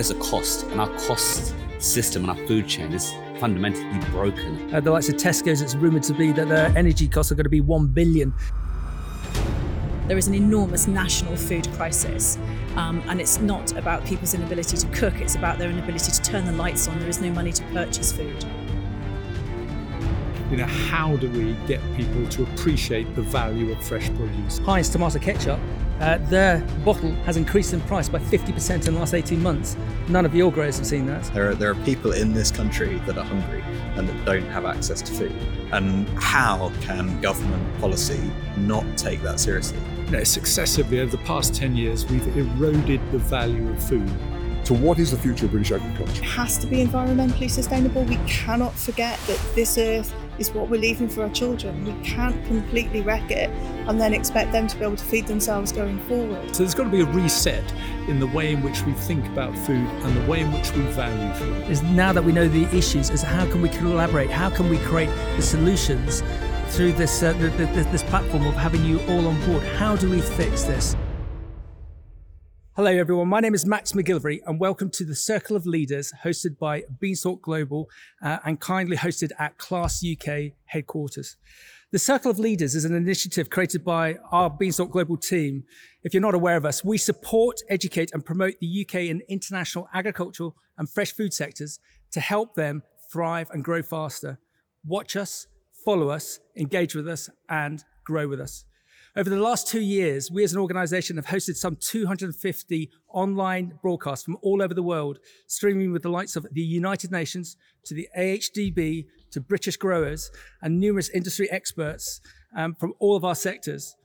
[0.00, 4.74] there's a cost, and our cost system and our food chain is fundamentally broken.
[4.74, 7.44] At the likes of Tesco's, it's rumoured to be that their energy costs are going
[7.44, 8.32] to be one billion.
[10.06, 12.38] There is an enormous national food crisis,
[12.76, 16.46] um, and it's not about people's inability to cook, it's about their inability to turn
[16.46, 16.98] the lights on.
[16.98, 18.42] There is no money to purchase food.
[20.50, 24.60] You know, how do we get people to appreciate the value of fresh produce?
[24.60, 25.60] Heinz tomato ketchup,
[26.00, 29.76] uh, their bottle has increased in price by 50% in the last 18 months.
[30.08, 31.24] None of your growers have seen that.
[31.34, 33.62] There are, there are people in this country that are hungry
[33.96, 35.32] and that don't have access to food.
[35.72, 39.78] And how can government policy not take that seriously?
[40.06, 44.10] You know, successively over the past 10 years, we've eroded the value of food.
[44.64, 46.22] So, what is the future of British agriculture?
[46.22, 48.04] It has to be environmentally sustainable.
[48.04, 51.84] We cannot forget that this earth is what we're leaving for our children.
[51.84, 53.50] We can't completely wreck it
[53.86, 56.56] and then expect them to be able to feed themselves going forward.
[56.56, 57.62] So, there's got to be a reset
[58.08, 60.82] in the way in which we think about food and the way in which we
[60.92, 61.70] value food.
[61.70, 64.30] Is now that we know the issues, is how can we collaborate?
[64.30, 66.22] How can we create the solutions
[66.68, 69.62] through this uh, the, the, this platform of having you all on board?
[69.62, 70.96] How do we fix this?
[72.76, 73.26] Hello, everyone.
[73.26, 77.42] My name is Max McGillivray, and welcome to the Circle of Leaders, hosted by Beanstalk
[77.42, 77.90] Global
[78.22, 81.36] uh, and kindly hosted at Claas UK headquarters.
[81.90, 85.64] The Circle of Leaders is an initiative created by our Beanstalk Global team.
[86.04, 89.88] If you're not aware of us, we support, educate, and promote the UK and international
[89.92, 91.80] agricultural and fresh food sectors
[92.12, 94.38] to help them thrive and grow faster.
[94.86, 95.48] Watch us,
[95.84, 98.64] follow us, engage with us, and grow with us.
[99.16, 104.24] Over the last two years, we as an organization have hosted some 250 online broadcasts
[104.24, 108.08] from all over the world, streaming with the likes of the United Nations to the
[108.16, 110.30] AHDB to British growers
[110.62, 112.20] and numerous industry experts
[112.56, 113.96] um, from all of our sectors.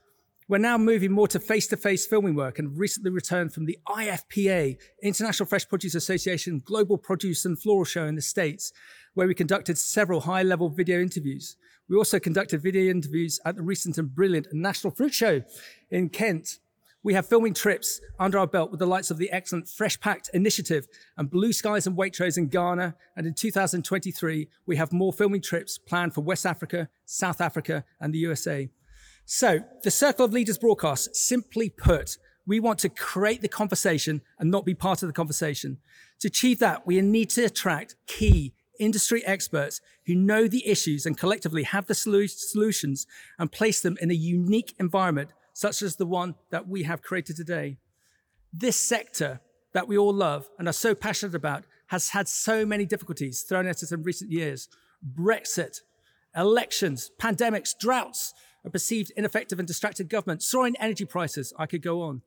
[0.48, 3.78] We're now moving more to face to face filming work and recently returned from the
[3.88, 8.72] IFPA, International Fresh Produce Association Global Produce and Floral Show in the States,
[9.14, 11.56] where we conducted several high level video interviews.
[11.88, 15.42] We also conducted video interviews at the recent and brilliant National Fruit Show
[15.90, 16.58] in Kent.
[17.04, 20.28] We have filming trips under our belt with the likes of the excellent Fresh Packed
[20.34, 22.96] Initiative and Blue Skies and Waitrose in Ghana.
[23.16, 28.12] And in 2023, we have more filming trips planned for West Africa, South Africa, and
[28.12, 28.68] the USA.
[29.24, 32.18] So, the Circle of Leaders broadcast, simply put,
[32.48, 35.78] we want to create the conversation and not be part of the conversation.
[36.20, 41.18] To achieve that, we need to attract key industry experts who know the issues and
[41.18, 43.06] collectively have the solutions
[43.38, 47.36] and place them in a unique environment, such as the one that we have created
[47.36, 47.78] today.
[48.52, 49.40] This sector
[49.72, 53.66] that we all love and are so passionate about has had so many difficulties thrown
[53.66, 54.68] at us in recent years.
[55.14, 55.80] Brexit,
[56.34, 58.34] elections, pandemics, droughts,
[58.64, 61.52] a perceived ineffective and distracted government, soaring energy prices.
[61.58, 62.22] I could go on.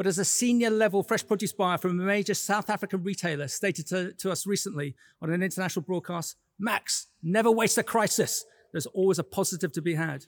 [0.00, 3.86] But as a senior level fresh produce buyer from a major South African retailer stated
[3.88, 8.46] to, to us recently on an international broadcast, Max, never waste a crisis.
[8.72, 10.24] There's always a positive to be had.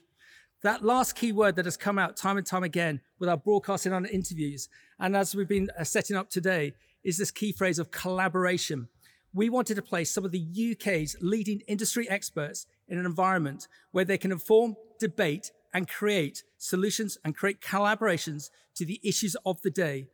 [0.61, 3.93] That last key word that has come out time and time again with our broadcasting
[3.93, 4.69] and interviews,
[4.99, 6.73] and as we've been uh, setting up today,
[7.03, 8.87] is this key phrase of collaboration.
[9.33, 14.05] We wanted to place some of the UK's leading industry experts in an environment where
[14.05, 19.71] they can inform, debate, and create solutions and create collaborations to the issues of the
[19.71, 20.07] day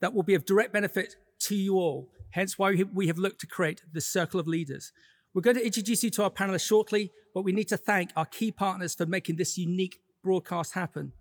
[0.00, 2.10] that will be of direct benefit to you all.
[2.30, 4.92] Hence why we have looked to create the circle of leaders.
[5.32, 8.26] We're going to introduce you to our panelists shortly, but we need to thank our
[8.26, 11.12] key partners for making this unique broadcast happen.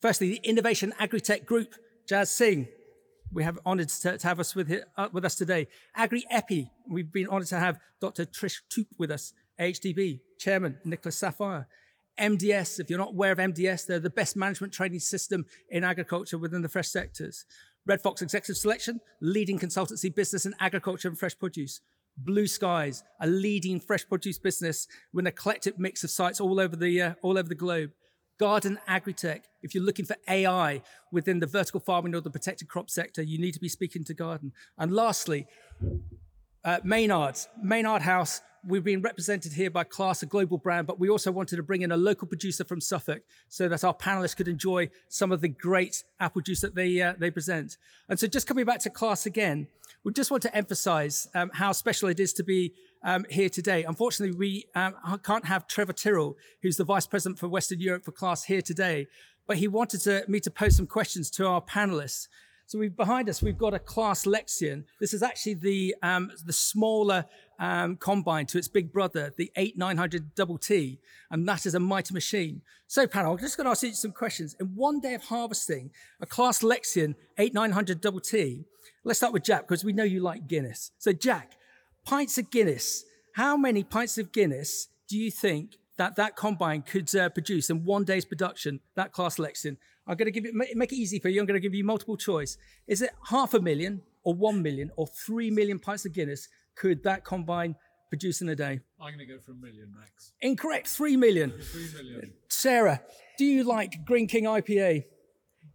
[0.00, 1.74] Firstly, the Innovation Agritech Group,
[2.06, 2.68] Jazz Singh.
[3.32, 5.68] We have honored to, to have us with, uh, with us today.
[5.96, 8.26] Agri Epi, we've been honored to have Dr.
[8.26, 9.32] Trish Toop with us.
[9.58, 11.66] HDB, Chairman Nicholas Saphir.
[12.18, 16.38] MDS, if you're not aware of MDS, they're the best management training system in agriculture
[16.38, 17.44] within the fresh sectors.
[17.86, 21.80] Red Fox Executive Selection, leading consultancy business in agriculture and fresh produce.
[22.16, 26.76] Blue Skies, a leading fresh produce business with an eclectic mix of sites all over
[26.76, 27.90] the, uh, all over the globe.
[28.38, 32.90] Gardin Agritech, if you're looking for AI within the vertical farming or the protected crop
[32.90, 34.52] sector, you need to be speaking to Gardin.
[34.78, 35.46] And lastly,
[36.64, 41.08] uh, Maynard, Maynard House, we've been represented here by Claas, a global brand, but we
[41.08, 44.48] also wanted to bring in a local producer from Suffolk so that our panelists could
[44.48, 47.76] enjoy some of the great apple juice that they, uh, they present.
[48.08, 49.66] And so just coming back to Claas again,
[50.04, 52.72] we just want to emphasize um, how special it is to be
[53.04, 53.84] um, here today.
[53.84, 54.94] Unfortunately, we um,
[55.24, 59.06] can't have Trevor Tyrrell, who's the Vice President for Western Europe for Claas here today,
[59.46, 62.28] but he wanted to, me to pose some questions to our panelists.
[62.66, 64.84] So we've behind us, we've got a Claas Lexion.
[64.98, 67.26] This is actually the um, the smaller
[67.62, 70.98] um, combine to its big brother, the 8900 double T,
[71.30, 72.60] and that is a mighty machine.
[72.88, 74.56] So, panel, I'm just going to ask you some questions.
[74.58, 78.64] In one day of harvesting, a Claas Lexion 8900 double T,
[79.04, 80.92] Let's start with Jack because we know you like Guinness.
[80.98, 81.56] So, Jack,
[82.04, 83.04] pints of Guinness.
[83.34, 87.84] How many pints of Guinness do you think that that combine could uh, produce in
[87.84, 88.80] one day's production?
[88.94, 89.76] That Claas Lexion.
[90.06, 91.40] I'm going to give it make it easy for you.
[91.40, 92.56] I'm going to give you multiple choice.
[92.86, 96.48] Is it half a million, or one million, or three million pints of Guinness?
[96.76, 97.76] Could that combine
[98.08, 98.80] produce in a day?
[99.00, 100.32] I'm going to go for a million, Max.
[100.40, 100.88] Incorrect.
[100.88, 101.50] Three million.
[101.50, 102.32] Three million.
[102.48, 103.00] Sarah,
[103.38, 105.04] do you like Greene King IPA?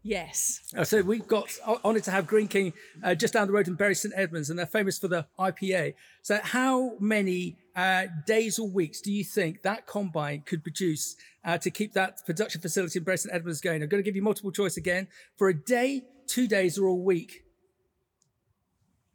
[0.03, 0.61] Yes.
[0.75, 1.49] Uh, so we've got
[1.83, 2.71] honoured to have Greene King
[3.03, 5.95] uh, just down the road in Bury St Edmunds, and they're famous for the IPA.
[6.21, 11.57] So, how many uh, days or weeks do you think that combine could produce uh,
[11.57, 13.83] to keep that production facility in Bury St Edmunds going?
[13.83, 15.07] I'm going to give you multiple choice again
[15.37, 17.43] for a day, two days, or a week.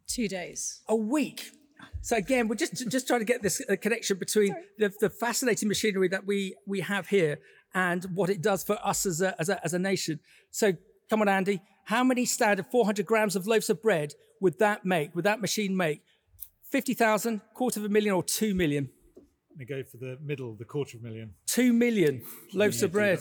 [0.07, 0.81] Two days.
[0.87, 1.51] A week.
[2.01, 5.67] So again, we're just just trying to get this uh, connection between the, the fascinating
[5.67, 7.39] machinery that we we have here
[7.73, 10.19] and what it does for us as a, as a, as a nation.
[10.51, 10.73] So
[11.09, 15.15] come on, Andy, how many standard 400 grams of loaves of bread would that make,
[15.15, 16.01] would that machine make?
[16.69, 18.89] 50,000, quarter of a million, or 2 million?
[19.59, 21.33] I go for the middle, the quarter of a million.
[21.47, 23.19] 2 million loaves of bread.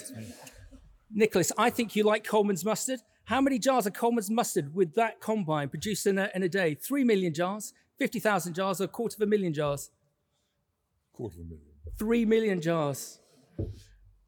[1.11, 3.01] Nicholas, I think you like Colman's mustard.
[3.25, 6.75] How many jars of Colman's mustard would that combine produce in a, in a day?
[6.75, 9.89] 3 million jars, 50,000 jars, or a quarter of a million jars?
[11.13, 11.67] Quarter of a million.
[11.97, 13.21] 3 million jars.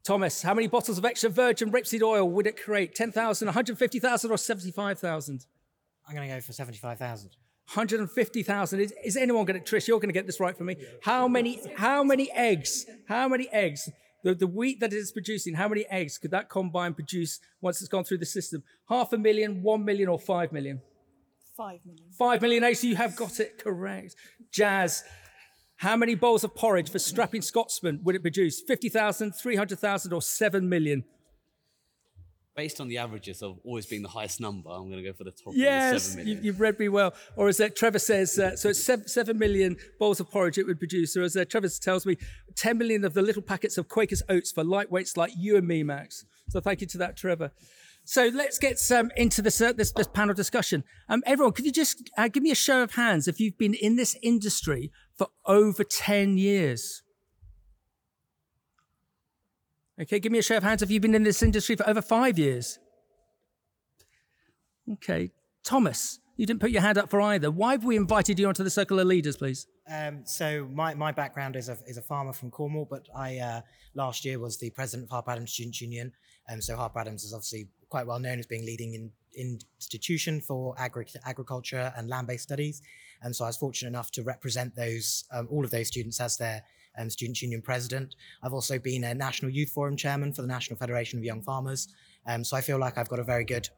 [0.01, 2.95] Thomas, how many bottles of extra virgin rapeseed oil would it create?
[2.95, 5.45] 10,000, 150,000, or 75,000?
[6.07, 7.31] I'm going to go for 75,000.
[7.65, 8.79] 150,000.
[8.79, 10.77] Is, is anyone going to, Trish, you're going to get this right for me.
[11.01, 13.89] How many, how many eggs, how many eggs,
[14.23, 17.81] the, the wheat that it is producing, how many eggs could that combine produce once
[17.81, 18.63] it's gone through the system?
[18.87, 20.81] Half a million, one million, or five million?
[21.55, 22.05] Five million.
[22.11, 22.83] Five million eggs.
[22.83, 24.15] You have got it correct.
[24.51, 25.03] Jazz,
[25.77, 28.61] how many bowls of porridge for strapping Scotsman would it produce?
[28.61, 31.05] 50,000, 300,000, or 7 million?
[32.57, 35.25] Based on the averages of always being the highest number, I'm going to go for
[35.25, 35.53] the top.
[35.55, 36.43] Yes, 7 million.
[36.43, 37.13] You, have read me well.
[37.37, 40.65] Or as uh, Trevor says, uh, so it's seven, 7 million bowls of porridge it
[40.65, 41.15] would produce.
[41.15, 42.17] Or as uh, Trevor tells me,
[42.55, 45.83] 10 million of the little packets of Quaker's oats for lightweights like you and me,
[45.83, 46.25] Max.
[46.49, 47.51] So thank you to that, Trevor.
[48.07, 50.83] So let's get um, into this, uh, this, this panel discussion.
[51.09, 53.73] Um, everyone, could you just uh, give me a show of hands if you've been
[53.73, 57.01] in this industry for over 10 years?
[59.99, 62.01] Okay, give me a show of hands if you've been in this industry for over
[62.01, 62.77] five years.
[64.91, 65.31] Okay,
[65.63, 67.49] Thomas, you didn't put your hand up for either.
[67.49, 69.65] Why have we invited you onto the Circle of Leaders, please?
[69.89, 73.61] Um, so my, my background is a, is a farmer from Cornwall, but I uh,
[73.95, 76.11] last year was the president of Harper Adams Students Union.
[76.51, 80.75] Um, so Harper Adams is obviously quite well known as being leading in, institution for
[80.77, 82.81] agri- agriculture and land-based studies.
[83.21, 86.35] And so I was fortunate enough to represent those um, all of those students as
[86.35, 86.61] their
[86.97, 88.15] um, student union president.
[88.43, 91.87] I've also been a National Youth Forum chairman for the National Federation of Young Farmers.
[92.27, 93.69] Um, so I feel like I've got a very good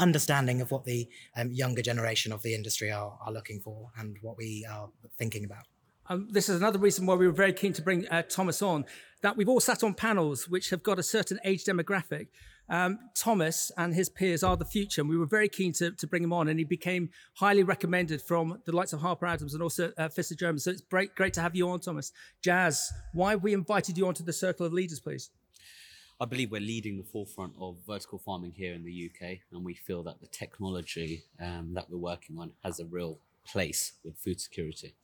[0.00, 4.16] understanding of what the um, younger generation of the industry are, are looking for and
[4.20, 5.66] what we are thinking about.
[6.08, 8.84] Um, this is another reason why we were very keen to bring uh, Thomas on.
[9.22, 12.28] That we've all sat on panels which have got a certain age demographic.
[12.68, 16.06] Um, Thomas and his peers are the future, and we were very keen to, to
[16.06, 16.48] bring him on.
[16.48, 20.34] And he became highly recommended from the likes of Harper Adams and also uh, Fisher
[20.34, 20.58] German.
[20.58, 22.12] So it's great, great to have you on, Thomas.
[22.42, 25.30] Jazz, why we invited you onto the Circle of Leaders, please?
[26.20, 29.74] I believe we're leading the forefront of vertical farming here in the UK, and we
[29.74, 34.40] feel that the technology um, that we're working on has a real place with food
[34.40, 34.94] security.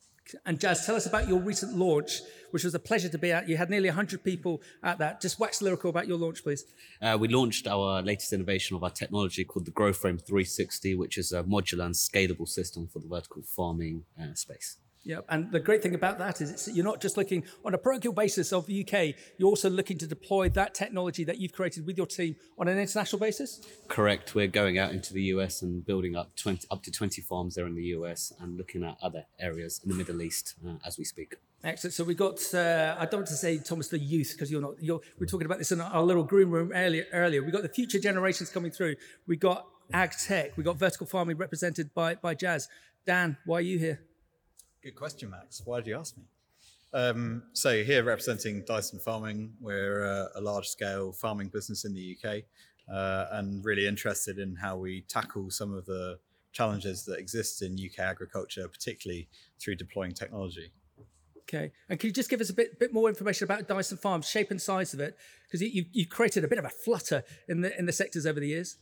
[0.45, 2.21] And Jazz, tell us about your recent launch,
[2.51, 3.49] which was a pleasure to be at.
[3.49, 5.21] You had nearly 100 people at that.
[5.21, 6.65] Just wax lyrical about your launch, please.
[7.01, 11.33] Uh, we launched our latest innovation of our technology called the GrowFrame 360, which is
[11.33, 14.77] a modular and scalable system for the vertical farming uh, space.
[15.03, 18.13] Yeah, and the great thing about that is you're not just looking on a parochial
[18.13, 21.97] basis of the UK, you're also looking to deploy that technology that you've created with
[21.97, 23.63] your team on an international basis?
[23.89, 24.35] Correct.
[24.35, 27.67] We're going out into the US and building up 20, up to 20 farms there
[27.67, 31.05] in the US and looking at other areas in the Middle East uh, as we
[31.05, 31.37] speak.
[31.65, 31.95] Excellent.
[31.95, 34.83] So we got, uh, I don't want to say, Thomas, the youth, because you're not,
[34.83, 37.07] you're, we are talking about this in our little green room earlier.
[37.13, 37.43] earlier.
[37.43, 38.97] We got the future generations coming through.
[39.27, 40.57] We got ag tech.
[40.59, 42.69] We got vertical farming represented by, by Jazz.
[43.07, 44.01] Dan, why are you here?
[44.83, 45.61] Good question, Max.
[45.65, 46.25] Why did you ask me?
[46.95, 52.45] Um, so here representing Dyson Farming, we're a, a large-scale farming business in the UK,
[52.93, 56.19] uh, and really interested in how we tackle some of the
[56.53, 59.29] challenges that exist in UK agriculture, particularly
[59.61, 60.73] through deploying technology.
[61.43, 64.27] Okay, and can you just give us a bit, bit more information about Dyson Farms,
[64.27, 67.61] shape and size of it, because you, you created a bit of a flutter in
[67.61, 68.79] the in the sectors over the years.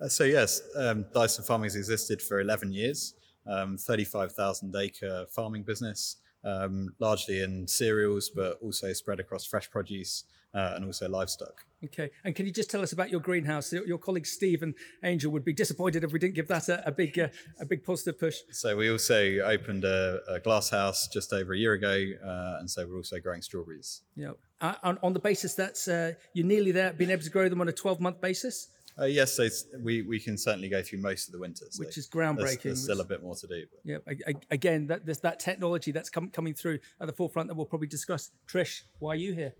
[0.00, 3.14] Uh, so yes, um, Dyson Farming has existed for 11 years
[3.46, 6.16] um, 35,000 acre farming business.
[6.44, 11.64] um, largely in cereals, but also spread across fresh produce uh, and also livestock.
[11.84, 13.72] Okay, and can you just tell us about your greenhouse?
[13.72, 16.86] Your, your colleagues Steve and Angel would be disappointed if we didn't give that a,
[16.86, 17.28] a big, uh,
[17.60, 18.38] a big positive push.
[18.50, 22.68] So we also opened a, a glass house just over a year ago, uh, and
[22.68, 24.02] so we're also growing strawberries.
[24.16, 27.48] Yeah, uh, on, on the basis that uh, you're nearly there, being able to grow
[27.48, 28.68] them on a 12-month basis.
[28.98, 29.48] Uh, yes, so
[29.82, 31.64] we, we can certainly go through most of the winter.
[31.70, 33.64] so Which is groundbreaking, There's, still a bit more to do.
[33.70, 33.80] But.
[33.84, 37.48] Yeah, a- a- again, that there's that technology that's com- coming through at the forefront
[37.48, 38.30] that we'll probably discuss.
[38.46, 39.54] Trish, why are you here?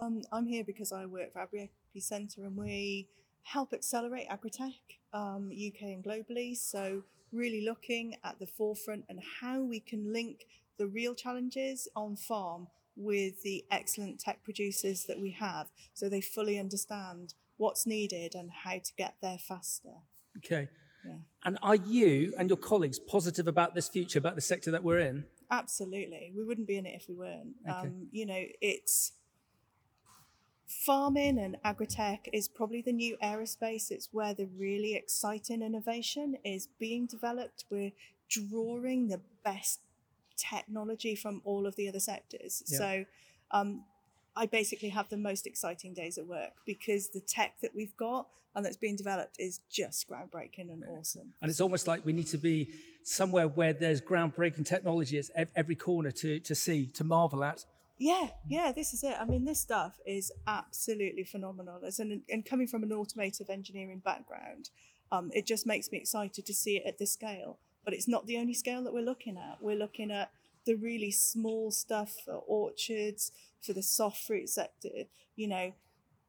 [0.00, 3.08] Um, I'm here because I work for Agri Centre and we
[3.42, 4.74] help accelerate agritech
[5.12, 6.56] um, UK and globally.
[6.56, 7.02] So,
[7.32, 10.46] really looking at the forefront and how we can link
[10.78, 16.20] the real challenges on farm with the excellent tech producers that we have so they
[16.20, 19.94] fully understand what's needed and how to get there faster.
[20.38, 20.68] Okay.
[21.04, 21.16] Yeah.
[21.44, 25.00] And are you and your colleagues positive about this future, about the sector that we're
[25.00, 25.24] in?
[25.50, 26.32] Absolutely.
[26.36, 27.54] We wouldn't be in it if we weren't.
[27.68, 27.78] Okay.
[27.78, 29.12] Um, you know, it's
[30.66, 33.90] farming and agritech is probably the new aerospace.
[33.90, 37.64] It's where the really exciting innovation is being developed.
[37.70, 37.92] We're
[38.28, 39.80] drawing the best
[40.50, 42.62] technology from all of the other sectors.
[42.66, 42.78] Yeah.
[42.78, 43.04] So
[43.50, 43.84] um,
[44.34, 48.26] I basically have the most exciting days at work because the tech that we've got
[48.54, 51.32] and that's being developed is just groundbreaking and awesome.
[51.40, 52.70] And it's almost like we need to be
[53.02, 57.64] somewhere where there's groundbreaking technology at every corner to, to see, to marvel at.
[57.98, 59.16] Yeah, yeah, this is it.
[59.18, 61.80] I mean, this stuff is absolutely phenomenal.
[61.86, 64.70] As an, and coming from an automotive engineering background,
[65.10, 67.58] um, it just makes me excited to see it at this scale.
[67.84, 69.58] But it's not the only scale that we're looking at.
[69.60, 70.30] We're looking at
[70.64, 75.06] the really small stuff for orchards, for the soft fruit sector.
[75.36, 75.72] You know,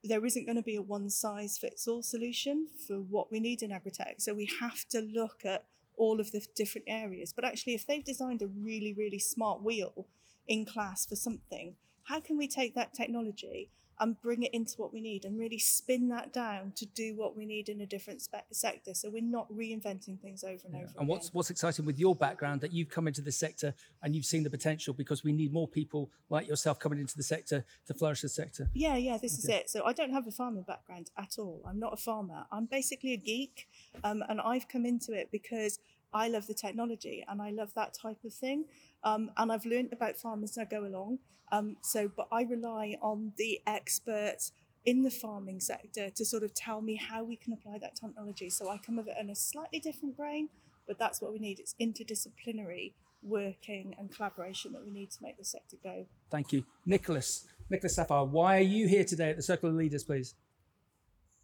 [0.03, 3.61] there isn't going to be a one size fits all solution for what we need
[3.61, 4.19] in agritech.
[4.19, 7.33] So we have to look at all of the different areas.
[7.33, 10.07] But actually, if they've designed a really, really smart wheel
[10.47, 13.69] in Claas for something, how can we take that technology
[13.99, 17.35] and bring it into what we need and really spin that down to do what
[17.35, 20.93] we need in a different spe- sector so we're not reinventing things over and over
[20.97, 24.25] And what's what's exciting with your background that you've come into the sector and you've
[24.25, 27.93] seen the potential because we need more people like yourself coming into the sector to
[27.93, 28.69] flourish the sector.
[28.73, 29.69] Yeah, yeah, this is it.
[29.69, 31.61] So I don't have a farming background at all.
[31.67, 32.45] I'm not a farmer.
[32.51, 33.67] I'm basically a geek,
[34.03, 35.79] um, and I've come into it because
[36.13, 38.65] I love the technology and I love that type of thing.
[39.03, 41.19] Um, and I've learned about farmers as I go along.
[41.51, 44.51] Um, so, but I rely on the experts
[44.85, 48.49] in the farming sector to sort of tell me how we can apply that technology.
[48.49, 50.49] So I come of it in a slightly different brain,
[50.87, 51.59] but that's what we need.
[51.59, 56.05] It's interdisciplinary working and collaboration that we need to make the sector go.
[56.29, 56.65] Thank you.
[56.85, 60.35] Nicholas, Nicholas Saphir, why are you here today at the Circle of Leaders, please?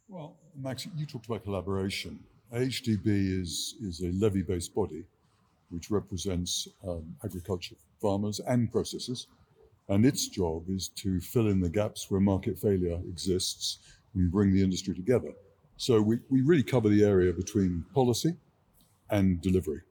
[0.10, 2.20] Well, Max, you talked about collaboration.
[2.54, 5.04] HDB is, is a levy based body
[5.70, 9.28] which represents um, agriculture farmers and processors.
[9.88, 13.80] And its job is to fill in the gaps where market failure exists
[14.16, 15.32] and bring the industry together.
[15.78, 18.36] So we, we really cover the area between policy
[19.12, 19.82] and delivery,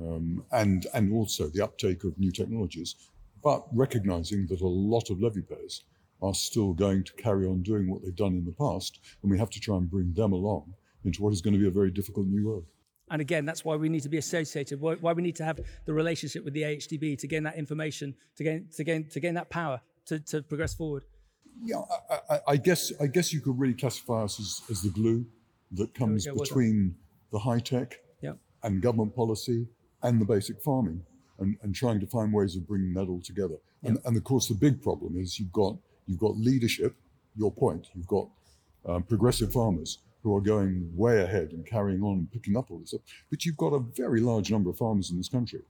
[0.00, 2.94] um, and, and also the uptake of new technologies,
[3.42, 5.84] but recognizing that a lot of levy payers
[6.22, 9.38] are still going to carry on doing what they've done in the past, and we
[9.38, 10.72] have to try and bring them along
[11.04, 12.64] into what is going to be a very difficult new world.
[13.10, 14.80] And again, that's why we need to be associated.
[14.80, 18.14] Why, why we need to have the relationship with the AHDB to gain that information,
[18.36, 21.04] to gain to gain to gain that power to, to progress forward.
[21.62, 24.90] Yeah, I, I, I guess I guess you could really classify us as, as the
[24.90, 25.24] glue
[25.72, 26.94] that comes go, between
[27.32, 28.32] the high tech Yeah.
[28.62, 29.66] and government policy
[30.02, 31.02] and the basic farming,
[31.38, 33.56] and, and trying to find ways of bringing that all together.
[33.82, 35.76] And, and of course, the big problem is you've got
[36.06, 36.94] you've got leadership.
[37.36, 38.28] Your point, you've got
[38.86, 42.78] um, progressive farmers who are going way ahead and carrying on and picking up all
[42.78, 43.02] this stuff.
[43.30, 45.62] But you've got a very large number of farmers in this country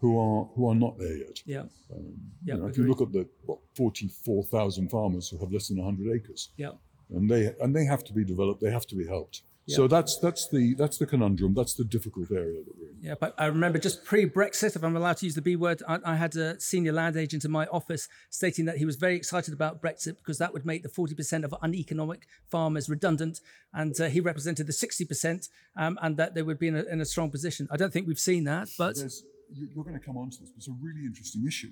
[0.00, 1.42] who are who are not there yet.
[1.44, 1.60] Yeah.
[1.94, 2.14] Um,
[2.44, 5.76] Yeah, you know, if you look at the what, 44,000 farmers who have less than
[5.78, 6.72] 100 acres, Yeah.
[7.10, 9.42] and they and they have to be developed, they have to be helped.
[9.68, 11.54] So that's that's the that's the conundrum.
[11.54, 12.96] That's the difficult area that we're in.
[13.02, 15.98] Yeah, but I remember just pre-Brexit, if I'm allowed to use the B word, I,
[16.04, 19.54] I had a senior land agent in my office stating that he was very excited
[19.54, 23.40] about Brexit because that would make the 40% of uneconomic farmers redundant,
[23.72, 27.00] and uh, he represented the 60%, um, and that they would be in a, in
[27.00, 27.68] a strong position.
[27.70, 29.22] I don't think we've seen that, but There's,
[29.54, 31.70] you- you're going to come on to this, but it's a really interesting issue.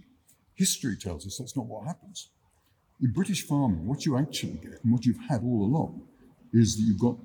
[0.54, 2.28] History tells us that's not what happens.
[3.02, 6.02] In British farming, what you actually get and what you've had all along
[6.52, 7.16] is that you've got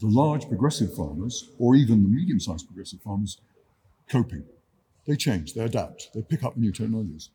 [0.00, 3.38] the large progressive farmers, or even the medium sized progressive farmers,
[4.10, 4.44] coping.
[5.06, 7.30] They change, they adapt, they pick up new technologies.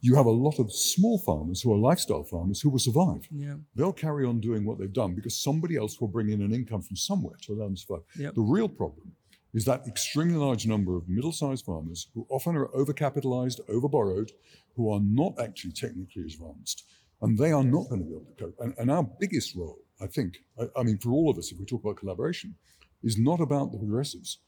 [0.00, 3.26] You have a lot of small farmers who are lifestyle farmers who will survive.
[3.30, 6.52] yeah, They'll carry on doing what they've done because somebody else will bring in an
[6.52, 8.02] income from somewhere to allow them to survive.
[8.18, 8.34] Yep.
[8.34, 9.12] The real problem
[9.54, 14.30] is that extremely large number of middle-sized farmers who often are overcapitalized, overborrowed,
[14.76, 16.84] who are not actually technically advanced,
[17.22, 18.56] and they are not going to be able to cope.
[18.60, 21.58] And, and our biggest role, I think, I, I mean, for all of us, if
[21.58, 22.54] we talk about collaboration,
[23.02, 24.38] is not about the progressives.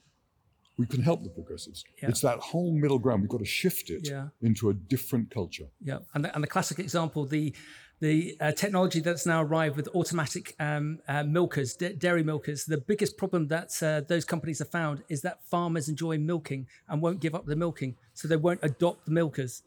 [0.78, 1.84] We can help the progressives.
[2.02, 2.10] Yeah.
[2.10, 3.22] It's that whole middle ground.
[3.22, 4.28] We've got to shift it Yeah.
[4.42, 5.68] into a different culture.
[5.82, 7.54] Yeah, and the, and the classic example, the
[7.98, 12.66] the uh, technology that's now arrived with automatic um, uh, milkers, d- dairy milkers.
[12.66, 17.00] The biggest problem that uh, those companies have found is that farmers enjoy milking and
[17.00, 19.62] won't give up the milking, so they won't adopt the milkers.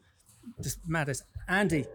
[0.62, 1.24] Just matters.
[1.48, 1.86] Andy,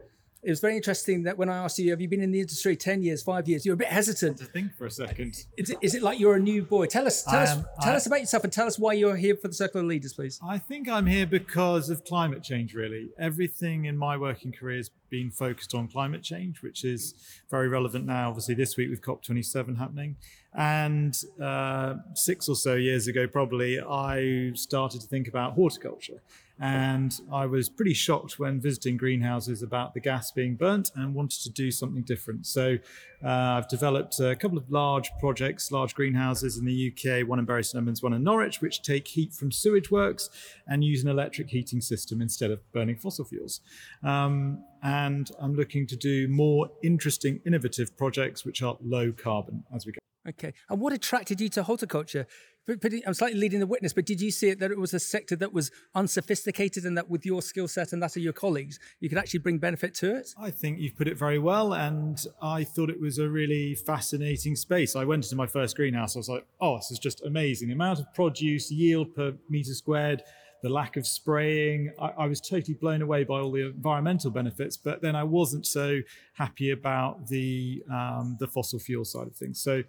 [0.45, 2.75] it was very interesting that when I asked you, have you been in the industry
[2.75, 3.65] ten years, five years?
[3.65, 4.37] You're a bit hesitant.
[4.37, 5.35] To think for a second.
[5.57, 6.85] Is it, is it like you're a new boy?
[6.85, 8.93] Tell us, tell I us, am- tell I- us about yourself, and tell us why
[8.93, 10.39] you're here for the Circle of Leaders, please.
[10.47, 13.09] I think I'm here because of climate change, really.
[13.19, 17.13] Everything in my working career has been focused on climate change, which is
[17.49, 20.15] very relevant now, obviously, this week with COP27 happening.
[20.57, 26.21] And uh, six or so years ago, probably, I started to think about horticulture.
[26.59, 31.41] And I was pretty shocked when visiting greenhouses about the gas being burnt and wanted
[31.43, 32.45] to do something different.
[32.47, 32.77] So
[33.23, 37.45] uh, I've developed a couple of large projects, large greenhouses in the UK, one in
[37.45, 40.29] Bury St Edmunds, one in Norwich, which take heat from sewage works
[40.67, 43.59] and use an electric heating system instead of burning fossil fuels.
[44.03, 49.85] Um, and I'm looking to do more interesting, innovative projects which are low carbon as
[49.85, 49.99] we go.
[50.27, 50.53] Okay.
[50.69, 52.27] And what attracted you to horticulture?
[52.67, 55.35] I'm slightly leading the witness, but did you see it that it was a sector
[55.35, 59.07] that was unsophisticated and that with your skill set and that of your colleagues, you
[59.07, 60.33] could actually bring benefit to it?
[60.39, 64.55] I think you've put it very well, and I thought it was a really fascinating
[64.55, 64.95] space.
[64.95, 66.15] I went into my first greenhouse.
[66.15, 67.67] I was like, "Oh, this is just amazing!
[67.67, 70.23] The amount of produce, yield per meter squared,
[70.63, 71.91] the lack of spraying.
[72.01, 75.67] I, I was totally blown away by all the environmental benefits, but then I wasn't
[75.67, 76.01] so
[76.33, 79.61] happy about the um, the fossil fuel side of things.
[79.61, 79.83] So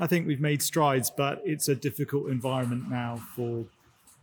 [0.00, 3.64] I think we've made strides, but it's a difficult environment now for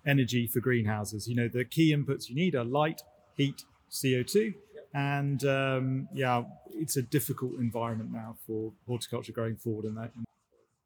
[0.05, 1.27] energy for greenhouses.
[1.27, 3.01] You know, the key inputs you need are light,
[3.35, 4.53] heat, CO2.
[4.93, 9.85] And um, yeah, it's a difficult environment now for horticulture going forward.
[9.85, 10.11] And that,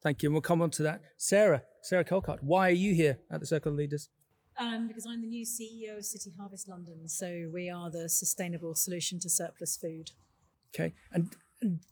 [0.02, 0.28] Thank you.
[0.28, 1.02] And we'll come on to that.
[1.17, 4.10] Sarah, Sarah Calcutt, why are you here at the Circle of Leaders?
[4.58, 8.75] Um, because I'm the new CEO of City Harvest London, so we are the sustainable
[8.75, 10.12] solution to surplus food.
[10.73, 10.93] Okay.
[11.13, 11.36] And and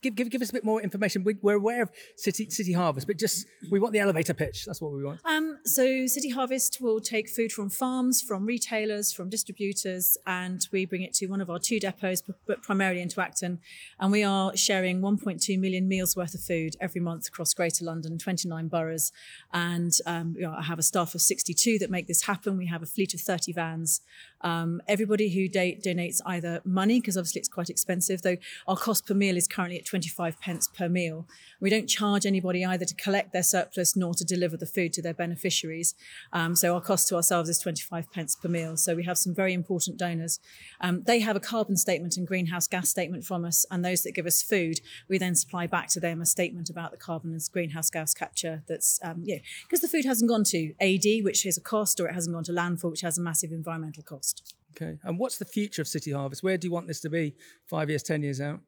[0.01, 1.23] give, give, give us a bit more information.
[1.23, 4.65] We, we're aware of City, City Harvest, but just we want the elevator pitch.
[4.65, 5.19] That's what we want.
[5.25, 10.85] Um, so City Harvest will take food from farms, from retailers, from distributors, and we
[10.85, 13.59] bring it to one of our two depots, but- but primarily into Acton.
[13.99, 18.17] And we are sharing 1.2 million meals worth of food every month across Greater London,
[18.17, 19.11] 29 boroughs.
[19.53, 22.57] And um, you know, I have a staff of 62 that make this happen.
[22.57, 24.01] We have a fleet of 30 vans.
[24.41, 29.05] Um, everybody who da- donates either money, because obviously it's quite expensive, though our cost
[29.07, 31.25] per meal is currently at 25 pence per meal.
[31.59, 35.01] We don't charge anybody either to collect their surplus nor to deliver the food to
[35.01, 35.95] their beneficiaries.
[36.31, 38.77] Um, so our cost to ourselves is 25 pence per meal.
[38.77, 40.39] So we have some very important donors.
[40.79, 44.13] Um, they have a carbon statement and greenhouse gas statement from us, and those that
[44.13, 47.41] give us food, we then supply back to them a statement about the carbon and
[47.51, 48.61] greenhouse gas capture.
[48.67, 52.07] That's um, yeah, because the food hasn't gone to AD, which is a cost, or
[52.07, 54.53] it hasn't gone to landfill, which has a massive environmental cost.
[54.75, 54.99] Okay.
[55.03, 56.43] And what's the future of City Harvest?
[56.43, 57.33] Where do you want this to be
[57.65, 58.59] five years, 10 years out?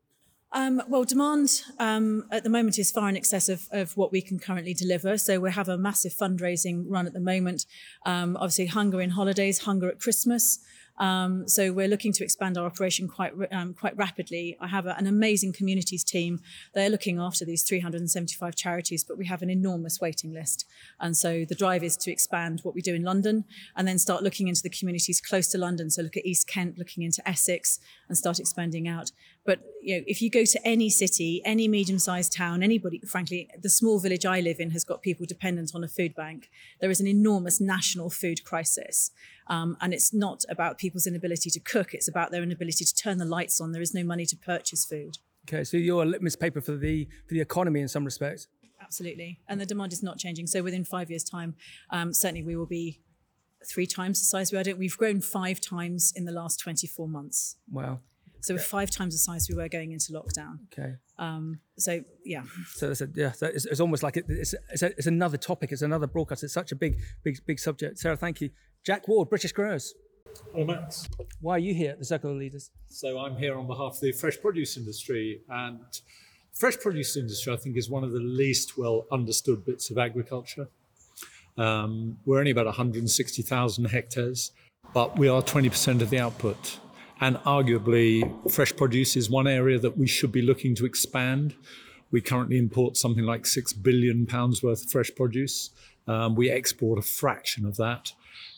[0.52, 4.22] Um, well, demand um, at the moment is far in excess of, of what we
[4.22, 5.18] can currently deliver.
[5.18, 7.66] So we have a massive fundraising run at the moment.
[8.06, 10.60] Um, obviously, hunger in holidays, hunger at Christmas.
[11.00, 14.58] Um, so we're looking to expand our operation quite um, quite rapidly.
[14.60, 16.42] I have a, an amazing communities team.
[16.74, 20.66] They're looking after these 375 charities, but we have an enormous waiting list.
[21.00, 23.46] And so the drive is to expand what we do in London
[23.78, 25.90] and then start looking into the communities close to London.
[25.90, 29.12] So look at East Kent, looking into Essex, and start expanding out.
[29.50, 33.68] But you know, if you go to any city, any medium-sized town, anybody, frankly, the
[33.68, 36.52] small village I live in has got people dependent on a food bank.
[36.80, 39.10] There is an enormous national food crisis,
[39.48, 43.18] um, and it's not about people's inability to cook; it's about their inability to turn
[43.18, 43.72] the lights on.
[43.72, 45.18] There is no money to purchase food.
[45.48, 45.64] Okay.
[45.64, 48.48] So you're a litmus paper for the, for the economy in some respects.
[48.80, 50.46] Absolutely, and the demand is not changing.
[50.46, 51.56] So within five years' time,
[51.90, 53.02] um, certainly we will be
[53.68, 54.76] three times the size we are.
[54.76, 57.56] We've grown five times in the last 24 months.
[57.68, 58.02] Wow.
[58.42, 60.60] So we're five times the size we were going into lockdown.
[60.72, 60.96] Okay.
[61.18, 64.82] Um, so yeah, So it's, a, yeah, so it's, it's almost like it, it's, it's,
[64.82, 65.72] a, it's another topic.
[65.72, 66.44] It's another broadcast.
[66.44, 68.00] It's such a big, big, big subject.
[68.00, 68.50] Sarah, thank you.
[68.86, 69.94] Jack Ward, British Growers.
[70.54, 71.08] Hello, Max.
[71.42, 72.72] Why are you here at the Circle of Leaders?
[72.88, 75.80] So I'm here on behalf of the fresh produce industry, and
[76.54, 80.70] fresh produce industry, I think, is one of the least well understood bits of agriculture.
[81.58, 84.52] Um, we're only about 160,000 hectares,
[84.94, 86.80] but we are 20% of the output.
[87.22, 91.56] And arguably, fresh produce is one area that we should be looking to expand.
[92.12, 95.72] We currently import something like six billion pounds worth of fresh produce.
[96.08, 98.14] Um, we export a fraction of that.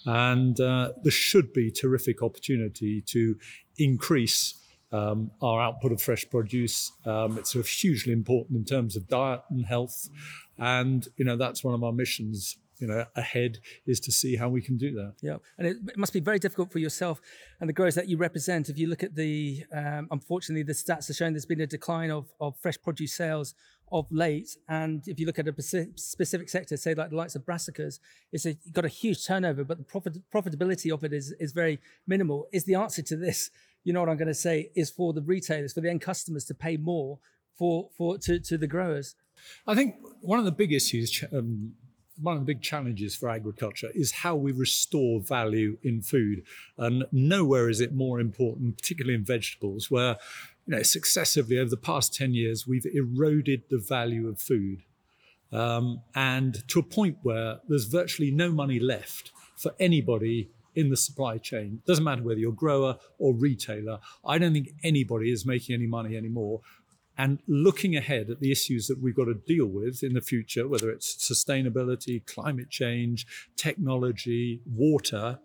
[0.06, 3.36] And uh, there should be terrific opportunity to
[3.78, 4.56] increase
[4.92, 6.92] um, our output of fresh produce.
[7.06, 10.10] Um, it's hugely important in terms of diet and health.
[10.58, 14.50] And, you know, that's one of our missions you know ahead is to see how
[14.50, 15.14] we can do that.
[15.22, 17.22] Yeah and it, it, must be very difficult for yourself
[17.60, 18.70] and the growers that you represent.
[18.70, 22.12] If you look at the um, unfortunately the stats are showing there's been a decline
[22.12, 23.54] of, of fresh produce sales
[23.92, 24.58] of late.
[24.70, 25.54] And if you look at a
[25.96, 28.00] specific sector say like the likes of brassicas
[28.32, 31.80] it's a, got a huge turnover but the profit, profitability of it is, is very
[32.08, 32.48] minimal.
[32.52, 33.52] Is the answer to this
[33.84, 36.46] you know what i'm going to say is for the retailers for the end customers
[36.46, 37.18] to pay more
[37.58, 39.16] for for to, to the growers?
[39.68, 41.74] I think one of the big issues, um,
[42.22, 46.44] one of the big challenges for agriculture is how we restore value in food.
[46.78, 50.18] And nowhere is it more important, particularly in vegetables, where
[50.68, 54.84] you know successively over the past 10 years we've eroded the value of food.
[55.52, 60.98] Um, and to a point where there's virtually no money left for anybody in the
[60.98, 61.82] supply chain.
[61.86, 64.00] Doesn't matter whether you're grower or retailer.
[64.26, 66.62] I don't think anybody is making any money anymore
[67.22, 70.68] and looking ahead at the issues that we've got to deal with in the future,
[70.68, 75.38] whether it's sustainability, climate change, technology, water,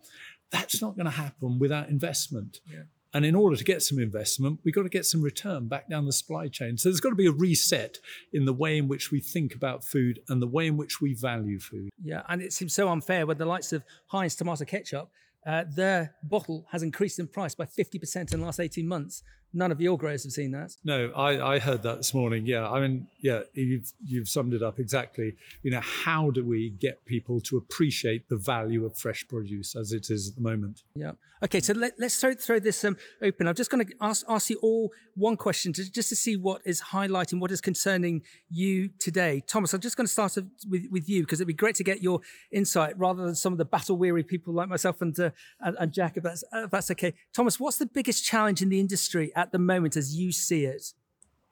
[0.51, 2.61] that's not going to happen without investment.
[2.67, 2.85] Yeah.
[3.13, 6.07] And in order to get some investment, we've got to get some return back down
[6.07, 6.79] the supply chain.
[6.79, 7.99] So there's got to be a reset
[8.33, 11.13] in the way in which we think about food and the way in which we
[11.13, 11.91] value food.
[12.03, 15.11] Yeah, and it seems so unfair when the likes of Heinz tomato ketchup,
[15.47, 19.23] uh, their bottle has increased in price by 50% in the last 18 months
[19.57, 20.77] none of your growers have seen that.
[20.85, 22.47] No, I, I heard that this morning.
[22.47, 25.35] Yeah, I mean, yeah, you've you've summed it up exactly.
[25.63, 29.93] You know, how do we get people to appreciate the value of fresh produce as
[29.93, 30.83] it is at the moment?
[30.95, 31.13] Yeah.
[31.43, 33.47] Okay, so let, us throw throw this um, open.
[33.47, 36.63] I'm just going to ask ask you all one question to, just to see what
[36.65, 39.43] is highlighting, what is concerning you today.
[39.47, 40.37] Thomas, I'm just going to start
[40.69, 42.21] with, with you because it'd be great to get your
[42.53, 45.93] insight rather than some of the battle weary people like myself and, uh, and, and
[45.93, 47.13] Jack, if that's if that's okay.
[47.35, 50.93] Thomas, what's the biggest challenge in the industry at the moment as you see it?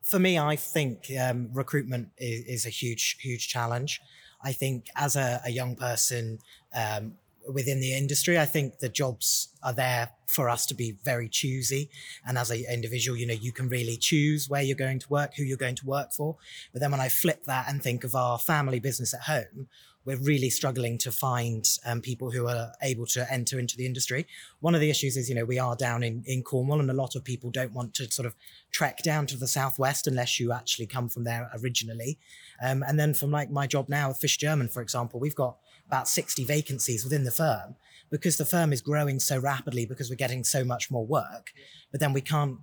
[0.02, 4.00] For me, I think um, recruitment is, is, a huge, huge challenge.
[4.42, 6.38] I think as a, a young person
[6.74, 7.14] um,
[7.50, 11.90] within the industry, I think the jobs are there for us to be very choosy.
[12.26, 15.35] And as an individual, you know, you can really choose where you're going to work,
[15.37, 16.37] who you're going to work for.
[16.72, 19.68] But then when I flip that and think of our family business at home,
[20.04, 24.26] we're really struggling to find um, people who are able to enter into the industry.
[24.60, 26.94] One of the issues is, you know, we are down in, in Cornwall and a
[26.94, 28.34] lot of people don't want to sort of
[28.70, 32.18] trek down to the southwest unless you actually come from there originally.
[32.62, 36.08] Um, and then from like my job now Fisher German, for example, we've got about
[36.08, 37.76] 60 vacancies within the firm
[38.10, 41.52] because the firm is growing so rapidly because we're getting so much more work,
[41.90, 42.58] but then we can't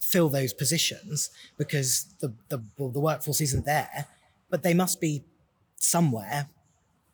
[0.00, 4.06] fill those positions because the, the, the workforce isn't there,
[4.48, 5.24] but they must be
[5.76, 6.48] somewhere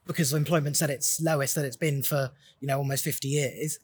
[0.07, 3.79] because employment's at its lowest that it's been for you know almost 50 years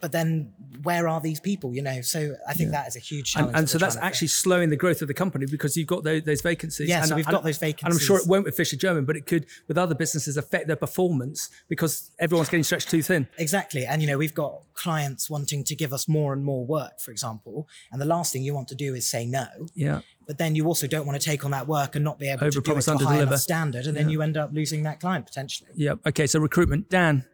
[0.00, 2.82] but then where are these people you know so i think yeah.
[2.82, 5.14] that is a huge challenge and, and so that's actually slowing the growth of the
[5.14, 7.92] company because you've got those, those vacancies yeah and, so we've got those vacancies and
[7.92, 10.76] i'm sure it won't with fisher german but it could with other businesses affect their
[10.76, 15.64] performance because everyone's getting stretched too thin exactly and you know we've got clients wanting
[15.64, 18.68] to give us more and more work for example and the last thing you want
[18.68, 21.52] to do is say no yeah but then you also don't want to take on
[21.52, 23.86] that work and not be able Over to do it to a high enough standard,
[23.86, 24.02] and yeah.
[24.02, 25.70] then you end up losing that client potentially.
[25.74, 25.94] Yeah.
[26.04, 26.26] Okay.
[26.26, 27.24] So recruitment, Dan.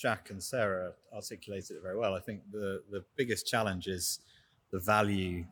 [0.00, 2.14] Jack and Sarah articulated it very well.
[2.14, 4.20] I think the, the biggest challenge is
[4.72, 5.44] the value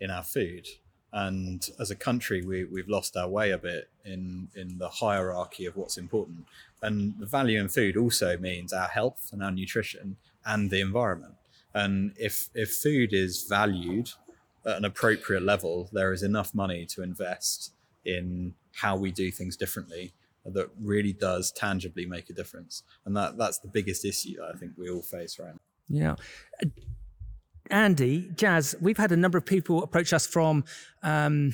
[0.00, 0.66] in our food.
[1.12, 5.66] And as a country, we, we've lost our way a bit in, in the hierarchy
[5.66, 6.46] of what's important.
[6.82, 11.34] And the value in food also means our health and our nutrition and the environment.
[11.72, 14.10] And if, if food is valued
[14.66, 17.72] at an appropriate level, there is enough money to invest
[18.04, 20.12] in how we do things differently
[20.44, 22.82] that really does tangibly make a difference.
[23.04, 25.60] And that that's the biggest issue I think we all face right now.
[25.88, 26.14] Yeah.
[27.70, 30.64] Andy, Jazz, we've had a number of people approach us from
[31.02, 31.52] um,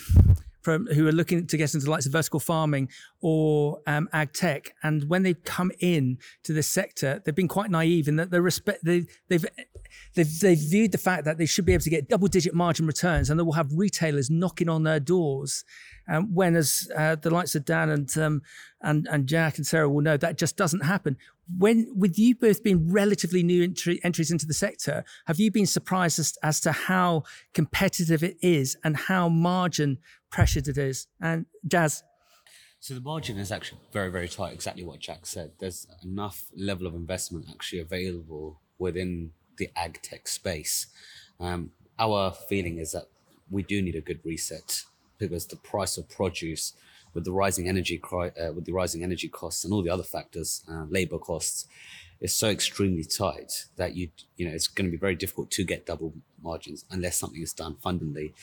[0.62, 2.88] from who are looking to get into the likes of vertical farming
[3.20, 7.70] or um, ag tech, and when they've come in to this sector, they've been quite
[7.70, 9.46] naive in that they respect they, they've
[10.15, 12.87] they've, they've viewed the fact that they should be able to get double digit margin
[12.87, 15.65] returns and they will have retailers knocking on their doors.
[16.11, 18.43] Um, when, as uh, the likes of Dan and, um,
[18.81, 21.17] and, and Jack and Sarah will know, that just doesn't happen.
[21.57, 25.67] When, with you both being relatively new entry, entries into the sector, have you been
[25.67, 29.99] surprised as, as to how competitive it is and how margin
[30.31, 31.07] pressured it is?
[31.21, 32.03] And Jazz?
[32.81, 34.55] So the margin is actually very, very tight.
[34.55, 35.53] Exactly what Jack said.
[35.59, 40.87] There's enough level of investment actually available within the ag tech space.
[41.40, 43.09] Um, our feeling is that
[43.51, 44.83] we do need a good reset
[45.18, 46.75] because the price of produce
[47.14, 50.62] with the rising energy uh, with the rising energy costs and all the other factors,
[50.71, 51.66] uh, labor costs,
[52.21, 55.64] is so extremely tight that you you know it's going to be very difficult to
[55.64, 58.35] get double margins unless something is done fundamentally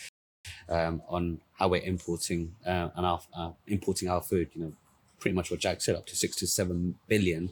[0.69, 4.49] um, on how we're importing uh, and our uh, importing our food.
[4.53, 4.73] You know,
[5.19, 7.51] pretty much what Jack said, up to six to seven billion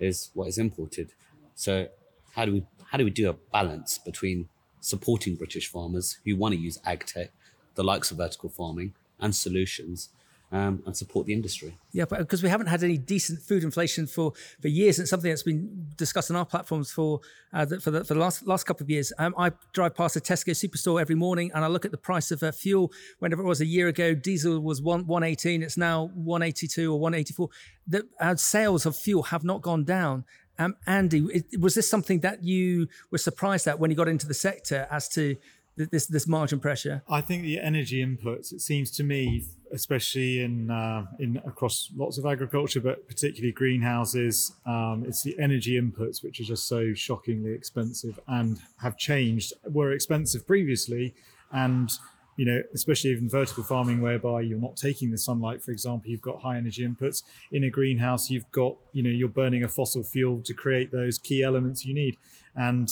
[0.00, 1.12] is what is imported.
[1.54, 1.88] So
[2.34, 4.48] how do we how do we do a balance between
[4.80, 7.30] supporting British farmers who want to use ag tech,
[7.74, 10.10] the likes of vertical farming and solutions,
[10.50, 11.76] um, and support the industry.
[11.92, 15.30] Yeah, because we haven't had any decent food inflation for, for years, and it's something
[15.30, 17.20] that's been discussed on our platforms for
[17.52, 19.12] uh, the, for, the, for the last last couple of years.
[19.18, 22.30] Um, I drive past a Tesco superstore every morning, and I look at the price
[22.30, 22.90] of uh, fuel.
[23.18, 25.62] Whenever it was a year ago, diesel was one one eighteen.
[25.62, 27.50] It's now one eighty two or one eighty four.
[27.86, 30.24] The sales of fuel have not gone down.
[30.58, 34.34] Um, Andy, was this something that you were surprised at when you got into the
[34.34, 35.36] sector as to
[35.76, 37.02] this this margin pressure?
[37.08, 38.52] I think the energy inputs.
[38.52, 44.52] It seems to me, especially in uh, in across lots of agriculture, but particularly greenhouses,
[44.66, 49.52] um, it's the energy inputs which are just so shockingly expensive and have changed.
[49.64, 51.14] Were expensive previously,
[51.52, 51.90] and
[52.38, 56.22] you know, especially even vertical farming, whereby you're not taking the sunlight, for example, you've
[56.22, 57.24] got high energy inputs.
[57.50, 61.18] In a greenhouse, you've got, you know, you're burning a fossil fuel to create those
[61.18, 62.16] key elements you need.
[62.54, 62.88] And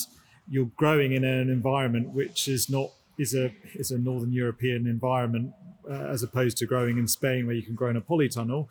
[0.49, 5.53] you're growing in an environment which is not is a is a northern European environment
[5.89, 8.67] uh, as opposed to growing in Spain where you can grow in a polytunnel.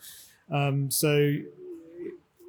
[0.51, 1.35] Um, so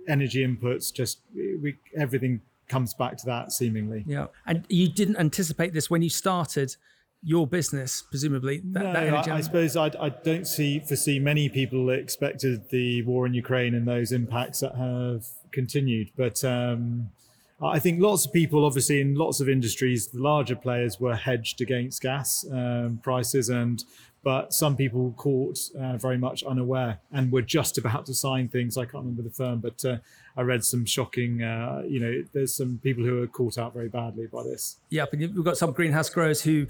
[0.08, 4.02] energy inputs just we, everything comes back to that seemingly.
[4.04, 6.74] Yeah, and you didn't anticipate this when you started
[7.22, 8.60] your business, presumably.
[8.64, 13.02] That, no, that I, I, suppose I, I, don't see foresee many people expected the
[13.02, 16.44] war in Ukraine and those impacts that have continued, but.
[16.44, 17.10] Um,
[17.62, 21.62] I think lots of people, obviously, in lots of industries, the larger players were hedged
[21.62, 23.82] against gas um, prices, and
[24.22, 28.76] but some people caught uh, very much unaware and were just about to sign things.
[28.76, 29.98] I can't remember the firm, but uh,
[30.36, 31.42] I read some shocking.
[31.42, 34.76] Uh, you know, there's some people who are caught out very badly by this.
[34.90, 36.66] Yeah, but we've got some greenhouse growers who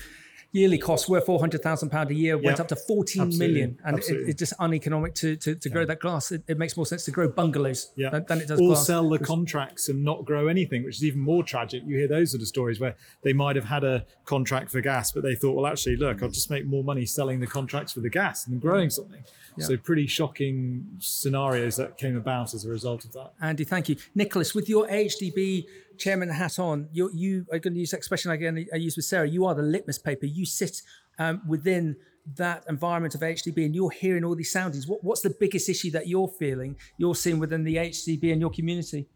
[0.56, 2.60] yearly costs were four hundred thousand pound a year, went yep.
[2.60, 3.54] up to fourteen Absolutely.
[3.54, 5.86] million, and it, it's just uneconomic to to, to grow yeah.
[5.86, 6.32] that glass.
[6.32, 8.10] It, it, makes more sense to grow bungalows yeah.
[8.10, 8.60] than, than, it does.
[8.60, 8.86] Or glass.
[8.86, 11.82] sell the contracts and not grow anything, which is even more tragic.
[11.86, 15.12] You hear those sort of stories where they might have had a contract for gas,
[15.12, 18.00] but they thought, well, actually, look, I'll just make more money selling the contracts for
[18.00, 19.22] the gas and growing something.
[19.56, 19.66] Yeah.
[19.66, 23.32] So pretty shocking scenarios that came about as a result of that.
[23.40, 24.54] Andy, thank you, Nicholas.
[24.54, 25.66] With your AHDB
[25.98, 29.04] chairman hat on, you, you are going to use that expression again I used with
[29.04, 29.28] Sarah.
[29.28, 30.26] You are the litmus paper.
[30.26, 30.82] You sit
[31.18, 31.96] um, within
[32.34, 34.86] that environment of HDB and you're hearing all these soundings.
[34.86, 38.50] What, what's the biggest issue that you're feeling, you're seeing within the HDB and your
[38.50, 39.06] community?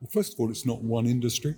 [0.00, 1.56] Well, first of all, it's not one industry.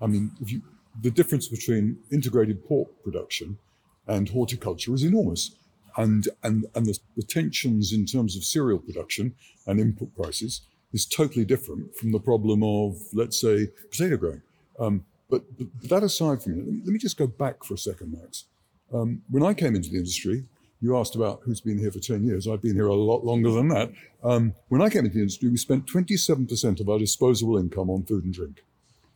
[0.00, 0.62] I mean, you,
[1.00, 3.58] the difference between integrated pork production
[4.06, 5.54] and horticulture is enormous.
[5.96, 9.34] And, and, and the, the tensions in terms of cereal production
[9.66, 14.42] and input prices is totally different from the problem of, let's say, potato growing.
[14.78, 18.12] Um, but, but, that aside from it, let me, just go back for a second,
[18.12, 18.44] Max.
[18.92, 20.44] Um, when I came into the industry,
[20.82, 22.46] you asked about who's been here for 10 years.
[22.46, 23.92] I've been here a lot longer than that.
[24.22, 28.02] Um, when I came into the industry, we spent 27% of our disposable income on
[28.02, 28.64] food and drink.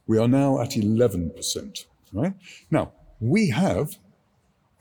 [0.06, 2.32] We are now at 11%, right?
[2.70, 3.98] Now, we have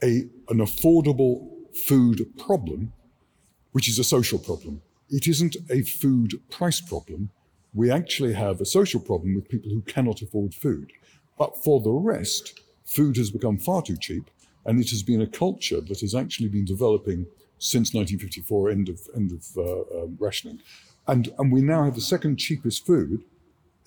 [0.02, 2.92] a, an affordable food problem,
[3.72, 4.80] which is a social problem.
[5.08, 7.30] It isn't a food price problem.
[7.74, 10.92] We actually have a social problem with people who cannot afford food.
[11.38, 14.30] But for the rest, food has become far too cheap,
[14.64, 17.26] and it has been a culture that has actually been developing
[17.58, 20.60] since 1954, end of end of uh, um, rationing,
[21.06, 23.24] and and we now have the second cheapest food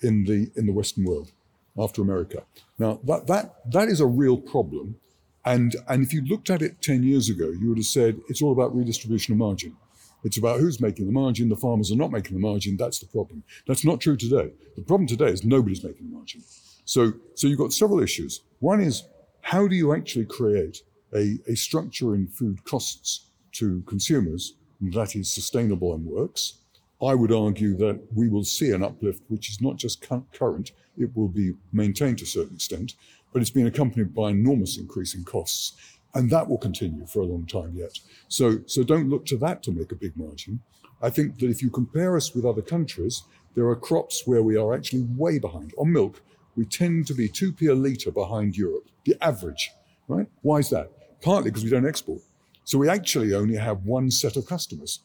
[0.00, 1.32] in the in the Western world
[1.78, 2.44] after America.
[2.78, 4.96] Now that that that is a real problem,
[5.44, 8.42] and and if you looked at it 10 years ago, you would have said it's
[8.42, 9.76] all about redistribution of margin.
[10.24, 11.48] It's about who's making the margin.
[11.48, 12.76] The farmers are not making the margin.
[12.76, 13.42] That's the problem.
[13.66, 14.52] That's not true today.
[14.76, 16.42] The problem today is nobody's making the margin.
[16.84, 18.42] So, so you've got several issues.
[18.58, 19.04] One is
[19.42, 20.82] how do you actually create
[21.14, 26.58] a, a structure in food costs to consumers that is sustainable and works?
[27.02, 31.16] I would argue that we will see an uplift which is not just current, it
[31.16, 32.94] will be maintained to a certain extent,
[33.32, 35.74] but it's been accompanied by enormous increase in costs.
[36.14, 37.98] And that will continue for a long time yet.
[38.28, 40.60] So, so don't look to that to make a big margin.
[41.02, 43.22] I think that if you compare us with other countries,
[43.54, 45.72] there are crops where we are actually way behind.
[45.78, 46.20] On milk,
[46.56, 49.70] we tend to be 2p a litre behind Europe, the average,
[50.08, 50.26] right?
[50.42, 50.90] Why is that?
[51.22, 52.20] Partly because we don't export.
[52.64, 55.00] So we actually only have one set of customers.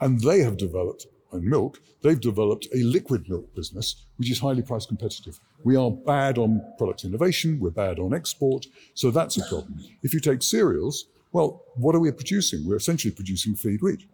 [0.00, 4.62] And they have developed, in milk, they've developed a liquid milk business, which is highly
[4.62, 5.40] price competitive.
[5.64, 9.80] We are bad on product innovation, we're bad on export, so that's a problem.
[10.02, 12.66] If you take cereals, Well, what are we producing?
[12.66, 14.04] We're essentially producing feed wheat.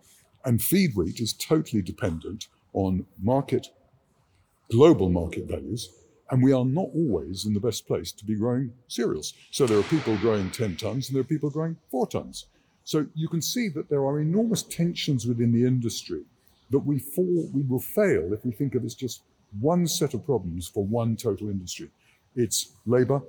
[0.44, 3.68] And feed wheat is totally dependent on market,
[4.70, 5.90] global market values.
[6.30, 9.34] And we are not always in the best place to be growing cereals.
[9.50, 12.46] So there are people growing 10 tons and there are people growing four tons.
[12.84, 16.24] So you can see that there are enormous tensions within the industry
[16.70, 19.22] that we fall, we will fail if we think of it as just
[19.60, 21.90] one set of problems for one total industry.
[22.36, 23.22] It's labor,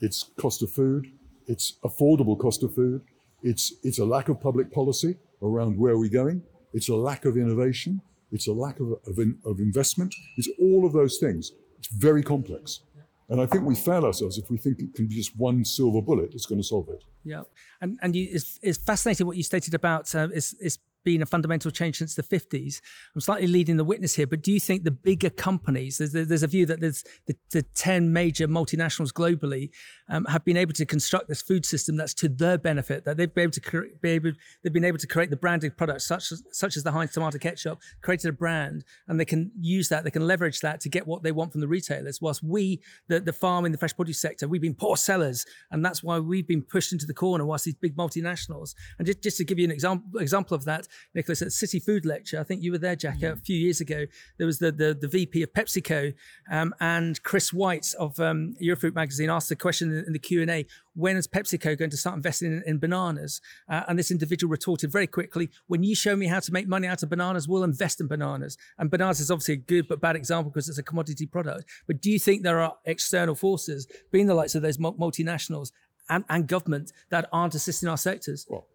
[0.00, 1.10] it's cost of food,
[1.46, 3.02] it's affordable cost of food,
[3.42, 7.36] it's it's a lack of public policy around where we're going, it's a lack of
[7.36, 8.00] innovation,
[8.30, 11.52] it's a lack of, of, in, of investment, it's all of those things.
[11.78, 12.80] It's very complex.
[13.28, 16.02] And I think we fail ourselves if we think it can be just one silver
[16.02, 17.02] bullet that's going to solve it.
[17.24, 17.42] Yeah,
[17.80, 21.26] and and you, it's, it's fascinating what you stated about uh, is is been a
[21.26, 22.80] fundamental change since the 50s.
[23.14, 26.42] I'm slightly leading the witness here, but do you think the bigger companies, there's, there's
[26.42, 29.70] a view that there's the, the 10 major multinationals globally
[30.08, 33.32] um, have been able to construct this food system that's to their benefit, that they've
[33.32, 36.32] been able to cre- be able, they've been able to create the branded products such
[36.32, 40.04] as, such as the Heinz tomato ketchup, created a brand, and they can use that,
[40.04, 42.20] they can leverage that to get what they want from the retailers.
[42.20, 45.84] Whilst we, the, the farm in the fresh produce sector, we've been poor sellers, and
[45.84, 48.74] that's why we've been pushed into the corner whilst these big multinationals.
[48.98, 52.04] And just, just to give you an example, example of that, Nicholas, at City Food
[52.04, 53.32] Lecture, I think you were there, Jack, mm.
[53.32, 54.06] a few years ago.
[54.38, 56.14] There was the the, the VP of PepsiCo
[56.50, 60.50] um, and Chris White of um, Eurofruit magazine asked the question in, the Q and
[60.50, 63.40] A: When is PepsiCo going to start investing in, in bananas?
[63.68, 66.86] Uh, and this individual retorted very quickly: When you show me how to make money
[66.86, 68.56] out of bananas, we'll invest in bananas.
[68.78, 71.64] And bananas is obviously a good but bad example because it's a commodity product.
[71.86, 75.72] But do you think there are external forces, being the likes of those multinationals
[76.08, 78.46] and, and government, that aren't assisting our sectors?
[78.48, 78.66] Well,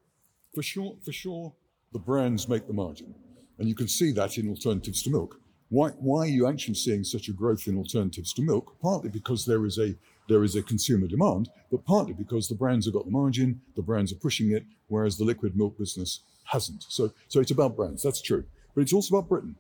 [0.53, 1.53] for sure, for sure
[1.93, 3.13] the brands make the margin.
[3.60, 5.39] And you can see that in alternatives to milk.
[5.69, 8.76] Why, why are you actually seeing such a growth in alternatives to milk?
[8.82, 9.95] Partly because there is a
[10.28, 13.82] there is a consumer demand, but partly because the brands have got the margin, the
[13.82, 16.86] brands are pushing it, whereas the liquid milk business hasn't.
[16.89, 18.43] So, so it's about brands, that's true.
[18.76, 19.56] But it's also about Britain.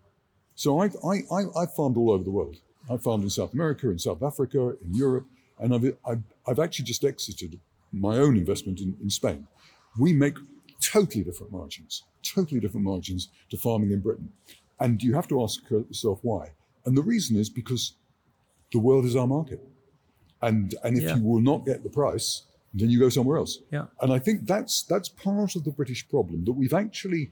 [0.55, 2.57] So I, I, I, I've farmed all over the world.
[2.89, 5.27] I've farmed in South America, in South Africa, in Europe,
[5.59, 7.59] and I've, I've, I've actually just exited
[7.91, 9.47] my own investment in, in Spain.
[9.97, 10.37] We make
[10.91, 14.31] totally different margins totally different margins to farming in Britain.
[14.79, 16.51] And you have to ask yourself why.
[16.85, 17.93] And the reason is because
[18.71, 19.61] the world is our market.
[20.41, 21.15] And, and if yeah.
[21.15, 23.59] you will not get the price, then you go somewhere else.
[23.71, 23.85] Yeah.
[24.01, 27.31] And I think that's, that's part of the British problem that we've actually,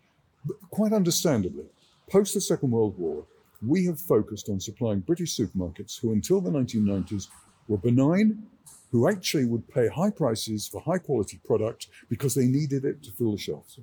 [0.71, 1.65] quite understandably,
[2.09, 3.25] post the Second World War,
[3.65, 7.27] we have focused on supplying British supermarkets who, until the 1990s,
[7.67, 8.43] were benign,
[8.91, 13.11] who actually would pay high prices for high quality product because they needed it to
[13.11, 13.79] fill the shelves.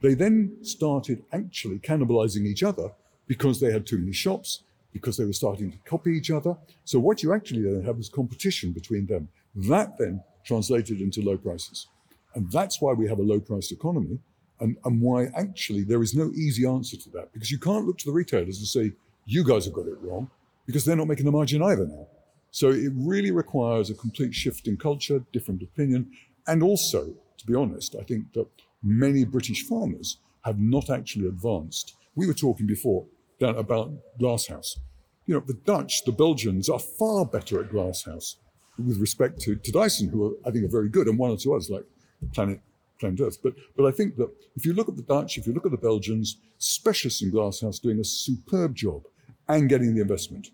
[0.00, 2.92] They then started actually cannibalizing each other
[3.26, 4.62] because they had too many shops,
[4.92, 6.56] because they were starting to copy each other.
[6.84, 9.28] So what you actually then have is competition between them.
[9.54, 11.86] That then translated into low prices.
[12.34, 14.18] And that's why we have a low priced economy
[14.60, 17.98] and, and why actually there is no easy answer to that because you can't look
[17.98, 18.92] to the retailers and say,
[19.26, 20.30] you guys have got it wrong
[20.66, 22.06] because they're not making the margin either now.
[22.52, 26.10] So it really requires a complete shift in culture, different opinion.
[26.46, 28.46] And also, to be honest, I think that
[28.82, 31.94] many British farmers have not actually advanced.
[32.14, 33.06] We were talking before
[33.40, 34.78] about glasshouse.
[35.26, 38.36] You know, the Dutch, the Belgians are far better at glasshouse
[38.78, 41.38] with respect to, to Dyson, who are, I think are very good, and one or
[41.38, 41.86] two others like
[42.34, 42.60] Thanet
[43.00, 43.38] Thanet Earth.
[43.42, 45.72] But but I think that if you look at the Dutch, if you look at
[45.72, 49.04] the Belgians, specialists in glasshouse doing a superb job
[49.48, 50.50] and getting the investment,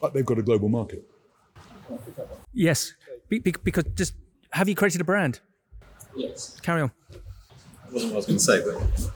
[0.00, 1.04] but they've got a global market.
[2.52, 2.92] Yes,
[3.28, 4.14] because just
[4.50, 5.40] have you created a brand?
[6.16, 6.58] Yes.
[6.60, 6.92] Carry on
[7.92, 8.62] wasn't what I was going to say,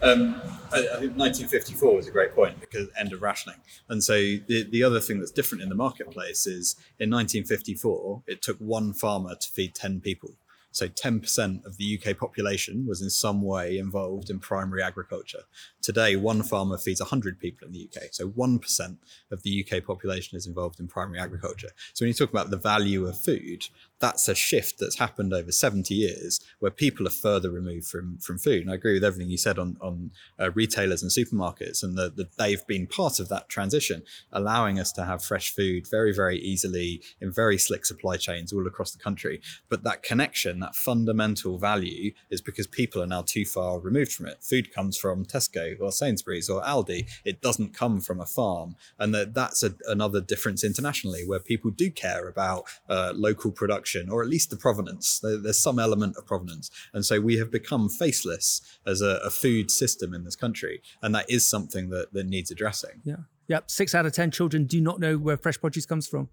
[0.00, 0.40] but um,
[0.72, 3.58] I, I, think 1954 was a great point because end of rationing.
[3.88, 8.42] And so the, the other thing that's different in the marketplace is in 1954, it
[8.42, 10.30] took one farmer to feed 10 people.
[10.70, 15.42] So 10% of the UK population was in some way involved in primary agriculture.
[15.82, 18.04] Today, one farmer feeds 100 people in the UK.
[18.12, 18.96] So 1%
[19.32, 21.70] of the UK population is involved in primary agriculture.
[21.92, 23.64] So when you talk about the value of food,
[23.98, 28.38] that's a shift that's happened over 70 years where people are further removed from, from
[28.38, 28.62] food.
[28.62, 30.10] And I agree with everything you said on, on
[30.40, 34.02] uh, retailers and supermarkets and that the, they've been part of that transition,
[34.32, 38.66] allowing us to have fresh food very, very easily in very slick supply chains all
[38.66, 39.40] across the country.
[39.68, 44.26] But that connection, that fundamental value is because people are now too far removed from
[44.26, 44.42] it.
[44.42, 47.08] Food comes from Tesco or Sainsbury's or Aldi.
[47.24, 48.76] It doesn't come from a farm.
[48.98, 54.08] And that, that's a, another difference internationally where people do care about uh, local production
[54.08, 55.20] or at least the provenance.
[55.22, 56.70] there's some element of provenance.
[56.92, 60.82] And so we have become faceless as a, a, food system in this country.
[61.00, 63.00] And that is something that, that needs addressing.
[63.04, 63.16] Yeah.
[63.48, 63.70] Yep.
[63.70, 66.28] Six out of 10 children do not know where fresh produce comes from.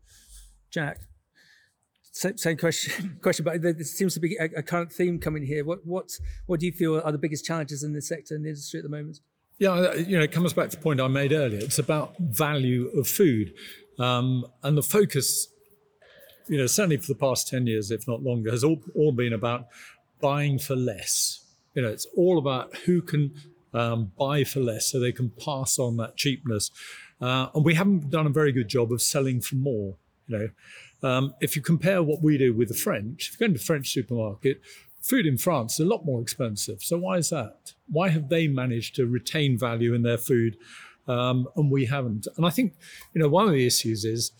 [0.70, 1.00] Jack.
[2.12, 3.18] same, same question.
[3.22, 5.66] Question, but there seems to be a, a, current theme coming here.
[5.66, 8.50] What what what do you feel are the biggest challenges in the sector and the
[8.50, 9.20] industry at the moment?
[9.60, 11.60] Yeah, you know, it comes back to the point I made earlier.
[11.60, 13.53] It's about value of food,
[13.99, 15.49] um, and the focus,
[16.47, 19.34] you know, certainly for the past ten years, if not longer, has all, all been
[19.34, 19.68] about
[20.22, 21.43] buying for less.
[21.76, 23.34] You know, it's all about who can
[23.74, 26.72] um, buy for less so they can pass on that cheapness.
[27.20, 29.95] Uh, and we haven't done a very good job of selling for more.
[30.28, 33.45] You know, um, if you compare what we do with the French, if you go
[33.51, 34.62] into a French supermarket,
[35.02, 36.84] food in France is a lot more expensive.
[36.84, 37.74] So why is that?
[37.88, 40.58] Why have they managed to retain value in their food
[41.08, 42.28] um, and we haven't?
[42.38, 42.74] And I think,
[43.14, 44.32] you know, one of the issues is,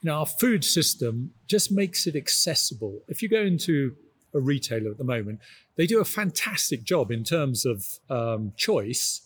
[0.00, 3.00] you know, our food system just makes it accessible.
[3.08, 3.96] If you go into
[4.34, 5.40] a retailer at the moment,
[5.76, 9.23] they do a fantastic job in terms of um, choice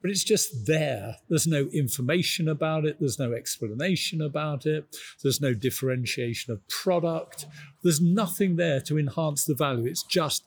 [0.00, 1.16] but it's just there.
[1.28, 7.46] There's no information about it, there's no explanation about it, there's no differentiation of product,
[7.82, 9.86] there's nothing there to enhance the value.
[9.86, 10.44] It's just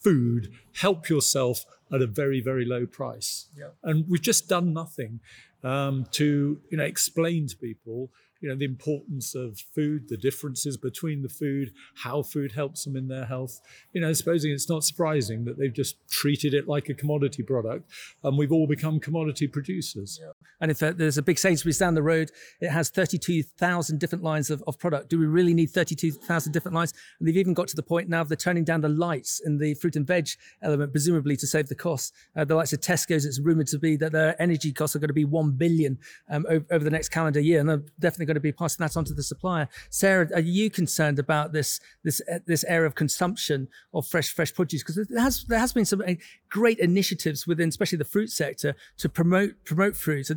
[0.00, 3.46] food, help yourself at a very, very low price.
[3.56, 3.68] Yeah.
[3.82, 5.20] And we've just done nothing
[5.62, 8.10] um, to you know explain to people
[8.40, 12.96] you know the importance of food the differences between the food how food helps them
[12.96, 13.60] in their health.
[13.92, 17.90] You know supposing it's not surprising that they've just treated it like a commodity product
[18.22, 20.18] and we've all become commodity producers.
[20.20, 20.32] Yeah.
[20.60, 22.30] and if there's a big sainsbury's down the road
[22.60, 25.08] it has 32000 different lines of, of product.
[25.08, 26.92] Do we really need 32000 different lines?
[27.18, 29.58] And they've even got to the point now of they're turning down the lights in
[29.58, 30.28] the fruit and veg
[30.62, 32.14] element presumably to save the cost.
[32.36, 35.08] Uh, the likes of tesco's it's rumored to be that their energy costs are going
[35.08, 38.42] to be 1 billion um, over, over the next calendar year and they're definitely going
[38.42, 39.68] to be passing that on to the supplier.
[39.90, 44.54] Sarah, are you concerned about this this uh, this area of consumption of fresh fresh
[44.54, 44.82] produce?
[44.82, 46.14] Because there has there has been some uh,
[46.48, 50.28] great initiatives within, especially the fruit sector, to promote promote fruit.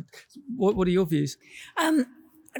[0.56, 1.36] What what are your views?
[1.76, 2.06] Um,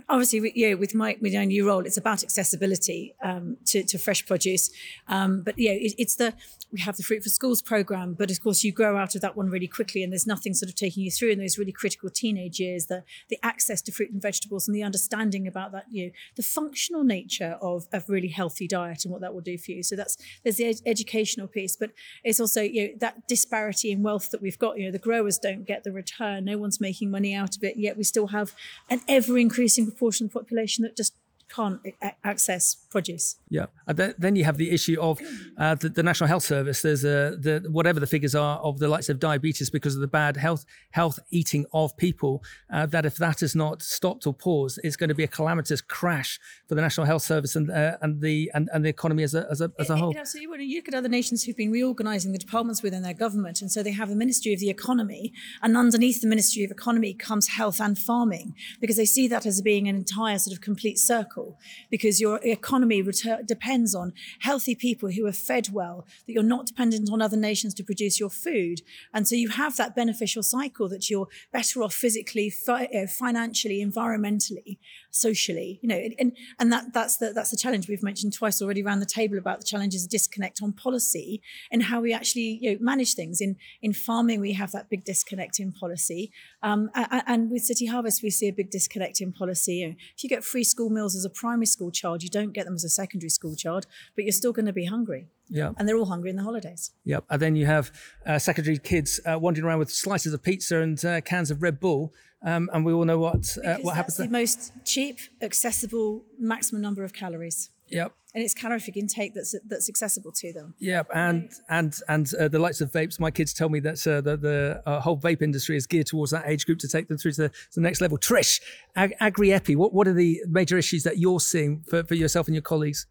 [0.09, 4.27] obviously, yeah, with my with my new role, it's about accessibility um, to, to fresh
[4.27, 4.71] produce.
[5.09, 6.35] Um, but yeah, it, it's the
[6.73, 9.37] we have the Fruit for Schools program, but of course you grow out of that
[9.37, 12.11] one really quickly, and there's nothing sort of taking you through in those really critical
[12.11, 12.87] teenage years.
[12.87, 16.43] The the access to fruit and vegetables and the understanding about that, you know, the
[16.43, 19.83] functional nature of of really healthy diet and what that will do for you.
[19.83, 21.91] So that's there's the ed- educational piece, but
[22.25, 24.79] it's also you know that disparity in wealth that we've got.
[24.79, 27.77] You know, the growers don't get the return, no one's making money out of it,
[27.77, 28.53] yet we still have
[28.91, 31.15] an ever increasing proportion of the population that just
[31.55, 31.81] can't
[32.23, 33.37] access produce.
[33.49, 35.21] Yeah, and then, then you have the issue of
[35.59, 36.83] uh, the, the, National Health Service.
[36.83, 40.09] There's a the whatever the figures are of the likes of diabetes because of the
[40.09, 42.43] bad health health eating of people.
[42.73, 45.81] Uh, that if that is not stopped or paused, it's going to be a calamitous
[45.81, 49.35] crash for the National Health Service and uh, and the and, and the economy as
[49.35, 50.15] a as a, as a whole.
[50.25, 53.61] so you, you look at other nations who've been reorganising the departments within their government,
[53.61, 55.33] and so they have a Ministry of the Economy,
[55.63, 59.61] and underneath the Ministry of Economy comes health and farming because they see that as
[59.61, 61.44] being an entire sort of complete circle
[61.91, 66.67] because your economy return depends on healthy people who are fed well, that you're not
[66.67, 68.81] dependent on other nations to produce your food.
[69.13, 73.85] And so you have that beneficial cycle that you're better off physically, fi- uh, financially,
[73.85, 74.79] environmentally,
[75.15, 78.83] socially, you know, and, and that, that's the, that's the challenge we've mentioned twice already
[78.83, 81.41] around the table about the challenges of disconnect on policy
[81.71, 83.41] and how we actually you know, manage things.
[83.41, 86.33] In, in farming, we have that big disconnect in policy.
[86.63, 89.85] Um, and, with City Harvest, we see a big disconnect in policy.
[89.85, 92.75] If you get free school meals as a primary school child, you don't get them
[92.75, 93.87] as a secondary school child,
[94.17, 95.29] but you're still going to be hungry.
[95.49, 95.73] Yeah.
[95.77, 96.93] And they're all hungry in the holidays.
[97.05, 97.25] Yep.
[97.31, 97.93] And then you have
[98.27, 101.81] uh, secondary kids uh, wandering around with slices of pizza and uh, cans of Red
[101.81, 102.13] Bull.
[102.43, 104.19] Um, and we all know what uh, what happens.
[104.19, 107.71] The most cheap, accessible, maximum number of calories.
[107.89, 108.13] Yep.
[108.35, 110.75] And it's calorific intake that's that's accessible to them.
[110.79, 111.09] Yep.
[111.15, 113.21] And and and uh, the likes of vapes.
[113.21, 116.33] My kids tell me that uh, the, the uh, whole vape industry is geared towards
[116.33, 118.19] that age group to take them through to the, to the next level.
[118.19, 118.61] Trish,
[118.97, 122.55] Ag- Agri-EPI, what what are the major issues that you're seeing for, for yourself and
[122.55, 123.07] your colleagues?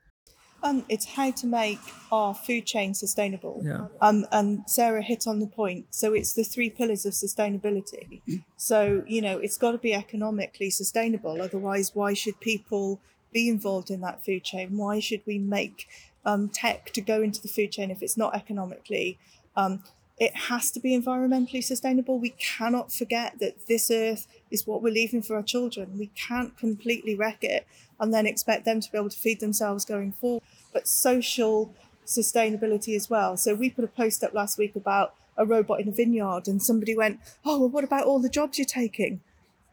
[0.63, 3.61] Um, it's how to make our food chain sustainable.
[3.63, 3.87] Yeah.
[4.01, 5.87] Um, and Sarah hit on the point.
[5.89, 8.21] So it's the three pillars of sustainability.
[8.55, 11.41] So, you know, it's got to be economically sustainable.
[11.41, 13.01] Otherwise, why should people
[13.33, 14.77] be involved in that food chain?
[14.77, 15.87] Why should we make
[16.23, 19.19] um, tech to go into the food chain if it's not economically?
[19.57, 19.83] Um,
[20.17, 22.19] it has to be environmentally sustainable.
[22.19, 25.97] We cannot forget that this earth is what we're leaving for our children.
[25.97, 27.65] We can't completely wreck it
[28.03, 30.43] and then expect them to be able to feed themselves going forward.
[30.73, 31.73] But social
[32.05, 33.37] sustainability as well.
[33.37, 36.61] So we put a post up last week about a robot in a vineyard, and
[36.61, 39.21] somebody went, "Oh, well, what about all the jobs you're taking?"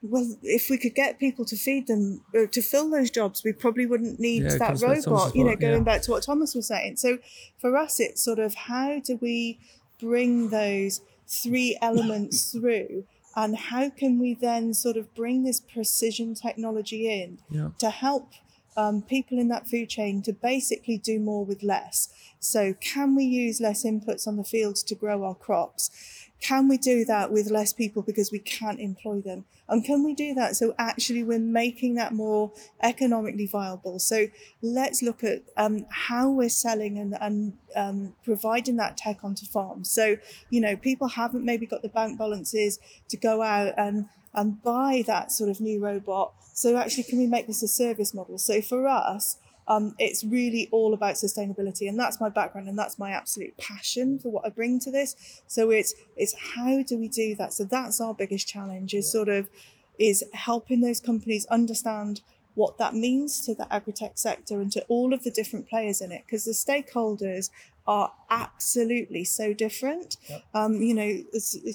[0.03, 3.53] Well, if we could get people to feed them uh, to fill those jobs, we
[3.53, 5.35] probably wouldn't need Yeah, that comes back to robot.
[5.35, 5.81] You know, going yeah.
[5.81, 6.97] back to what Thomas was saying.
[6.97, 7.19] So
[7.59, 9.59] for us, it's sort of how do we
[9.99, 13.05] bring those three elements through,
[13.37, 17.71] and how can we then sort of bring this precision technology in Yeah.
[17.79, 18.33] to help
[18.77, 22.09] um, people in that food chain to basically do more with less.
[22.39, 26.20] So, can we use less inputs on the fields to grow our crops?
[26.41, 29.45] Can we do that with less people because we can't employ them?
[29.69, 33.99] And can we do that so actually we're making that more economically viable?
[33.99, 34.27] So
[34.63, 39.91] let's look at um, how we're selling and, and um, providing that tech onto farms.
[39.91, 40.17] So,
[40.49, 42.79] you know, people haven't maybe got the bank balances
[43.11, 46.33] to go out and, and buy that sort of new robot.
[46.55, 48.39] So actually, can we make this a service model?
[48.39, 49.37] So for us,
[49.71, 54.19] um, it's really all about sustainability, and that's my background, and that's my absolute passion
[54.19, 55.43] for what I bring to this.
[55.47, 57.53] So it's it's how do we do that?
[57.53, 59.49] So that's our biggest challenge is sort of
[59.97, 62.21] is helping those companies understand
[62.55, 66.11] what that means to the agri-tech sector and to all of the different players in
[66.11, 67.49] it because the stakeholders
[67.87, 70.43] are absolutely so different yep.
[70.53, 71.23] um, you know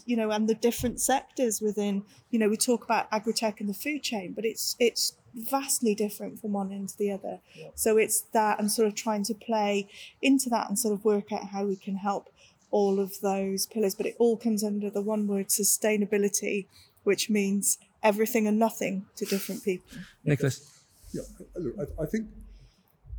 [0.06, 3.74] you know and the different sectors within you know we talk about agri-tech and the
[3.74, 7.40] food chain but it's it's vastly different from one end to the other.
[7.54, 7.70] Yeah.
[7.76, 9.88] So it's that and sort of trying to play
[10.22, 12.30] into that and sort of work out how we can help
[12.72, 13.96] all of those pillars.
[13.96, 16.68] But it all comes under the one word sustainability,
[17.04, 20.00] which means everything and nothing to different people.
[20.24, 20.72] Nicholas.
[21.14, 21.22] Yeah,
[21.56, 22.28] look, I, I think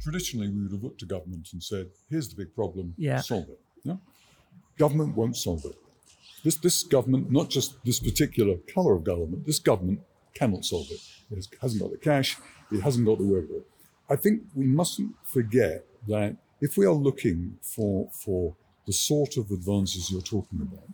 [0.00, 3.20] traditionally we would have looked to government and said, here's the big problem, yeah.
[3.20, 3.60] solve it.
[3.82, 3.96] Yeah?
[4.78, 5.74] Government won't solve it.
[6.44, 10.00] This, this government, not just this particular colour of government, this government
[10.38, 11.00] cannot solve it.
[11.30, 12.36] It hasn't got the cash,
[12.70, 13.62] it hasn't got the wherewithal.
[14.08, 18.54] I think we mustn't forget that if we are looking for, for
[18.86, 20.88] the sort of advances you're talking about,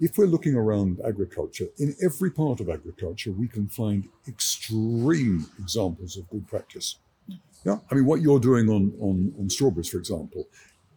[0.00, 6.16] if we're looking around agriculture, in every part of agriculture, we can find extreme examples
[6.16, 6.96] of good practice.
[7.64, 10.48] Yeah, I mean, what you're doing on, on, on strawberries, for example,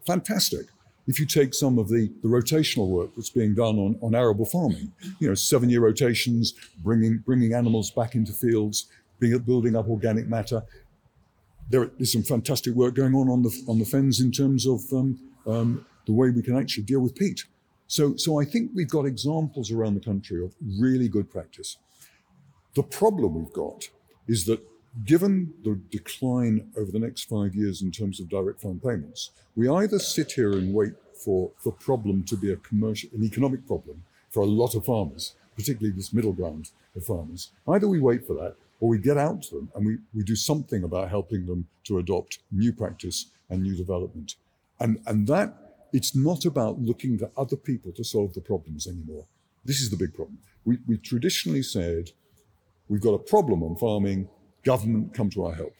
[0.05, 0.67] fantastic
[1.09, 4.45] if you take some of the, the rotational work that's being done on, on arable
[4.45, 6.53] farming, you know, seven year rotations,
[6.83, 8.87] bringing, bringing animals back into fields,
[9.19, 10.61] building up organic matter.
[11.71, 14.81] There is some fantastic work going on on the, on the fens in terms of
[14.93, 17.43] um, um, the way we can actually deal with peat.
[17.87, 21.77] So, so I think we've got examples around the country of really good practice.
[22.75, 23.89] The problem we've got
[24.27, 24.61] is that
[25.05, 29.69] given the decline over the next five years in terms of direct farm payments, we
[29.69, 34.03] either sit here and wait for the problem to be a commercial, an economic problem
[34.29, 37.51] for a lot of farmers, particularly this middle ground of farmers.
[37.67, 40.35] Either we wait for that or we get out to them and we, we do
[40.35, 44.35] something about helping them to adopt new practice and new development.
[44.79, 45.53] And, and that,
[45.91, 49.25] it's not about looking to other people to solve the problems anymore.
[49.65, 50.37] This is the big problem.
[50.65, 52.11] We, we traditionally said,
[52.87, 54.29] we've got a problem on farming,
[54.63, 55.73] government come to our help.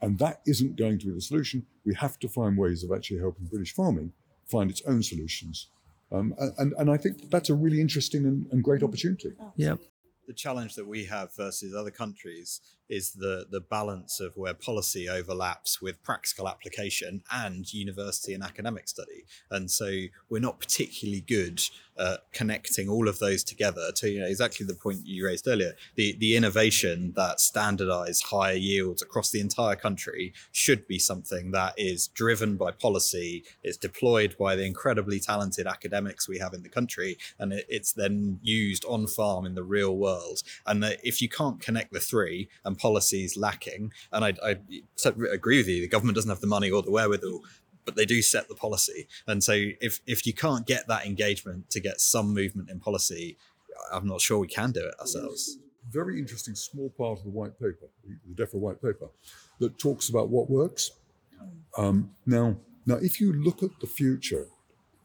[0.00, 1.66] And that isn't going to be the solution.
[1.84, 4.12] We have to find ways of actually helping British farming
[4.46, 5.68] find its own solutions.
[6.12, 9.32] Um, and, and I think that's a really interesting and, and great opportunity.
[9.56, 9.76] Yeah.
[10.26, 15.08] The challenge that we have versus other countries is the the balance of where policy
[15.08, 19.24] overlaps with practical application and university and academic study.
[19.50, 19.90] And so
[20.28, 21.62] we're not particularly good
[21.96, 25.74] at connecting all of those together to you know exactly the point you raised earlier.
[25.94, 31.74] The the innovation that standardized higher yields across the entire country should be something that
[31.76, 36.68] is driven by policy it's deployed by the incredibly talented academics we have in the
[36.68, 40.42] country and it, it's then used on farm in the real world.
[40.66, 43.92] And if you can't connect the three and and policies lacking.
[44.12, 44.56] And I, I
[45.32, 45.80] agree with you.
[45.80, 47.40] The government doesn't have the money or the wherewithal,
[47.84, 49.06] but they do set the policy.
[49.26, 53.36] And so if if you can't get that engagement to get some movement in policy,
[53.92, 55.58] I'm not sure we can do it ourselves.
[55.90, 57.86] Very interesting small part of the white paper,
[58.28, 59.08] the DEFRA white paper,
[59.60, 60.92] that talks about what works.
[61.76, 62.56] Um, now,
[62.86, 64.46] now, if you look at the future,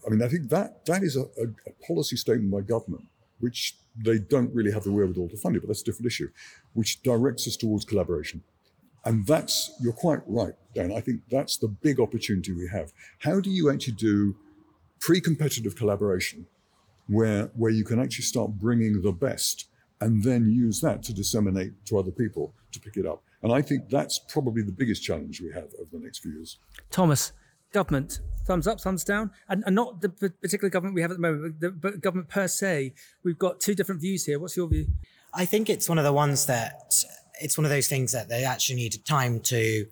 [0.05, 3.05] I mean, I think that that is a, a, a policy statement by government,
[3.39, 6.29] which they don't really have the wherewithal to fund it, but that's a different issue,
[6.73, 8.43] which directs us towards collaboration.
[9.05, 10.91] And that's, you're quite right, Dan.
[10.91, 12.91] I think that's the big opportunity we have.
[13.19, 14.35] How do you actually do
[14.99, 16.45] pre competitive collaboration
[17.07, 19.67] where, where you can actually start bringing the best
[20.01, 23.23] and then use that to disseminate to other people to pick it up?
[23.41, 26.57] And I think that's probably the biggest challenge we have over the next few years.
[26.91, 27.31] Thomas,
[27.71, 31.21] government, thumbs up, thumbs down, and, and not the particular government we have at the
[31.21, 32.93] moment, but, the, but government per se.
[33.23, 34.39] We've got two different views here.
[34.39, 34.87] What's your view?
[35.33, 36.93] I think it's one of the ones that
[37.41, 39.85] it's one of those things that they actually need time to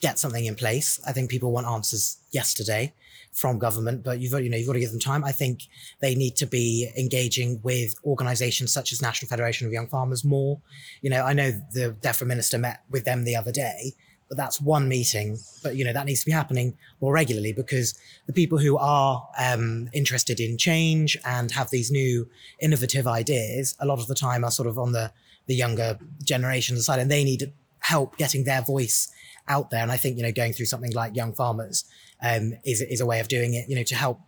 [0.00, 1.00] get something in place.
[1.06, 2.92] I think people want answers yesterday
[3.32, 5.24] from government, but you've you know you've got to give them time.
[5.24, 5.62] I think
[6.00, 10.60] they need to be engaging with organisations such as National Federation of Young Farmers more.
[11.02, 13.94] You know, I know the DEFRA minister met with them the other day,
[14.28, 15.38] but that's one meeting.
[15.62, 19.28] But you know that needs to be happening more regularly because the people who are
[19.38, 22.28] um, interested in change and have these new
[22.60, 25.12] innovative ideas, a lot of the time are sort of on the
[25.46, 29.12] the younger generation side, and they need help getting their voice
[29.46, 29.82] out there.
[29.82, 31.84] And I think, you know, going through something like Young Farmers
[32.22, 34.20] um, is, is a way of doing it, you know, to help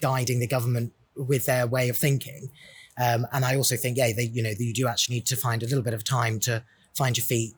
[0.00, 2.50] guiding the government with their way of thinking.
[3.00, 5.62] Um, and I also think, yeah, they, you know, you do actually need to find
[5.62, 7.54] a little bit of time to find your feet,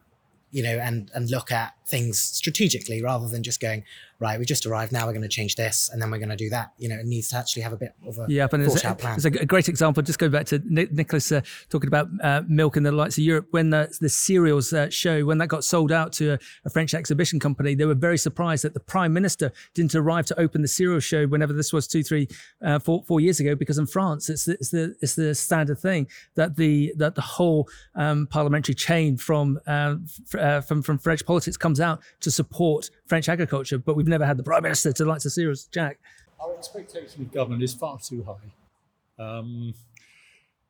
[0.57, 3.85] you know, and and look at things strategically rather than just going,
[4.19, 6.37] right, we just arrived, now we're going to change this, and then we're going to
[6.37, 6.73] do that.
[6.79, 8.89] You know, it needs to actually have a bit of a yeah, but thought a,
[8.89, 9.19] out plan.
[9.19, 10.03] there's a great example.
[10.03, 13.25] Just go back to Ni- Nicholas uh, talking about uh, milk and the lights of
[13.25, 13.49] Europe.
[13.51, 16.95] When the, the cereals uh, show, when that got sold out to a, a French
[16.95, 20.69] exhibition company, they were very surprised that the prime minister didn't arrive to open the
[20.69, 22.29] cereal show whenever this was two, three,
[22.65, 23.55] uh, four, four years ago.
[23.55, 27.21] Because in France, it's the, it's the it's the standard thing that the that the
[27.21, 32.31] whole um, parliamentary chain from uh, f- uh, from from French politics comes out to
[32.31, 33.79] support French agriculture.
[33.79, 35.65] But we've never had the prime minister to like the cereals.
[35.65, 35.99] Jack.
[36.39, 39.25] Our expectation of government is far too high.
[39.25, 39.75] Um,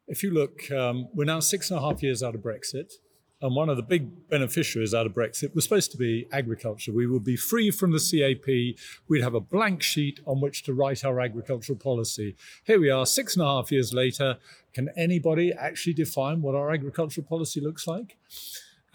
[0.09, 2.95] if you look, um, we're now six and a half years out of Brexit,
[3.43, 6.93] and one of the big beneficiaries out of Brexit was supposed to be agriculture.
[6.93, 8.78] We would be free from the CAP.
[9.07, 12.37] We'd have a blank sheet on which to write our agricultural policy.
[12.64, 14.39] Here we are, six and a half years later.
[14.72, 18.16] Can anybody actually define what our agricultural policy looks like?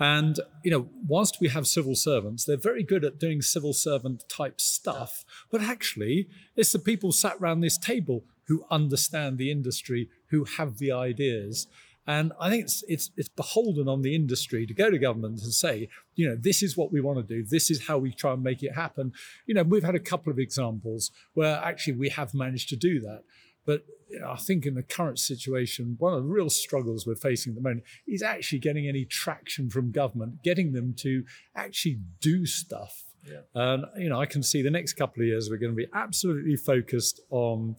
[0.01, 4.23] And, you know, whilst we have civil servants, they're very good at doing civil servant
[4.27, 5.23] type stuff.
[5.51, 10.79] But actually, it's the people sat around this table who understand the industry, who have
[10.79, 11.67] the ideas.
[12.07, 15.53] And I think it's, it's, it's beholden on the industry to go to government and
[15.53, 17.45] say, you know, this is what we want to do.
[17.47, 19.13] This is how we try and make it happen.
[19.45, 22.99] You know, we've had a couple of examples where actually we have managed to do
[23.01, 23.21] that.
[23.65, 23.85] But
[24.25, 27.61] I think in the current situation, one of the real struggles we're facing at the
[27.61, 31.23] moment is actually getting any traction from government, getting them to
[31.55, 33.05] actually do stuff.
[33.53, 35.87] And you know, I can see the next couple of years we're going to be
[35.93, 37.75] absolutely focused on,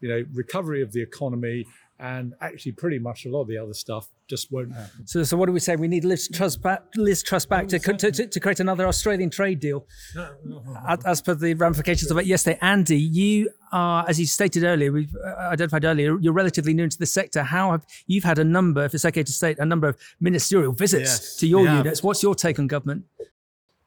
[0.00, 1.66] you know, recovery of the economy,
[1.98, 5.06] and actually pretty much a lot of the other stuff just won't happen.
[5.06, 5.76] So, so what do we say?
[5.76, 9.30] We need Liz Truss back, Liz Truss back to, to, to, to create another Australian
[9.30, 9.86] trade deal.
[10.86, 14.92] As, as per the ramifications of it yesterday, Andy, you are, as you stated earlier,
[14.92, 17.42] we've uh, identified earlier, you're relatively new into the sector.
[17.42, 20.72] How have you've had a number, if it's okay to state, a number of ministerial
[20.72, 21.84] visits Yes, to your we have.
[21.86, 22.02] units?
[22.02, 23.04] What's your take on government?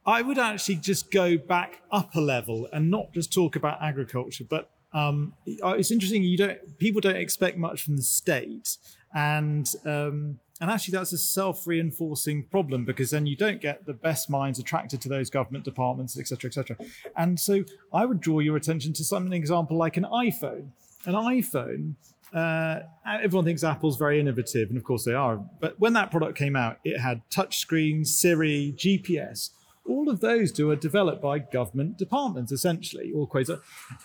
[0.06, 4.46] I would actually just go back up a level and not just talk about agriculture,
[4.50, 6.24] but um, it's interesting.
[6.24, 8.78] You don't people don't expect much from the state,
[9.14, 14.30] and um, and actually that's a self-reinforcing problem because then you don't get the best
[14.30, 16.78] minds attracted to those government departments, etc., etc.
[17.16, 17.64] And so
[17.94, 20.70] I would draw your attention to something example like an iPhone.
[21.06, 21.94] An iPhone.
[22.34, 25.38] Uh, everyone thinks Apple's very innovative, and of course they are.
[25.60, 29.52] But when that product came out, it had touchscreen, Siri, GPS
[29.90, 33.56] all of those do are developed by government departments essentially or quasi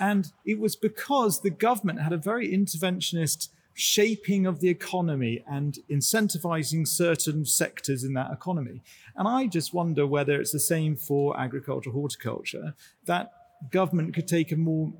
[0.00, 5.80] and it was because the government had a very interventionist shaping of the economy and
[5.90, 8.80] incentivizing certain sectors in that economy.
[9.16, 12.74] And i just wonder whether it's the same for agriculture horticulture
[13.06, 13.32] that
[13.70, 14.92] government could take a more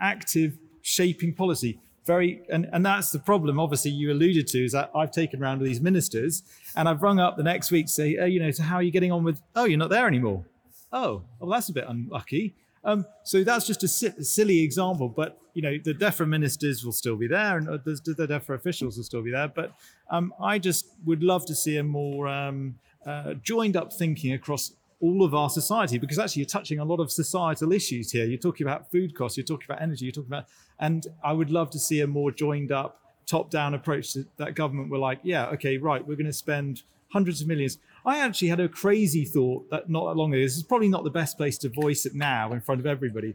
[0.00, 4.90] active shaping policy very and, and that's the problem obviously you alluded to is that
[4.94, 6.44] i've taken around with these ministers
[6.76, 8.82] and i've rung up the next week to say oh you know so how are
[8.82, 10.44] you getting on with oh you're not there anymore
[10.92, 12.54] oh well that's a bit unlucky
[12.84, 16.92] um, so that's just a si- silly example but you know the DEFRA ministers will
[16.92, 19.72] still be there and uh, the, the DEFRA officials will still be there but
[20.10, 24.72] um, i just would love to see a more um, uh, joined up thinking across
[25.00, 28.24] all of our society because actually you're touching a lot of societal issues here.
[28.24, 30.46] You're talking about food costs, you're talking about energy, you're talking about,
[30.78, 34.54] and I would love to see a more joined up, top down approach to that
[34.54, 37.78] government were like, yeah, okay, right, we're going to spend hundreds of millions.
[38.04, 41.04] I actually had a crazy thought that not that long ago, this is probably not
[41.04, 43.34] the best place to voice it now in front of everybody,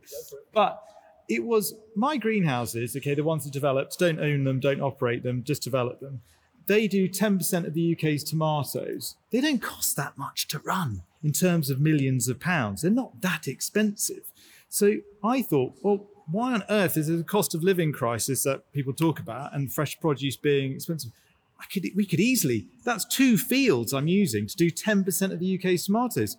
[0.53, 0.83] but
[1.27, 5.43] it was my greenhouses, okay, the ones that developed, don't own them, don't operate them,
[5.43, 6.21] just develop them.
[6.67, 9.15] They do 10% of the UK's tomatoes.
[9.31, 12.81] They don't cost that much to run in terms of millions of pounds.
[12.81, 14.31] They're not that expensive.
[14.69, 18.71] So I thought, well, why on earth is there a cost of living crisis that
[18.73, 21.11] people talk about and fresh produce being expensive?
[21.59, 25.59] I could, we could easily, that's two fields I'm using to do 10% of the
[25.59, 26.38] UK's tomatoes.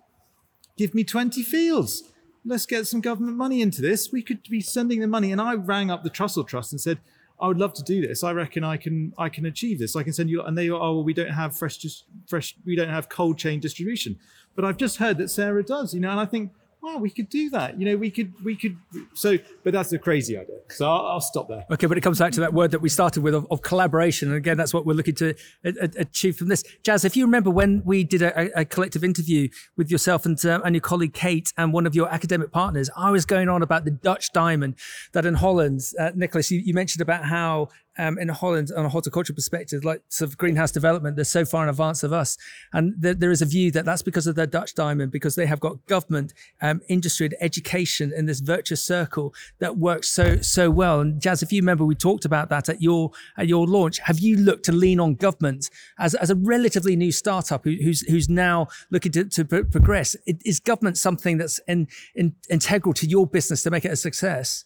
[0.77, 2.03] Give me 20 fields.
[2.45, 4.11] Let's get some government money into this.
[4.11, 5.31] We could be sending the money.
[5.31, 6.99] And I rang up the Trussell Trust and said,
[7.39, 8.23] I would love to do this.
[8.23, 9.95] I reckon I can I can achieve this.
[9.95, 11.85] I can send you and they go, oh well we don't have fresh
[12.27, 14.17] fresh we don't have cold chain distribution.
[14.55, 16.51] But I've just heard that Sarah does, you know, and I think,
[16.83, 17.79] wow, we could do that.
[17.79, 18.77] You know, we could we could
[19.13, 20.57] so but that's a crazy idea.
[20.69, 21.65] So I'll, I'll stop there.
[21.71, 24.27] Okay, but it comes back to that word that we started with of, of collaboration.
[24.27, 26.63] And again, that's what we're looking to achieve from this.
[26.83, 30.59] Jazz, if you remember when we did a, a collective interview with yourself and, uh,
[30.65, 33.85] and your colleague Kate and one of your academic partners, I was going on about
[33.85, 34.75] the Dutch diamond
[35.13, 38.89] that in Holland, uh, Nicholas, you, you mentioned about how um, in Holland on a
[38.89, 42.37] horticultural perspective, like sort of greenhouse development, they're so far in advance of us.
[42.71, 45.45] And there, there is a view that that's because of their Dutch diamond, because they
[45.45, 50.69] have got government, um, industry, and education in this virtuous circle that works so so
[50.69, 51.01] well.
[51.01, 53.99] And Jazz, if you remember, we talked about that at your at your launch.
[53.99, 55.69] Have you looked to lean on government
[55.99, 60.15] as, as a relatively new startup who, who's who's now looking to, to progress?
[60.25, 64.65] Is government something that's in, in, integral to your business to make it a success?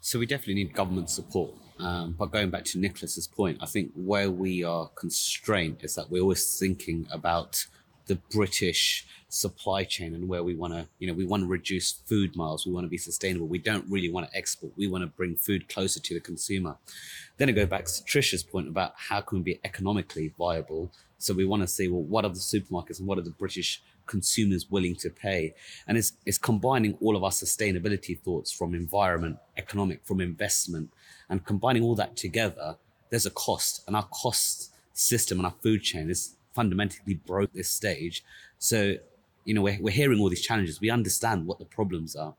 [0.00, 1.52] So we definitely need government support.
[1.82, 6.10] Um, but going back to Nicholas's point, I think where we are constrained is that
[6.10, 7.66] we're always thinking about
[8.06, 11.92] the British supply chain and where we want to, you know, we want to reduce
[11.92, 12.66] food miles.
[12.66, 13.46] We want to be sustainable.
[13.46, 14.72] We don't really want to export.
[14.76, 16.76] We want to bring food closer to the consumer.
[17.38, 20.92] Then I go back to Trisha's point about how can we be economically viable.
[21.18, 23.82] So we want to see, well, what are the supermarkets and what are the British
[24.06, 25.54] consumers willing to pay.
[25.86, 30.90] And it's, it's combining all of our sustainability thoughts from environment, economic, from investment,
[31.28, 32.76] and combining all that together,
[33.10, 33.82] there's a cost.
[33.86, 38.24] And our cost system and our food chain is fundamentally broke this stage.
[38.58, 38.96] So,
[39.44, 40.80] you know, we're, we're hearing all these challenges.
[40.80, 42.34] We understand what the problems are.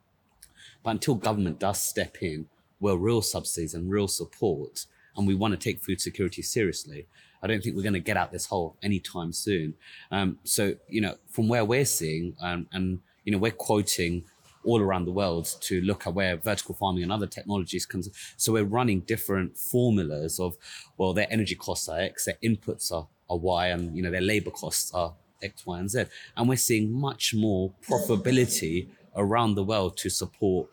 [0.84, 2.47] But until government does step in,
[2.79, 7.07] where real subsidies and real support, and we want to take food security seriously,
[7.41, 9.75] I don't think we're going to get out this hole anytime soon.
[10.11, 14.25] Um, so, you know, from where we're seeing, um, and, you know, we're quoting
[14.66, 18.09] all around the world to look at where vertical farming and other technologies comes.
[18.38, 20.55] So we're running different formulas of,
[20.97, 24.22] well, their energy costs are X, their inputs are, are Y, and, you know, their
[24.22, 26.05] labor costs are X, Y, and Z.
[26.38, 30.70] And we're seeing much more profitability around the world to support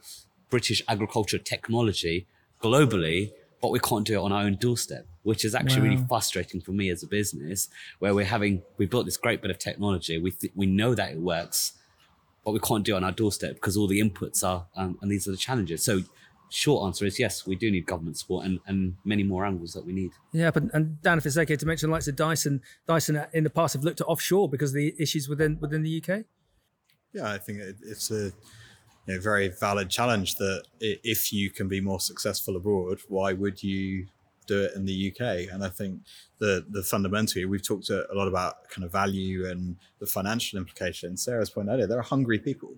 [0.49, 2.27] British agriculture technology
[2.63, 5.89] globally but we can't do it on our own doorstep, which is actually wow.
[5.89, 7.69] really frustrating for me as a business,
[7.99, 11.13] where we're having we built this great bit of technology, we th- we know that
[11.13, 11.73] it works,
[12.45, 15.11] but we can't do it on our doorstep because all the inputs are, um, and
[15.11, 15.85] these are the challenges.
[15.85, 16.01] So
[16.51, 19.87] short answer is yes, we do need government support and, and many more angles that
[19.87, 20.13] we need.
[20.33, 23.75] Yeah, but and Dan, if it's okay to mention, like Dyson, Dyson in the past
[23.75, 26.25] have looked at offshore because of the issues within within the UK.
[27.13, 28.33] Yeah, I think it, it's a
[29.07, 33.63] you know, very valid challenge that if you can be more successful abroad, why would
[33.63, 34.07] you
[34.51, 35.53] do it in the UK?
[35.53, 36.01] And I think
[36.39, 41.25] the the fundamentally we've talked a, lot about kind of value and the financial implications.
[41.25, 42.75] Sarah's point earlier, there are hungry people.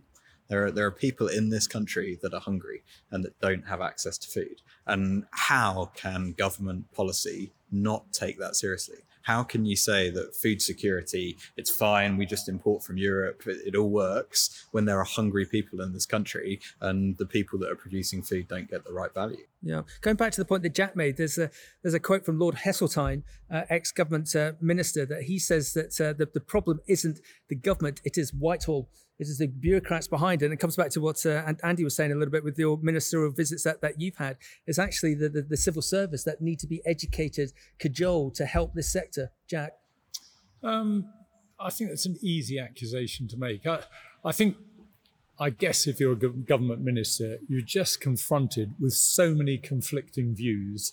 [0.49, 3.81] There are, there are people in this country that are hungry and that don't have
[3.81, 4.61] access to food.
[4.87, 8.99] And how can government policy not take that seriously?
[9.23, 13.59] how can you say that food security it's fine we just import from europe it,
[13.67, 17.71] it, all works when there are hungry people in this country and the people that
[17.71, 20.75] are producing food don't get the right value yeah going back to the point that
[20.75, 21.51] jack made there's a
[21.83, 26.13] there's a quote from lord heseltine uh, ex-government uh, minister that he says that uh,
[26.13, 28.89] the, the problem isn't the government it is whitehall
[29.23, 30.47] it is the bureaucrats behind it.
[30.47, 32.77] And it comes back to what uh, Andy was saying a little bit with your
[32.83, 34.37] ministerial visits that, that you've had.
[34.67, 38.75] It's actually the, the, the civil service that need to be educated, cajoled to help
[38.75, 39.31] this sector.
[39.49, 39.75] Jack?
[40.65, 41.07] Um,
[41.61, 43.65] I think that's an easy accusation to make.
[43.65, 43.81] I,
[44.25, 44.57] I think,
[45.43, 50.93] I guess, if you're a government minister, you're just confronted with so many conflicting views.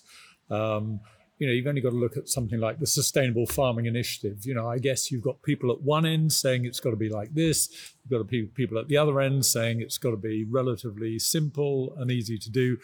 [0.50, 0.98] Um,
[1.38, 4.44] you know, you've only got to look at something like the Sustainable Farming Initiative.
[4.44, 7.08] You know, I guess you've got people at one end saying it's got to be
[7.08, 7.94] like this.
[8.02, 12.10] You've got people at the other end saying it's got to be relatively simple and
[12.10, 12.76] easy to do.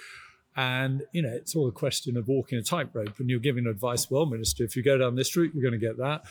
[0.55, 3.19] And, you know, it's all a question of walking a tightrope.
[3.19, 5.85] And you're giving advice, well, Minister, if you go down this route, you're going to
[5.85, 6.23] get that.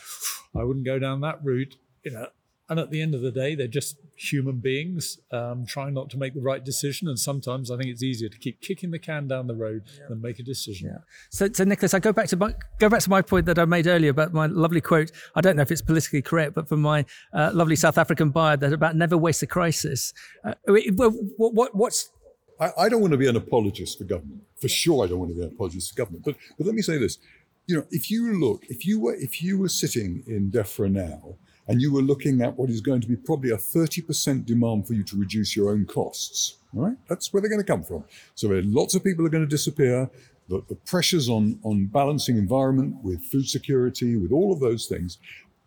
[0.58, 1.76] I wouldn't go down that route.
[2.04, 2.26] You know,
[2.68, 6.16] and at the end of the day, they're just human beings um, trying not to
[6.16, 7.06] make the right decision.
[7.06, 10.06] And sometimes I think it's easier to keep kicking the can down the road yeah.
[10.08, 10.88] than make a decision.
[10.88, 10.98] Yeah.
[11.30, 13.66] So, so Nicholas, I go back to my go back to my point that I
[13.66, 15.12] made earlier about my lovely quote.
[15.36, 18.56] I don't know if it's politically correct, but from my uh, lovely South African buyer
[18.56, 20.12] that about never waste a crisis.
[20.44, 22.10] Uh, what, what, what's
[22.58, 24.42] I, I don't want to be an apologist for government.
[24.60, 26.24] For sure, I don't want to be an apologist for government.
[26.24, 27.18] But but let me say this.
[27.66, 31.36] You know, if you look, if you were if you were sitting in DEFRA now
[31.68, 34.94] and you were looking at what is going to be probably a 30% demand for
[34.94, 36.96] you to reduce your own costs, right?
[37.08, 38.04] That's where they're going to come from.
[38.34, 40.10] So lots of people are going to disappear.
[40.48, 45.18] The, the pressures on, on balancing environment with food security, with all of those things,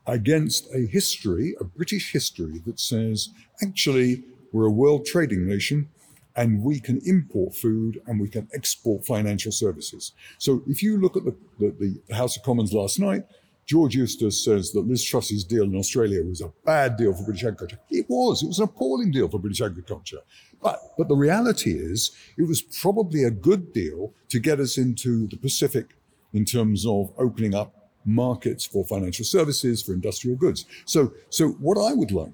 [0.07, 3.29] against a history, a British history that says,
[3.61, 5.89] actually, we're a world trading nation
[6.35, 10.13] and we can import food and we can export financial services.
[10.37, 13.25] So if you look at the, the, the House of Commons last night,
[13.69, 17.43] George Eustice says that Liz Truss's deal in Australia was a bad deal for British
[17.43, 17.77] agriculture.
[17.91, 18.41] It was.
[18.41, 20.21] It was an appalling deal for British agriculture.
[20.59, 25.27] But, but the reality is, it was probably a good deal to get us into
[25.27, 25.95] the Pacific
[26.33, 30.65] in terms of opening up markets for financial services, for industrial goods.
[30.85, 32.33] So, so what I would like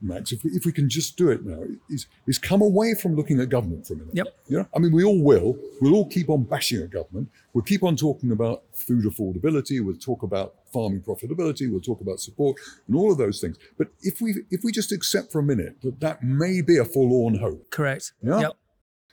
[0.00, 3.16] Max, if we, if we can just do it now, is, is come away from
[3.16, 4.14] looking at government for a minute.
[4.14, 4.26] Yep.
[4.48, 5.58] You know, I mean, we all will.
[5.80, 7.30] We'll all keep on bashing at government.
[7.54, 9.82] We'll keep on talking about food affordability.
[9.82, 11.70] We'll talk about farming profitability.
[11.70, 13.56] We'll talk about support and all of those things.
[13.78, 16.84] But if we if we just accept for a minute that that may be a
[16.84, 18.12] forlorn hope, Correct.
[18.22, 18.40] yeah.
[18.40, 18.52] Yep.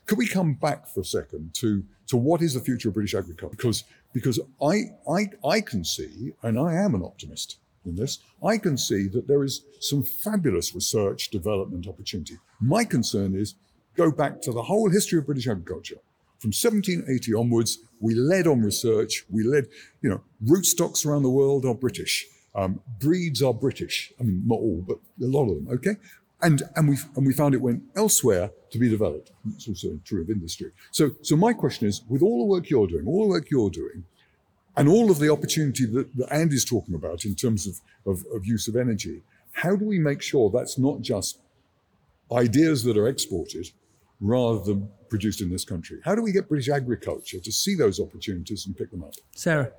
[0.06, 3.16] Could we come back for a second to to what is the future of British
[3.16, 3.56] agriculture?
[3.56, 8.58] Because because I I I can see, and I am an optimist in this, I
[8.58, 12.38] can see that there is some fabulous research development opportunity.
[12.60, 13.56] My concern is
[13.96, 15.98] go back to the whole history of British agriculture.
[16.40, 19.24] From 1780 onwards, we led on research.
[19.30, 19.68] We led,
[20.02, 22.26] you know, rootstocks around the world are British.
[22.54, 24.12] Um, breeds are British.
[24.20, 25.74] I mean, not all, but a lot of them.
[25.76, 25.96] Okay,
[26.42, 29.32] and and we and we found it went elsewhere to be developed.
[29.56, 30.72] It's also true of industry.
[30.92, 33.70] So so my question is, with all the work you're doing, all the work you're
[33.70, 34.04] doing,
[34.76, 38.46] and all of the opportunity that, that Andy's talking about in terms of, of, of
[38.46, 39.22] use of energy,
[39.52, 41.40] how do we make sure that's not just
[42.32, 43.70] ideas that are exported
[44.20, 46.00] rather than produced in this country?
[46.04, 49.14] How do we get British agriculture to see those opportunities and pick them up?
[49.36, 49.72] Sarah.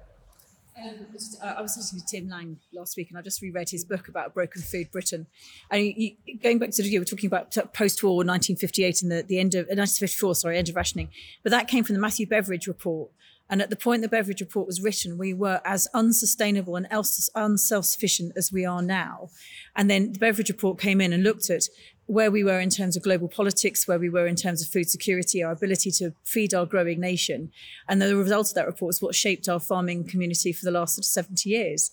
[0.76, 1.06] Um,
[1.42, 4.08] I I was listening to Tim Lang last week, and I just reread his book
[4.08, 5.28] about broken food Britain.
[5.70, 9.22] And he, he- going back to the you were talking about post-war 1958 and the,
[9.22, 11.10] the end of uh, 1954, sorry, end of rationing.
[11.44, 13.10] But that came from the Matthew Beveridge report.
[13.50, 17.28] And at the point the Beveridge report was written, we were as unsustainable and else
[17.34, 19.28] unself-sufficient as we are now.
[19.76, 21.64] And then the Beveridge report came in and looked at
[22.06, 24.88] where we were in terms of global politics, where we were in terms of food
[24.90, 27.50] security, our ability to feed our growing nation.
[27.88, 30.96] And the result of that report is what shaped our farming community for the last
[30.96, 31.90] sort of 70 years.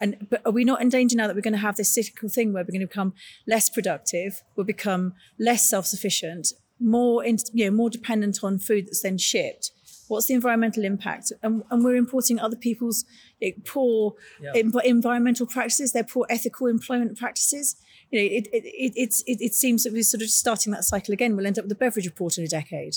[0.00, 2.28] And but are we not in danger now that we're going to have this cyclical
[2.28, 3.14] thing where we're going to become
[3.46, 9.18] less productive, we'll become less self-sufficient, more you know, more dependent on food that's then
[9.18, 9.70] shipped?
[10.08, 11.32] What's the environmental impact?
[11.42, 13.04] And, and we're importing other people's
[13.40, 14.14] eh, poor
[14.54, 17.76] em- environmental practices, their poor ethical employment practices.
[18.10, 18.64] You know, it, it,
[18.96, 21.36] it, it, it seems that we're sort of starting that cycle again.
[21.36, 22.96] We'll end up with the Beveridge report in a decade.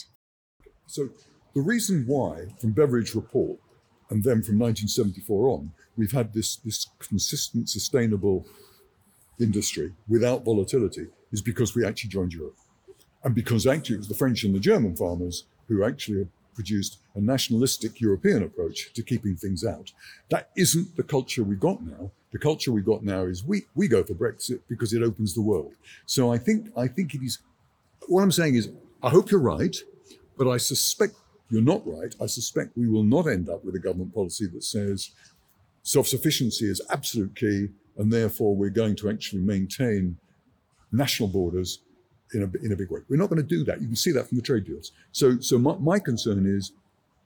[0.86, 1.10] So
[1.54, 3.60] the reason why, from Beveridge Report
[4.10, 8.46] and then from 1974 on, we've had this, this consistent, sustainable
[9.40, 12.58] industry without volatility is because we actually joined Europe.
[13.24, 16.98] And because actually it was the French and the German farmers who actually have produced
[17.14, 19.92] a nationalistic European approach to keeping things out.
[20.32, 22.10] That isn't the culture we've got now.
[22.32, 25.48] The culture we've got now is we, we go for Brexit because it opens the
[25.52, 25.74] world.
[26.08, 27.38] So I think I think it is
[28.08, 28.70] what I'm saying is
[29.04, 29.78] I hope you're right,
[30.38, 31.14] but I suspect
[31.52, 32.14] you're not right.
[32.20, 35.12] I suspect we will not end up with a government policy that says
[35.84, 40.18] self-sufficiency is absolute key, and therefore we're going to actually maintain
[40.92, 41.80] national borders
[42.34, 43.02] in a, in a big way.
[43.10, 43.82] We're not going to do that.
[43.82, 44.92] You can see that from the trade deals.
[45.12, 46.72] So, so my, my concern is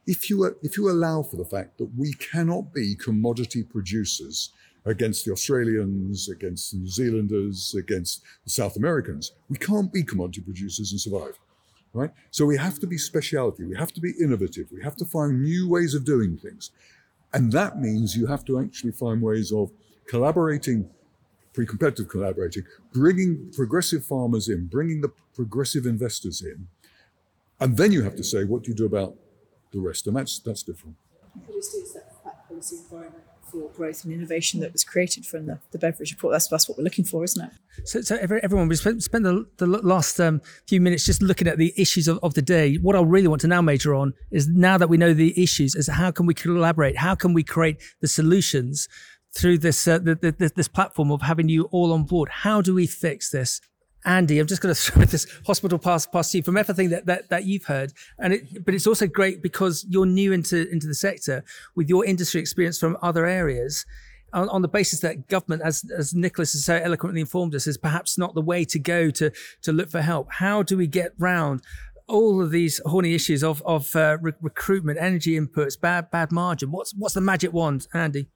[0.07, 4.51] if you, if you allow for the fact that we cannot be commodity producers
[4.85, 10.41] against the Australians, against the New Zealanders, against the South Americans, we can't be commodity
[10.41, 11.37] producers and survive.
[11.93, 12.11] Right?
[12.31, 13.65] So we have to be speciality.
[13.65, 14.67] We have to be innovative.
[14.71, 16.71] We have to find new ways of doing things.
[17.33, 19.71] And that means you have to actually find ways of
[20.07, 20.89] collaborating
[21.53, 26.67] pre-competitive collaborating, bringing progressive farmers in, bringing the progressive investors in,
[27.59, 29.15] and then you have to say, what do you do about
[29.71, 30.07] the rest?
[30.07, 30.95] And that's that's different.
[31.35, 35.59] But it's, it's that policy environment for growth and innovation that was created from the,
[35.71, 36.31] the Beveridge report.
[36.31, 37.51] That's, that's what we're looking for, isn't it?
[37.83, 41.49] So, so every, everyone, we spent, spent the, the last um, few minutes just looking
[41.49, 42.75] at the issues of, of the day.
[42.75, 45.75] What I really want to now major on is now that we know the issues,
[45.75, 46.97] is how can we collaborate?
[46.97, 48.87] How can we create the solutions
[49.33, 52.29] through this uh, the, the, this platform of having you all on board?
[52.29, 53.61] How do we fix this?
[54.05, 57.29] Andy, I'm just going to throw this hospital pass past you from everything that, that,
[57.29, 60.95] that you've heard, and it, but it's also great because you're new into into the
[60.95, 61.43] sector
[61.75, 63.85] with your industry experience from other areas.
[64.33, 67.77] On, on the basis that government, as as Nicholas has so eloquently informed us, is
[67.77, 69.29] perhaps not the way to go to
[69.61, 70.31] to look for help.
[70.31, 71.61] How do we get round
[72.07, 76.71] all of these horny issues of of uh, re- recruitment, energy inputs, bad bad margin?
[76.71, 78.29] What's what's the magic wand, Andy?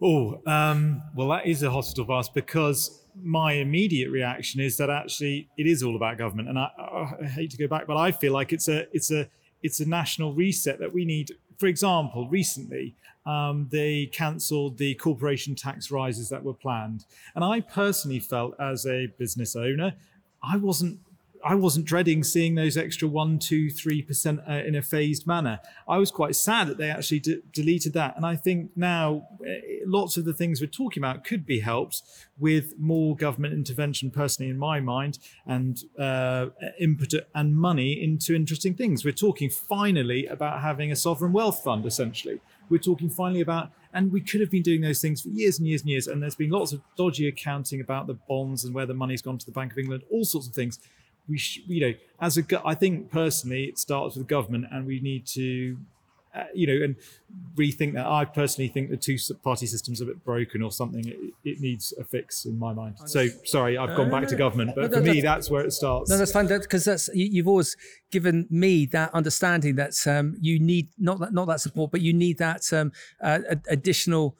[0.00, 5.48] Oh, um, well, that is a hospital pass because my immediate reaction is that actually
[5.56, 6.70] it is all about government, and I,
[7.20, 9.28] I hate to go back, but I feel like it's a it's a
[9.62, 11.32] it's a national reset that we need.
[11.58, 12.94] For example, recently
[13.26, 18.86] um, they cancelled the corporation tax rises that were planned, and I personally felt as
[18.86, 19.94] a business owner,
[20.44, 21.00] I wasn't
[21.44, 25.60] I wasn't dreading seeing those extra one, two, three percent uh, in a phased manner.
[25.88, 27.22] I was quite sad that they actually
[27.52, 29.52] deleted that, and I think now uh,
[29.86, 32.02] lots of the things we're talking about could be helped
[32.38, 34.10] with more government intervention.
[34.10, 36.46] Personally, in my mind, and uh,
[36.80, 39.04] input and money into interesting things.
[39.04, 41.86] We're talking finally about having a sovereign wealth fund.
[41.86, 45.58] Essentially, we're talking finally about And we could have been doing those things for years
[45.58, 46.06] and years and years.
[46.06, 49.38] And there's been lots of dodgy accounting about the bonds and where the money's gone
[49.38, 50.78] to the Bank of England, all sorts of things.
[51.28, 54.86] We, sh- you know, as a, go- I think personally, it starts with government, and
[54.86, 55.76] we need to
[56.34, 56.94] uh, you know, and
[57.56, 58.06] rethink that.
[58.06, 61.06] I personally think the two-party system's a bit broken or something.
[61.08, 62.96] It, it needs a fix in my mind.
[63.06, 66.10] So sorry, I've gone back to government, but for me, that's- where it starts.
[66.10, 66.46] No, that's fine.
[66.46, 67.76] Because that's you, you've always
[68.10, 72.12] given me that understanding that um, you need not that not that support, but you
[72.12, 74.36] need that um, uh, additional.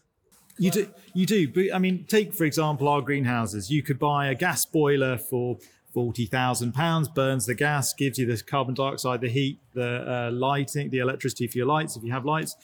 [0.60, 1.48] You do, you do.
[1.48, 3.70] But I mean, take for example our greenhouses.
[3.70, 5.56] You could buy a gas boiler for
[5.98, 10.30] forty thousand pounds, burns the gas, gives you the carbon dioxide, the heat, the uh,
[10.30, 12.54] lighting, the electricity for your lights if you have lights.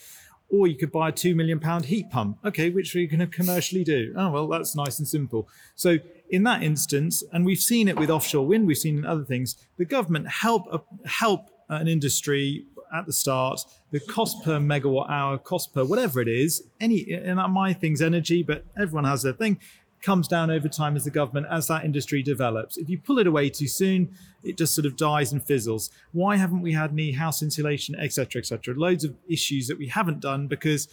[0.51, 2.39] Or you could buy a two million pound heat pump.
[2.45, 4.14] Okay, which we can commercially do.
[4.16, 5.49] Oh well, that's nice and simple.
[5.74, 5.99] So
[6.30, 9.57] in that instance, and we've seen it with offshore wind, we've seen in other things.
[9.78, 12.66] The government help uh, help an industry
[12.97, 13.62] at the start.
[13.91, 18.45] The cost per megawatt hour, cost per whatever it is, any and my thing's energy,
[18.45, 19.59] but everyone has their thing
[20.05, 22.76] comes down over time as the government as that industry develops.
[22.76, 25.90] If you pull it away too soon, it just sort of dies and fizzles.
[26.12, 28.74] Why haven't we had any house insulation, etc., etc.?
[28.74, 30.88] Loads of issues that we haven't done because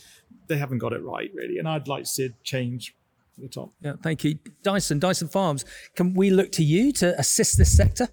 [0.47, 1.57] they haven't got it right, really.
[1.57, 2.95] And I'd like to see it change
[3.35, 3.71] to the top.
[3.81, 4.99] Yeah, thank you, Dyson.
[4.99, 5.65] Dyson Farms.
[5.95, 8.07] Can we look to you to assist this sector?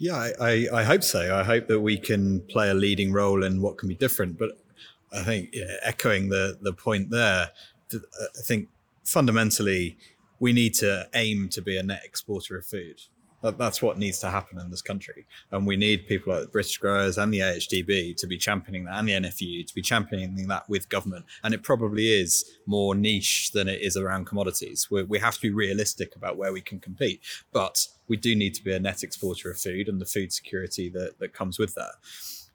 [0.00, 1.36] Yeah, I, I, I hope so.
[1.36, 4.38] I hope that we can play a leading role in what can be different.
[4.38, 4.50] But
[5.12, 7.50] I think yeah, echoing the the point there,
[7.92, 8.68] I think
[9.08, 9.96] fundamentally
[10.40, 13.00] we need to aim to be a net exporter of food.
[13.42, 16.48] That, that's what needs to happen in this country, and we need people like the
[16.48, 20.48] British Growers and the AHDB to be championing that, and the NFU to be championing
[20.48, 21.24] that with government.
[21.44, 24.90] And it probably is more niche than it is around commodities.
[24.90, 27.20] we we have to be realistic about where we can compete,
[27.52, 30.88] but we do need to be a net exporter of food and the food security
[30.88, 31.92] that, that comes with that.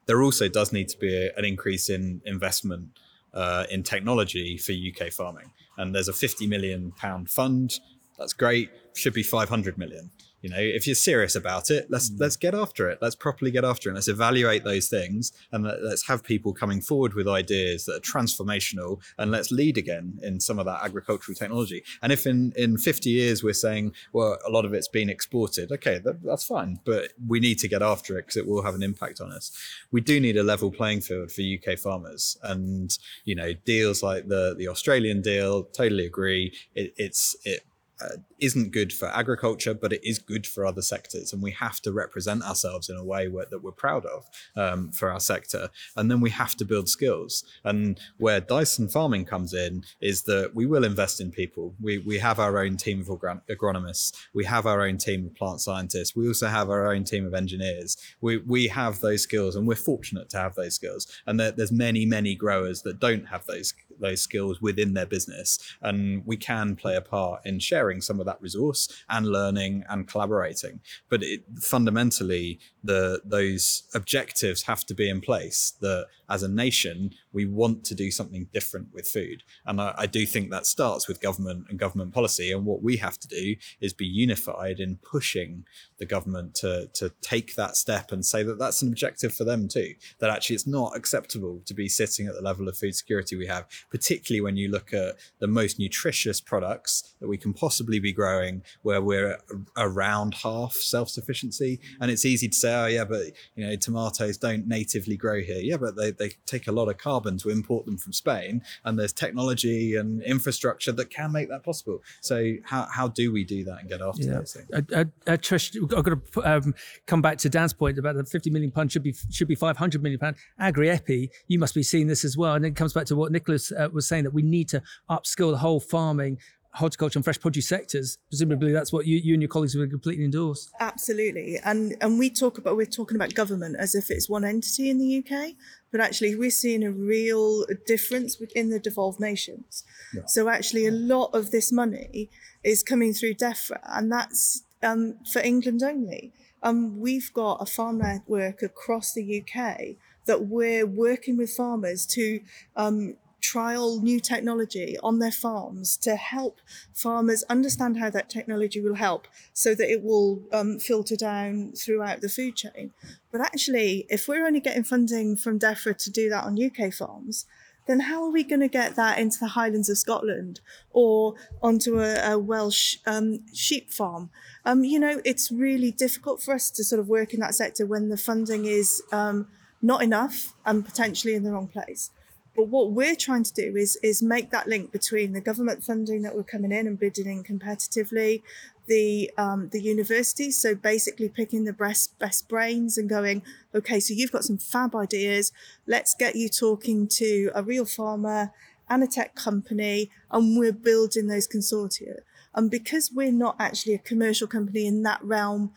[0.04, 2.88] There also does need to be a, an increase in investment
[3.32, 5.50] uh, in technology for UK farming.
[5.76, 7.78] And there's a 50 million pound fund.
[8.18, 8.70] That's great.
[8.94, 10.10] Should be 500 million.
[10.44, 12.20] You know, if you're serious about it, let's mm.
[12.20, 12.98] let's get after it.
[13.00, 13.94] Let's properly get after it.
[13.94, 18.00] Let's evaluate those things, and let, let's have people coming forward with ideas that are
[18.00, 21.82] transformational, and let's lead again in some of that agricultural technology.
[22.02, 25.72] And if in in 50 years we're saying, well, a lot of it's been exported,
[25.72, 28.74] okay, that, that's fine, but we need to get after it because it will have
[28.74, 29.50] an impact on us.
[29.92, 34.28] We do need a level playing field for UK farmers, and you know, deals like
[34.28, 36.52] the the Australian deal, totally agree.
[36.74, 37.64] It, it's it
[38.00, 41.80] uh, isn't good for agriculture, but it is good for other sectors, and we have
[41.80, 44.26] to represent ourselves in a way where, that we're proud of
[44.56, 45.70] um, for our sector.
[45.96, 47.44] And then we have to build skills.
[47.64, 51.74] And where Dyson Farming comes in is that we will invest in people.
[51.80, 54.12] We we have our own team of agron- agronomists.
[54.34, 56.16] We have our own team of plant scientists.
[56.16, 57.96] We also have our own team of engineers.
[58.20, 61.06] We we have those skills, and we're fortunate to have those skills.
[61.26, 65.58] And there, there's many many growers that don't have those those skills within their business,
[65.82, 70.06] and we can play a part in sharing some of that resource and learning and
[70.08, 70.80] collaborating.
[71.08, 75.74] But it, fundamentally, the those objectives have to be in place.
[75.80, 80.06] That as a nation, we want to do something different with food, and I, I
[80.06, 82.52] do think that starts with government and government policy.
[82.52, 85.64] And what we have to do is be unified in pushing
[85.98, 89.68] the government to to take that step and say that that's an objective for them
[89.68, 89.94] too.
[90.18, 93.46] That actually it's not acceptable to be sitting at the level of food security we
[93.46, 98.12] have, particularly when you look at the most nutritious products that we can possibly be
[98.12, 99.38] growing, where we're
[99.76, 101.80] around half self sufficiency.
[102.00, 105.60] And it's easy to say, oh yeah, but you know tomatoes don't natively grow here.
[105.60, 108.98] Yeah, but they they take a lot of carbon to import them from Spain, and
[108.98, 112.02] there's technology and infrastructure that can make that possible.
[112.20, 114.38] So how how do we do that and get after Yeah.
[114.38, 114.68] those things?
[114.72, 116.74] Uh, uh, uh, Trish, I've got to um,
[117.06, 120.02] come back to Dan's point about the 50 million pound should be should be 500
[120.02, 120.36] million pound.
[120.58, 123.32] Agri Epi, you must be seeing this as well, and it comes back to what
[123.32, 126.38] Nicholas uh, was saying that we need to upskill the whole farming,
[126.74, 128.18] horticulture, and fresh produce sectors.
[128.28, 130.70] Presumably, that's what you, you and your colleagues would completely endorse.
[130.80, 134.90] Absolutely, and and we talk about we're talking about government as if it's one entity
[134.90, 135.54] in the UK,
[135.90, 139.84] but actually we're seeing a real difference within the devolved nations.
[140.26, 142.30] So actually, a lot of this money
[142.62, 146.32] is coming through DEFRA, and that's um, for England only.
[146.62, 149.96] Um, we've got a farm network across the UK
[150.26, 152.40] that we're working with farmers to
[152.76, 156.62] um, trial new technology on their farms to help
[156.94, 162.22] farmers understand how that technology will help so that it will um, filter down throughout
[162.22, 162.90] the food chain.
[163.30, 167.44] But actually, if we're only getting funding from DEFRA to do that on UK farms,
[167.86, 172.00] then how are we going to get that into the Highlands of Scotland or onto
[172.00, 174.30] a, a Welsh um, sheep farm?
[174.64, 177.84] Um, you know, it's really difficult for us to sort of work in that sector
[177.84, 179.48] when the funding is um,
[179.82, 182.10] not enough and potentially in the wrong place.
[182.56, 186.22] But what we're trying to do is is make that link between the government funding
[186.22, 188.42] that we're coming in and bidding in competitively,
[188.86, 190.58] the um, the universities.
[190.58, 193.42] So basically picking the best best brains and going,
[193.74, 195.52] okay, so you've got some fab ideas.
[195.86, 198.52] Let's get you talking to a real farmer
[198.88, 202.18] and a tech company, and we're building those consortia.
[202.54, 205.72] And because we're not actually a commercial company in that realm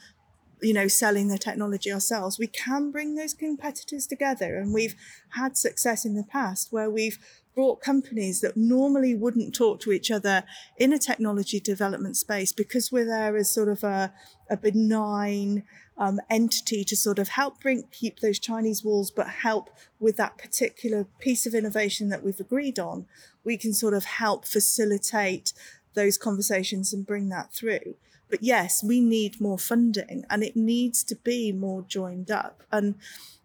[0.61, 4.57] you know, selling the technology ourselves, we can bring those competitors together.
[4.57, 4.95] And we've
[5.29, 7.19] had success in the past where we've
[7.53, 10.43] brought companies that normally wouldn't talk to each other
[10.77, 14.13] in a technology development space because we're there as sort of a,
[14.49, 15.63] a benign
[15.97, 20.37] um, entity to sort of help bring keep those Chinese walls, but help with that
[20.37, 23.07] particular piece of innovation that we've agreed on.
[23.43, 25.53] We can sort of help facilitate
[25.95, 27.95] those conversations and bring that through.
[28.29, 32.63] But yes, we need more funding and it needs to be more joined up.
[32.71, 32.95] And,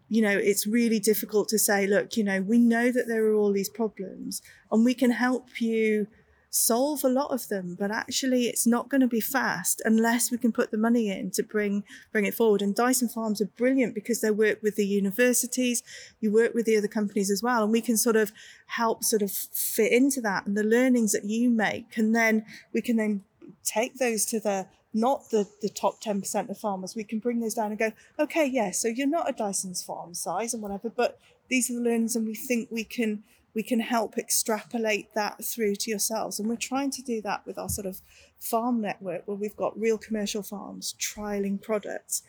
[0.09, 3.33] you know, it's really difficult to say, look, you know, we know that there are
[3.33, 6.07] all these problems and we can help you
[6.55, 10.37] solve a lot of them but actually it's not going to be fast unless we
[10.37, 13.95] can put the money in to bring bring it forward and dyson farms are brilliant
[13.95, 15.81] because they work with the universities
[16.21, 18.31] you work with the other companies as well and we can sort of
[18.67, 22.81] help sort of fit into that and the learnings that you make and then we
[22.81, 23.23] can then
[23.63, 26.95] take those to the not the, the top 10% of farmers.
[26.95, 30.13] We can bring those down and go, okay, yeah, so you're not a Dyson's farm
[30.13, 33.23] size and whatever, but these are the learnings and we think we can
[33.55, 36.39] we can help extrapolate that through to yourselves.
[36.39, 38.01] And we're trying to do that with our sort of
[38.39, 42.23] farm network where we've got real commercial farms trialing products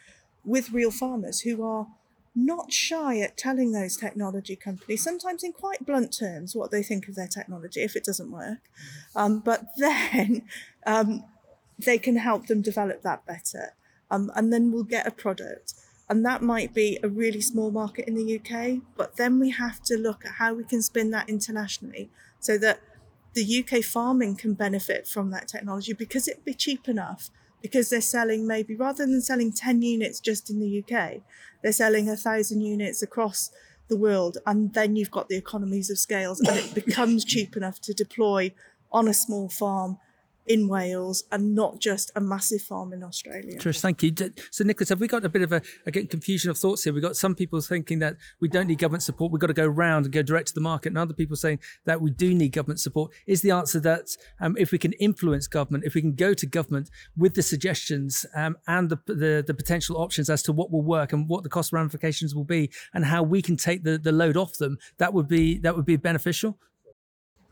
[0.45, 1.87] with real farmers who are
[2.35, 7.09] not shy at telling those technology companies, sometimes in quite blunt terms, what they think
[7.09, 8.59] of their technology if it doesn't work.
[9.15, 10.43] Um, but then
[10.87, 11.25] um,
[11.79, 13.75] they can help them develop that better.
[14.11, 15.75] Um, and then we'll get a product.
[16.09, 19.83] And that might be a really small market in the UK, but then we have
[19.85, 22.11] to look at how we can spin that internationally
[22.41, 22.81] so that
[23.33, 27.31] the UK farming can benefit from that technology because it'd be cheap enough
[27.65, 31.23] because they're selling maybe rather than selling 10 units just in the UK,
[31.63, 33.51] they're selling a thousand units across
[33.89, 34.37] the world.
[34.45, 38.53] And then you've got the economies of scales and it becomes cheap enough to deploy
[38.93, 39.97] on a small farm
[40.47, 43.59] in Wales and not just a massive farm in Australia.
[43.59, 44.13] Trish, thank you.
[44.51, 46.93] So, Nicholas, have we got a bit of a again confusion of thoughts here?
[46.93, 49.67] We've got some people thinking that we don't need government support, we've got to go
[49.67, 52.51] round and go direct to the market, and other people saying that we do need
[52.53, 53.13] government support.
[53.27, 56.47] Is the answer that um, if we can influence government, if we can go to
[56.47, 60.83] government with the suggestions um, and the, the, the potential options as to what will
[60.83, 64.13] work and what the cost ramifications will be, and how we can take the, the
[64.13, 66.59] load off them, that would be that would be beneficial.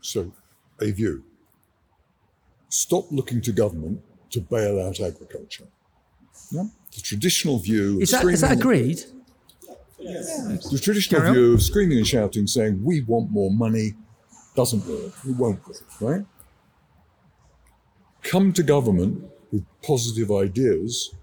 [0.01, 0.33] So,
[0.81, 1.23] a view
[2.73, 4.01] stop looking to government
[4.31, 5.65] to bail out agriculture.
[6.49, 6.63] Yeah?
[6.95, 8.99] The traditional view is that, is that agreed?
[9.99, 10.69] Yes.
[10.69, 13.93] The traditional view of screaming and shouting, saying we want more money,
[14.55, 15.13] doesn't work.
[15.27, 16.25] It won't work, right?
[18.23, 21.13] Come to government with positive ideas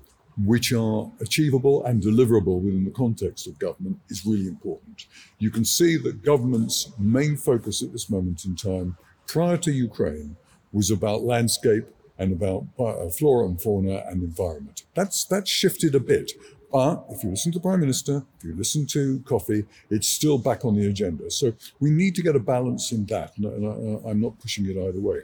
[0.44, 5.07] which are achievable and deliverable within the context of government is really important.
[5.38, 8.96] You can see that government's main focus at this moment in time,
[9.26, 10.36] prior to Ukraine,
[10.72, 11.84] was about landscape
[12.18, 14.84] and about uh, flora and fauna and environment.
[14.94, 16.32] That's that's shifted a bit.
[16.70, 20.38] But if you listen to the Prime Minister, if you listen to Coffey, it's still
[20.38, 21.30] back on the agenda.
[21.30, 23.36] So we need to get a balance in that.
[23.38, 25.22] And I, am not pushing it either way.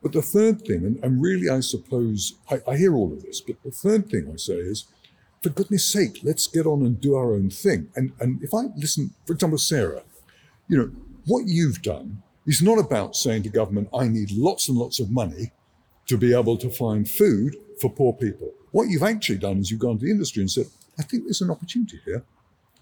[0.00, 3.40] But the third thing, and, and really I suppose, I, I hear all of this,
[3.40, 4.86] but the third thing I say is,
[5.42, 7.88] for goodness sake, let's get on and do our own thing.
[7.96, 10.02] And, and if I listen, for example, Sarah,
[10.68, 10.90] you know,
[11.24, 15.10] what you've done it's not about saying to government, I need lots and lots of
[15.10, 15.52] money
[16.06, 18.52] to be able to find food for poor people.
[18.70, 20.66] What you've actually done is you've gone to the industry and said,
[20.98, 22.24] I think there's an opportunity here.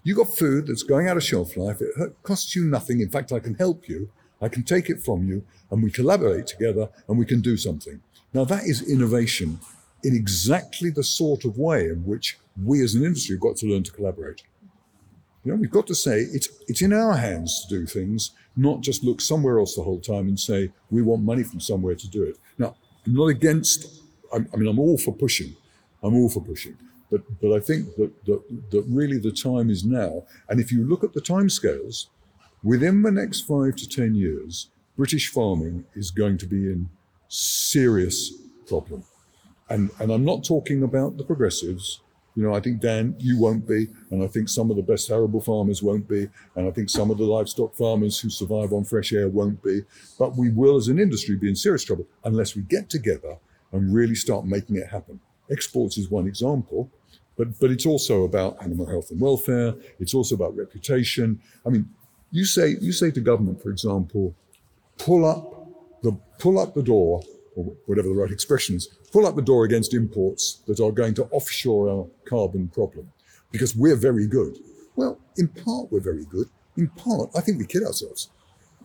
[0.03, 1.81] You've got food that's going out of shelf life.
[1.81, 3.01] It costs you nothing.
[3.01, 4.09] In fact, I can help you.
[4.39, 8.01] I can take it from you and we collaborate together and we can do something.
[8.33, 9.59] Now, that is innovation
[10.03, 13.65] in exactly the sort of way in which we as an industry have got to
[13.65, 14.43] learn to collaborate.
[15.43, 18.81] You know, we've got to say it's, it's in our hands to do things not
[18.81, 22.07] just look somewhere else the whole time and say, we want money from somewhere to
[22.07, 22.37] do it.
[22.57, 22.75] Now,
[23.05, 24.01] I'm not against,
[24.33, 25.55] I'm, i mean, I'm all for pushing.
[26.01, 26.77] I'm all for pushing.
[27.11, 30.23] But, but I think that, that, that really the time is now.
[30.49, 32.07] And if you look at the timescales,
[32.63, 36.89] within the next five to 10 years, British farming is going to be in
[37.27, 38.33] serious
[38.67, 39.03] problem.
[39.69, 42.01] And, and I'm not talking about the progressives.
[42.35, 45.09] You know, I think, Dan, you won't be, and I think some of the best
[45.09, 48.83] arable farmers won't be, and I think some of the livestock farmers who survive on
[48.83, 49.81] fresh air won't be.
[50.19, 53.37] But we will, as an industry, be in serious trouble unless we get together
[53.71, 55.19] and really start making it happen.
[55.49, 56.89] Exports is one example,
[57.37, 59.73] but, but it's also about animal health and welfare.
[59.99, 61.39] It's also about reputation.
[61.65, 61.89] I mean,
[62.31, 64.35] You say you say to government, for example,
[64.97, 65.43] pull up
[66.03, 67.21] the pull up the door,
[67.55, 71.13] or whatever the right expression is, pull up the door against imports that are going
[71.13, 73.11] to offshore our carbon problem,
[73.51, 74.57] because we're very good.
[74.95, 76.47] Well, in part we're very good.
[76.77, 78.29] In part, I think we kid ourselves.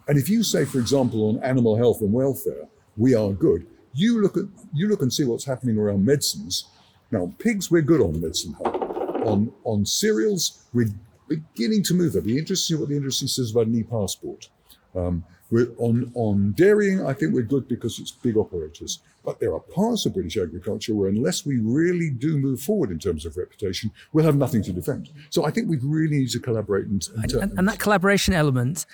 [0.09, 4.23] And if you say, for example, on animal health and welfare, we are good, you
[4.23, 6.67] look at you look and see what's happening around medicines.
[7.11, 8.55] Now, pigs, we're good on medicine.
[9.25, 10.91] On on cereals, we're
[11.29, 12.15] beginning to move.
[12.15, 14.49] It'll be interesting to see what the industry says about an e-passport.
[14.95, 19.01] Um, we're on on dairying, I think we're good because it's big operators.
[19.25, 22.99] But there are parts of British agriculture where, unless we really do move forward in
[22.99, 25.11] terms of reputation, we'll have nothing to defend.
[25.29, 28.87] So I think we really need to collaborate and, and, and, and that collaboration element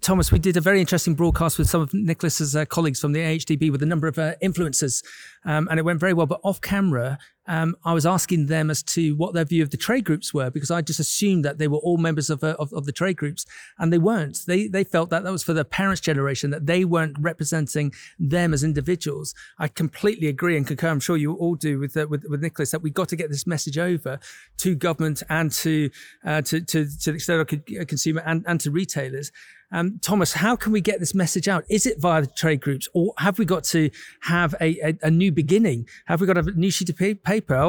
[0.00, 3.18] Thomas, we did a very interesting broadcast with some of Nicholas's uh, colleagues from the
[3.18, 5.04] AHDB with a number of uh, influencers,
[5.44, 6.26] um, and it went very well.
[6.26, 9.76] But off camera, um, I was asking them as to what their view of the
[9.76, 12.72] trade groups were because I just assumed that they were all members of, uh, of,
[12.72, 13.44] of the trade groups,
[13.78, 14.40] and they weren't.
[14.46, 18.54] They they felt that that was for the parents' generation that they weren't representing them
[18.54, 19.34] as individuals.
[19.58, 20.88] I completely agree and concur.
[20.88, 23.30] I'm sure you all do with uh, with, with Nicholas that we've got to get
[23.30, 24.20] this message over
[24.58, 25.90] to government and to
[26.24, 29.32] uh, to, to to the external consumer and, and to retailers.
[29.74, 31.64] Um, Thomas, how can we get this message out?
[31.70, 33.90] Is it via the trade groups, or have we got to
[34.20, 35.88] have a, a, a new beginning?
[36.04, 37.20] Have we got a new sheet of paper?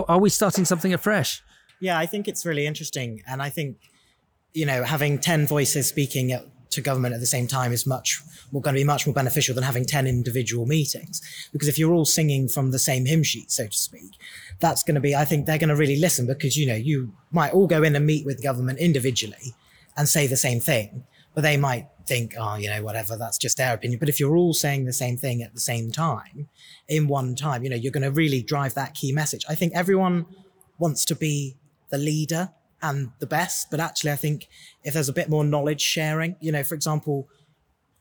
[0.07, 1.41] Are we starting something afresh?
[1.79, 3.77] Yeah, I think it's really interesting, and I think
[4.53, 8.21] you know having ten voices speaking at, to government at the same time is much
[8.51, 11.21] more going to be much more beneficial than having ten individual meetings.
[11.51, 14.11] Because if you're all singing from the same hymn sheet, so to speak,
[14.59, 15.15] that's going to be.
[15.15, 17.95] I think they're going to really listen because you know you might all go in
[17.95, 19.53] and meet with government individually
[19.97, 21.03] and say the same thing,
[21.35, 23.99] but they might think, oh, you know, whatever, that's just their opinion.
[23.99, 26.49] But if you're all saying the same thing at the same time,
[26.87, 29.45] in one time, you know, you're going to really drive that key message.
[29.49, 30.25] I think everyone
[30.79, 31.57] wants to be
[31.89, 32.51] the leader
[32.81, 34.47] and the best, but actually, I think
[34.83, 37.29] if there's a bit more knowledge sharing, you know, for example,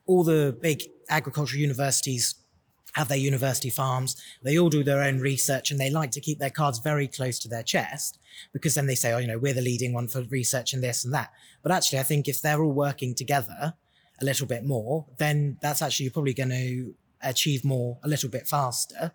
[0.07, 2.35] all the big agricultural universities
[2.95, 4.17] have their university farms.
[4.43, 7.39] They all do their own research and they like to keep their cards very close
[7.41, 8.19] to their chest
[8.53, 11.05] because then they say, oh, you know, we're the leading one for research and this
[11.05, 11.31] and that.
[11.63, 13.75] But actually, I think if they're all working together
[14.23, 18.31] a little bit more, then that's actually you're probably going to achieve more a little
[18.31, 19.13] bit faster.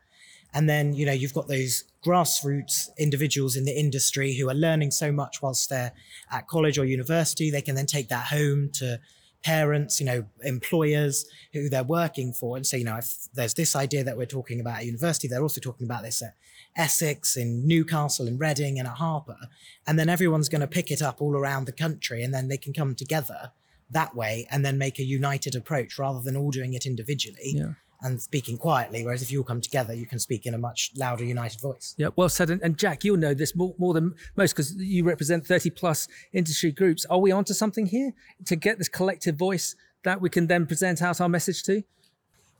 [0.54, 4.92] And then, you know, you've got those grassroots individuals in the industry who are learning
[4.92, 5.92] so much whilst they're
[6.32, 7.50] at college or university.
[7.50, 9.00] They can then take that home to
[9.44, 13.76] parents, you know, employers who they're working for and say, you know, if there's this
[13.76, 16.34] idea that we're talking about at university, they're also talking about this at
[16.76, 19.38] Essex, in Newcastle, in Reading, and at Harper.
[19.86, 22.58] And then everyone's going to pick it up all around the country and then they
[22.58, 23.52] can come together
[23.92, 27.54] that way and then make a united approach rather than all doing it individually.
[27.56, 29.04] Yeah and speaking quietly.
[29.04, 31.96] Whereas if you all come together, you can speak in a much louder, united voice.
[31.98, 32.50] Yeah, well said.
[32.50, 36.08] And, and Jack, you'll know this more, more than most because you represent 30 plus
[36.34, 37.06] industry groups.
[37.06, 38.14] Are we onto something here
[38.46, 41.84] to get this collective voice that we can then present out our message to?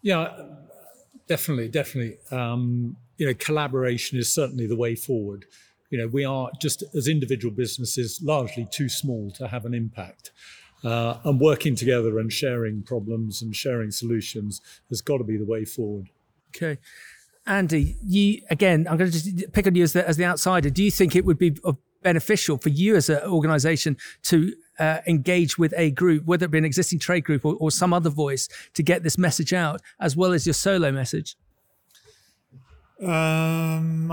[0.02, 0.36] Yeah,
[1.28, 2.18] definitely, definitely.
[2.32, 5.46] Um, you know, collaboration is certainly the way forward.
[5.90, 10.32] You know, we are just as individual businesses largely too small to have an impact
[10.84, 15.46] uh, and working together and sharing problems and sharing solutions has got to be the
[15.46, 16.10] way forward.
[16.56, 16.78] Okay.
[17.46, 20.70] Andy, you again, I'm going to just pick on you as the, as the outsider.
[20.70, 21.56] Do you think it would be
[22.04, 26.58] beneficial for you as an organization to uh, engage with a group, whether it be
[26.58, 30.16] an existing trade group or, or some other voice, to get this message out as
[30.16, 31.36] well as your solo message?
[33.02, 34.12] Um,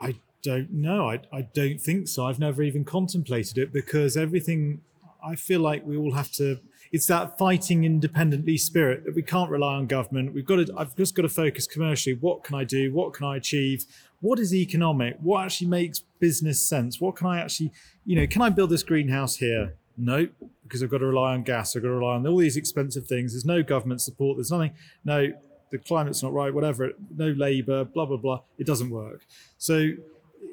[0.00, 1.10] I don't know.
[1.10, 2.26] I, I don't think so.
[2.26, 4.80] I've never even contemplated it because everything
[5.24, 6.60] I feel like we all have to.
[6.92, 10.34] It's that fighting independently spirit that we can't rely on government.
[10.34, 10.74] We've got to.
[10.76, 12.16] I've just got to focus commercially.
[12.16, 12.92] What can I do?
[12.92, 13.84] What can I achieve?
[14.20, 15.16] What is economic?
[15.20, 17.00] What actually makes business sense?
[17.00, 17.72] What can I actually,
[18.04, 19.74] you know, can I build this greenhouse here?
[19.98, 20.28] No,
[20.62, 21.74] because I've got to rely on gas.
[21.74, 23.32] I've got to rely on all these expensive things.
[23.32, 24.36] There's no government support.
[24.36, 24.72] There's nothing.
[25.04, 25.32] No,
[25.70, 26.52] the climate's not right.
[26.52, 26.92] Whatever.
[27.16, 27.84] No labour.
[27.84, 28.40] Blah blah blah.
[28.58, 29.26] It doesn't work.
[29.58, 29.92] So,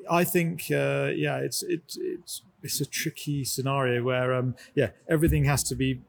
[0.10, 5.44] I think, uh, yeah, it's it, it's it's a tricky scenario where um, yeah everything
[5.46, 6.02] has to be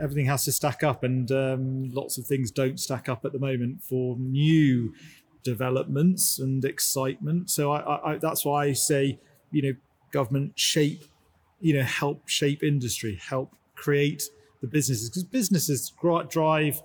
[0.00, 3.38] everything has to stack up and um, lots of things don't stack up at the
[3.38, 4.92] moment for new
[5.42, 7.50] developments and excitement.
[7.50, 9.18] So I, I, I, that's why i say
[9.50, 9.74] you know
[10.12, 11.04] government shape
[11.60, 14.24] you know help shape industry help create
[14.60, 15.92] the businesses because businesses
[16.28, 16.82] drive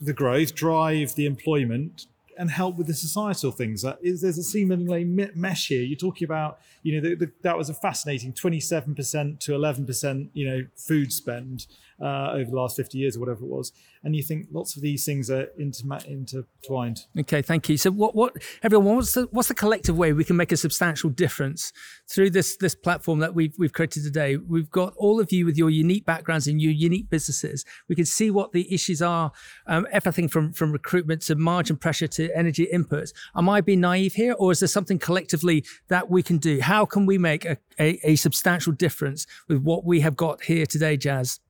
[0.00, 2.06] the growth drive the employment
[2.38, 3.84] and help with the societal things.
[4.02, 5.82] Is, there's a seemingly mesh here.
[5.82, 10.48] You're talking about, you know, the, the, that was a fascinating 27% to 11%, you
[10.48, 11.66] know, food spend.
[12.00, 13.72] Uh, over the last 50 years or whatever it was.
[14.02, 17.06] And you think lots of these things are intertwined.
[17.18, 17.76] Okay, thank you.
[17.76, 21.10] So, what, what, everyone, what's the what's the collective way we can make a substantial
[21.10, 21.72] difference
[22.08, 24.36] through this this platform that we've we've created today?
[24.36, 27.64] We've got all of you with your unique backgrounds and your unique businesses.
[27.88, 29.32] We can see what the issues are,
[29.66, 33.12] um, everything from from recruitment to margin pressure to energy inputs.
[33.34, 36.60] Am I being naive here, or is there something collectively that we can do?
[36.60, 40.66] How can we make a, a, a substantial difference with what we have got here
[40.66, 41.40] today, Jaz?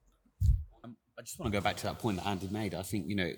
[1.27, 2.73] Just want to go back to that point that Andy made.
[2.73, 3.33] I think, you know,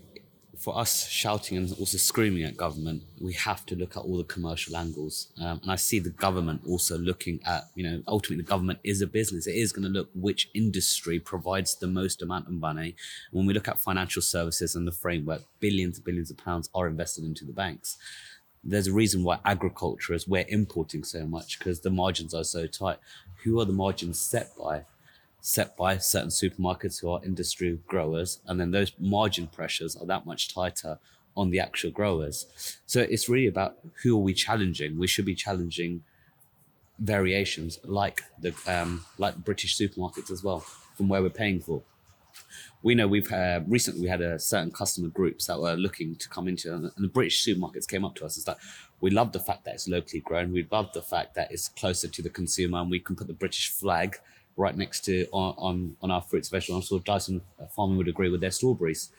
[0.59, 4.25] for us shouting and also screaming at government, we have to look at all the
[4.25, 5.29] commercial angles.
[5.41, 9.01] Um, and I see the government also looking at, you know, ultimately the government is
[9.01, 9.47] a business.
[9.47, 12.95] It is going to look which industry provides the most amount of money.
[13.31, 16.89] When we look at financial services and the framework, billions and billions of pounds are
[16.89, 17.97] invested into the banks.
[18.63, 22.67] There's a reason why agriculture is we're importing so much because the margins are so
[22.67, 22.99] tight.
[23.45, 24.85] Who are the margins set by?
[25.41, 30.27] Set by certain supermarkets who are industry growers, and then those margin pressures are that
[30.27, 30.99] much tighter
[31.37, 32.47] on the actual growers.
[32.87, 34.99] So it's really about who are we challenging?
[34.99, 36.03] We should be challenging
[36.99, 40.61] variations like the um, like British supermarkets as well,
[40.97, 41.83] from where we're paying for.
[42.83, 46.29] We know we've uh, recently we had a certain customer groups that were looking to
[46.29, 48.57] come into, and the British supermarkets came up to us and said,
[49.01, 50.53] "We love the fact that it's locally grown.
[50.53, 53.33] We love the fact that it's closer to the consumer, and we can put the
[53.33, 54.19] British flag
[54.59, 56.85] right next to on on, on our fruits, vegetables.
[56.85, 59.11] I'm sure Dyson uh, Farming would agree with their strawberries.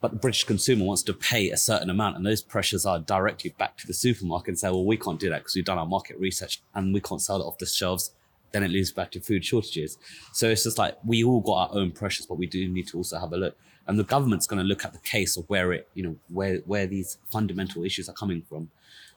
[0.00, 3.54] But the British consumer wants to pay a certain amount, and those pressures are directly
[3.58, 5.86] back to the supermarket and say, well, we can't do that because we've done our
[5.86, 8.12] market research and we can't sell it off the shelves.
[8.52, 9.96] Then it leads back to food shortages.
[10.32, 12.98] So it's just like we all got our own pressures, but we do need to
[12.98, 13.56] also have a look.
[13.86, 16.58] And the government's going to look at the case of where it, you know, where
[16.66, 18.70] where these fundamental issues are coming from.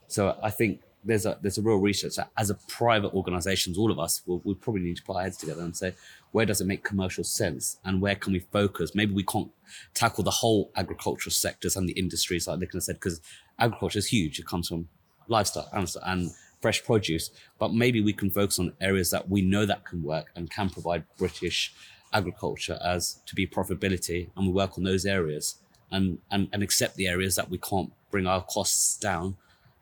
[0.08, 3.92] So I think there's a there's a real research that as a private organizations, all
[3.92, 5.94] of us will we probably need to put our heads together and say,
[6.32, 8.94] where does it make commercial sense and where can we focus?
[8.94, 9.50] Maybe we can't
[9.94, 13.22] tackle the whole agricultural sectors and the industries like Nicola said, because
[13.58, 14.38] agriculture is huge.
[14.40, 14.90] It comes from
[15.28, 16.32] livestock and, and
[16.62, 20.28] fresh produce, but maybe we can focus on areas that we know that can work
[20.36, 21.74] and can provide British
[22.14, 25.56] agriculture as to be profitability, and we work on those areas
[25.92, 29.38] and and, and accept the areas that we can't bring our costs down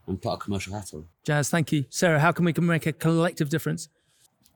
[0.08, 1.06] and put a commercial hat on.
[1.26, 1.86] Jaz, thank you.
[1.90, 3.90] Sarah, how can we can make a collective difference?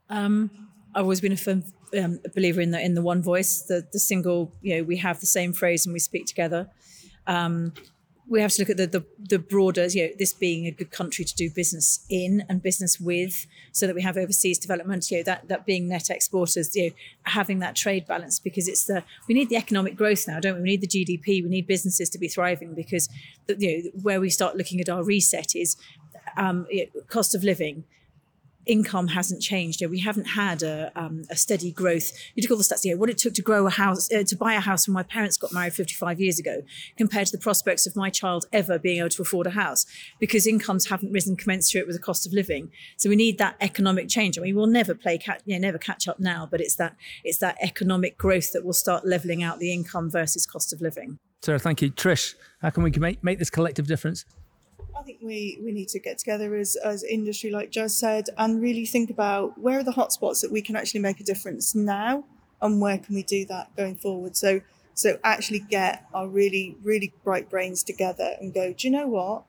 [0.10, 0.50] Um,
[0.96, 1.64] I've always been a firm
[1.98, 4.52] um, believer in the in the one voice, the the single.
[4.62, 6.70] You know, we have the same phrase and we speak together.
[7.28, 7.74] Um,
[8.30, 10.92] we have to look at the, the, the broader, you know, this being a good
[10.92, 15.10] country to do business in and business with, so that we have overseas development.
[15.10, 18.86] You know, that that being net exporters, you know, having that trade balance because it's
[18.86, 20.62] the we need the economic growth now, don't we?
[20.62, 21.44] We need the GDP.
[21.44, 23.10] We need businesses to be thriving because
[23.48, 25.76] the, you know where we start looking at our reset is
[26.38, 26.68] um,
[27.08, 27.84] cost of living
[28.70, 29.82] income hasn't changed.
[29.82, 32.12] You know, we haven't had a, um, a steady growth.
[32.36, 34.24] You took all the stats, you know, what it took to grow a house, uh,
[34.24, 36.62] to buy a house when my parents got married 55 years ago,
[36.96, 39.86] compared to the prospects of my child ever being able to afford a house,
[40.20, 42.72] because incomes haven't risen commensurate with the cost of living.
[42.98, 44.38] So we need that economic change.
[44.38, 46.96] I mean, we'll never play, catch, you know, never catch up now, but it's that
[47.24, 51.18] it's that economic growth that will start leveling out the income versus cost of living.
[51.42, 51.90] Sarah, thank you.
[51.90, 54.26] Trish, how can we make, make this collective difference?
[55.00, 58.62] I think we, we need to get together as, as industry, like Jaz said, and
[58.62, 62.26] really think about where are the hotspots that we can actually make a difference now,
[62.62, 64.36] and where can we do that going forward.
[64.36, 64.60] So
[64.94, 68.74] so actually get our really really bright brains together and go.
[68.74, 69.44] Do you know what?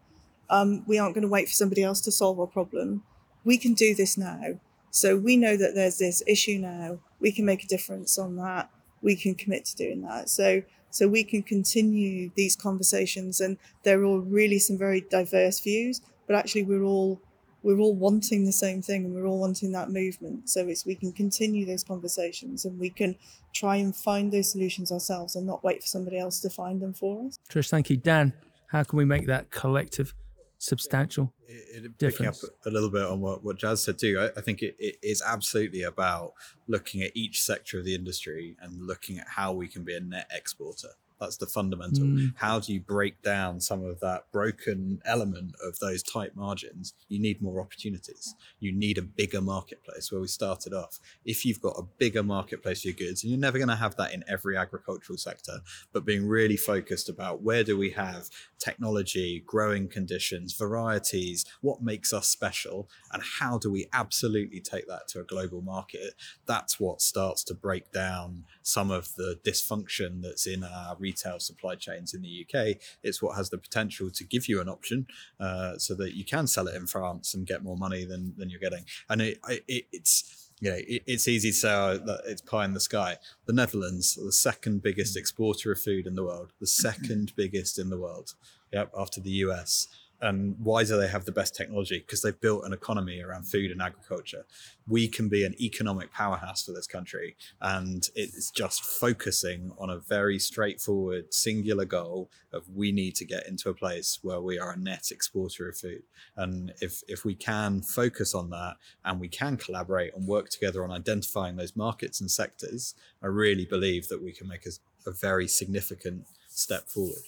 [0.49, 3.03] Um, we aren't going to wait for somebody else to solve our problem.
[3.45, 4.61] We can do this now.
[4.93, 6.99] So we know that there's this issue now.
[7.19, 8.71] We can make a difference on that.
[9.03, 10.29] We can commit to doing that.
[10.29, 16.01] So so we can continue these conversations and they're all really some very diverse views
[16.27, 17.21] but actually we're all
[17.63, 20.49] we're all wanting the same thing and we're all wanting that movement.
[20.49, 23.17] So it's we can continue those conversations and we can
[23.53, 26.95] try and find those solutions ourselves and not wait for somebody else to find them
[26.95, 27.39] for us.
[27.51, 27.97] Trish thank you.
[27.99, 28.33] Dan
[28.71, 30.15] how can we make that collective
[30.61, 32.35] substantial it, it, picking up
[32.67, 35.23] a little bit on what, what Jazz said too, I, I think it, it is
[35.27, 36.35] absolutely about
[36.69, 40.01] looking at each sector of the industry and looking at how we can be a
[40.01, 40.91] net exporter.
[41.21, 42.05] That's the fundamental.
[42.05, 42.33] Mm.
[42.37, 46.95] How do you break down some of that broken element of those tight margins?
[47.09, 48.35] You need more opportunities.
[48.59, 50.99] You need a bigger marketplace where we started off.
[51.25, 53.97] If you've got a bigger marketplace for your goods, and you're never going to have
[53.97, 55.59] that in every agricultural sector,
[55.93, 62.13] but being really focused about where do we have technology, growing conditions, varieties, what makes
[62.13, 66.15] us special, and how do we absolutely take that to a global market?
[66.47, 71.75] That's what starts to break down some of the dysfunction that's in our retail supply
[71.75, 72.77] chains in the UK.
[73.03, 75.07] It's what has the potential to give you an option
[75.39, 78.51] uh, so that you can sell it in France and get more money than, than
[78.51, 78.85] you're getting.
[79.09, 79.39] And it,
[79.69, 82.81] it, it's you know, it, it's easy to say oh, that it's pie in the
[82.81, 83.17] sky.
[83.47, 87.79] The Netherlands are the second biggest exporter of food in the world, the second biggest
[87.79, 88.35] in the world,
[88.73, 89.89] yep, after the US.
[90.23, 91.99] And why do they have the best technology?
[91.99, 94.45] Because they've built an economy around food and agriculture.
[94.87, 97.37] We can be an economic powerhouse for this country.
[97.61, 103.49] And it's just focusing on a very straightforward, singular goal of we need to get
[103.49, 106.03] into a place where we are a net exporter of food.
[106.37, 110.85] And if, if we can focus on that and we can collaborate and work together
[110.85, 114.71] on identifying those markets and sectors, I really believe that we can make a,
[115.09, 117.23] a very significant step forward.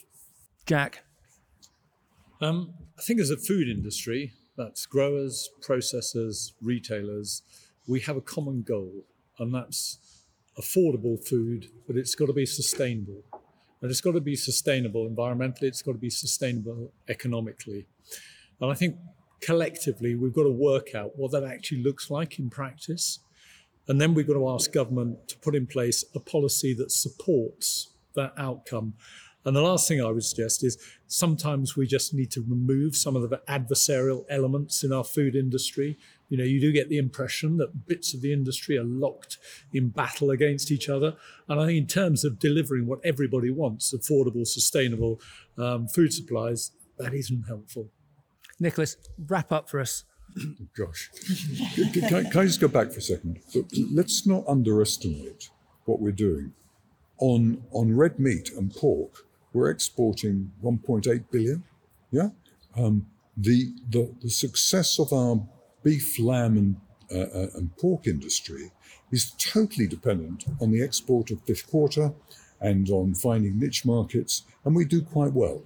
[0.66, 1.04] Jack.
[2.42, 7.42] Um, I think as a food industry, that's growers, processors, retailers,
[7.86, 9.04] we have a common goal,
[9.38, 9.98] and that's
[10.58, 13.22] affordable food, but it's got to be sustainable.
[13.80, 17.86] And it's got to be sustainable environmentally, it's got to be sustainable economically.
[18.60, 18.96] And I think
[19.40, 23.20] collectively, we've got to work out what that actually looks like in practice.
[23.86, 27.90] And then we've got to ask government to put in place a policy that supports
[28.16, 28.94] that outcome
[29.44, 30.78] and the last thing I would suggest is
[31.08, 35.98] sometimes we just need to remove some of the adversarial elements in our food industry.
[36.28, 39.38] You know, you do get the impression that bits of the industry are locked
[39.72, 41.16] in battle against each other.
[41.48, 45.20] And I think, in terms of delivering what everybody wants affordable, sustainable
[45.58, 47.90] um, food supplies that isn't helpful.
[48.60, 48.96] Nicholas,
[49.26, 50.04] wrap up for us.
[50.76, 51.10] Gosh,
[51.74, 53.40] can, can, can, I just go back for a second?
[53.48, 55.50] So let's not underestimate
[55.84, 56.52] what we're doing.
[57.18, 61.64] On, on red meat and pork, we're exporting 1.8 billion.
[62.10, 62.28] Yeah.
[62.76, 63.06] Um,
[63.36, 65.40] the, the, the success of our
[65.82, 66.76] beef, lamb, and,
[67.10, 68.72] uh, uh, and pork industry
[69.10, 72.12] is totally dependent on the export of fifth quarter
[72.60, 74.42] and on finding niche markets.
[74.64, 75.62] And we do quite well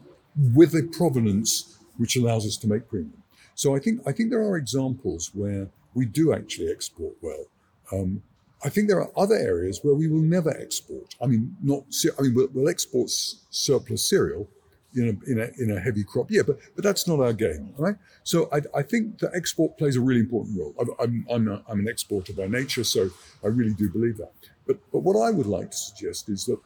[0.54, 3.22] with a provenance which allows us to make premium.
[3.54, 7.46] So I think, I think there are examples where we do actually export well.
[7.92, 8.22] Um,
[8.64, 11.14] I think there are other areas where we will never export.
[11.22, 11.84] I mean, not.
[12.18, 14.48] I mean, we'll, we'll export surplus cereal
[14.94, 17.74] in a, in a, in a heavy crop year, but but that's not our game,
[17.76, 17.96] right?
[18.24, 20.74] So I, I think that export plays a really important role.
[20.98, 23.10] I'm I'm, a, I'm an exporter by nature, so
[23.44, 24.32] I really do believe that.
[24.66, 26.58] But but what I would like to suggest is that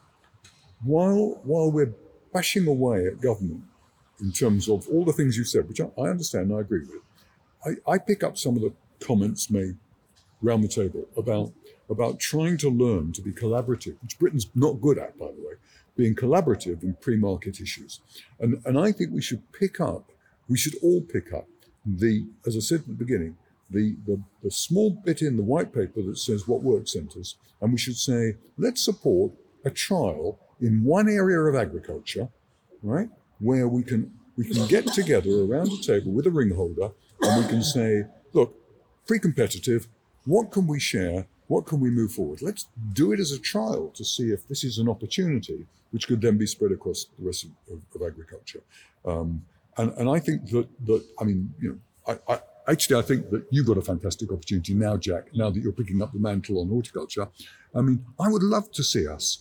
[0.83, 1.93] while while we're
[2.33, 3.63] bashing away at government
[4.21, 6.85] in terms of all the things you said, which I, I understand and I agree
[6.85, 7.01] with,
[7.65, 8.73] I, I pick up some of the
[9.05, 9.75] comments made
[10.43, 11.51] around the table about
[11.89, 15.55] about trying to learn to be collaborative, which Britain's not good at, by the way,
[15.97, 17.99] being collaborative in pre-market issues.
[18.39, 20.09] And, and I think we should pick up,
[20.47, 21.47] we should all pick up
[21.85, 23.35] the, as I said at the beginning,
[23.69, 27.73] the, the, the small bit in the white paper that says what work centres, and
[27.73, 29.33] we should say, let's support
[29.65, 32.29] a trial in one area of agriculture,
[32.83, 33.09] right,
[33.39, 36.91] where we can we can get together around a table with a ring holder
[37.21, 38.03] and we can say,
[38.33, 38.55] look,
[39.05, 39.87] pre-competitive,
[40.25, 42.41] what can we share what can we move forward?
[42.41, 46.21] Let's do it as a trial to see if this is an opportunity which could
[46.21, 48.61] then be spread across the rest of, of, of agriculture.
[49.03, 49.43] Um,
[49.77, 51.77] and, and I think that, that, I mean, you know,
[52.27, 52.39] I, I,
[52.71, 56.01] actually, I think that you've got a fantastic opportunity now, Jack, now that you're picking
[56.01, 57.27] up the mantle on horticulture.
[57.75, 59.39] I mean, I would love to see us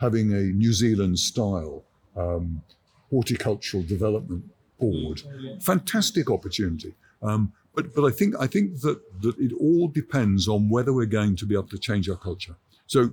[0.00, 1.84] having a New Zealand style
[2.16, 2.60] um,
[3.08, 4.44] horticultural development
[4.80, 5.22] board.
[5.60, 6.92] Fantastic opportunity.
[7.22, 11.06] Um, but but I think I think that that it all depends on whether we're
[11.06, 12.56] going to be able to change our culture.
[12.86, 13.10] So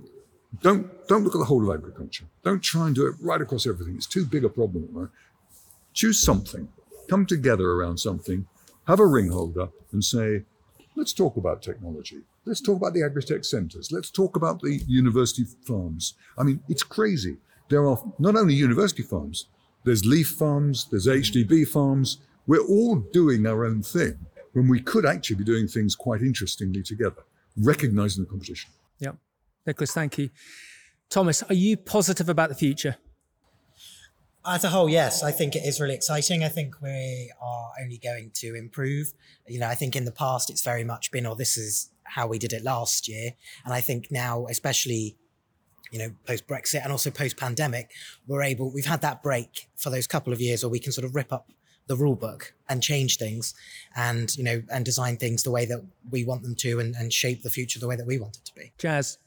[0.62, 2.26] don't don't look at the whole of agriculture.
[2.44, 3.96] Don't try and do it right across everything.
[3.96, 4.88] It's too big a problem.
[4.92, 5.08] Right?
[5.94, 6.68] Choose something.
[7.08, 8.46] Come together around something.
[8.86, 10.44] Have a ring holder and say,
[10.96, 12.22] let's talk about technology.
[12.44, 13.92] Let's talk about the agri-tech centres.
[13.92, 16.14] Let's talk about the university farms.
[16.38, 17.36] I mean, it's crazy.
[17.68, 19.46] There are not only university farms,
[19.84, 22.18] there's leaf farms, there's HDB farms.
[22.46, 26.82] We're all doing our own thing when we could actually be doing things quite interestingly
[26.82, 27.22] together,
[27.56, 28.70] recognizing the competition.
[28.98, 29.12] Yeah.
[29.66, 30.30] Nicholas, thank you.
[31.08, 32.96] Thomas, are you positive about the future?
[34.46, 36.42] As a whole, yes, I think it is really exciting.
[36.42, 39.12] I think we are only going to improve.
[39.46, 41.90] You know, I think in the past it's very much been, or oh, this is
[42.04, 43.32] how we did it last year.
[43.64, 45.16] And I think now, especially,
[45.92, 47.90] you know, post Brexit and also post pandemic,
[48.26, 51.04] we're able, we've had that break for those couple of years where we can sort
[51.04, 51.52] of rip up
[51.90, 53.52] the rule book and change things
[53.96, 57.12] and you know and design things the way that we want them to and, and
[57.12, 58.72] shape the future the way that we want it to be.
[58.78, 59.18] Jazz.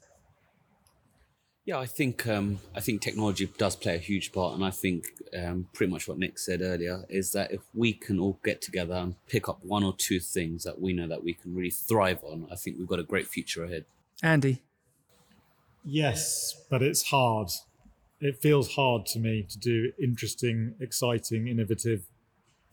[1.65, 5.07] Yeah i think um, i think technology does play a huge part and i think
[5.37, 8.95] um, pretty much what nick said earlier is that if we can all get together
[8.95, 12.23] and pick up one or two things that we know that we can really thrive
[12.23, 13.83] on i think we've got a great future ahead.
[14.21, 14.61] Andy.
[15.83, 17.49] Yes but it's hard.
[18.21, 22.03] It feels hard to me to do interesting exciting innovative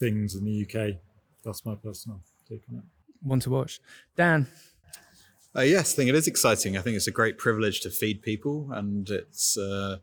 [0.00, 0.96] things in the UK.
[1.44, 2.84] That's my personal take on it.
[3.22, 3.80] One to watch.
[4.16, 4.48] Dan.
[5.54, 6.76] Uh, yes, I think it is exciting.
[6.76, 9.98] I think it's a great privilege to feed people, and it's uh,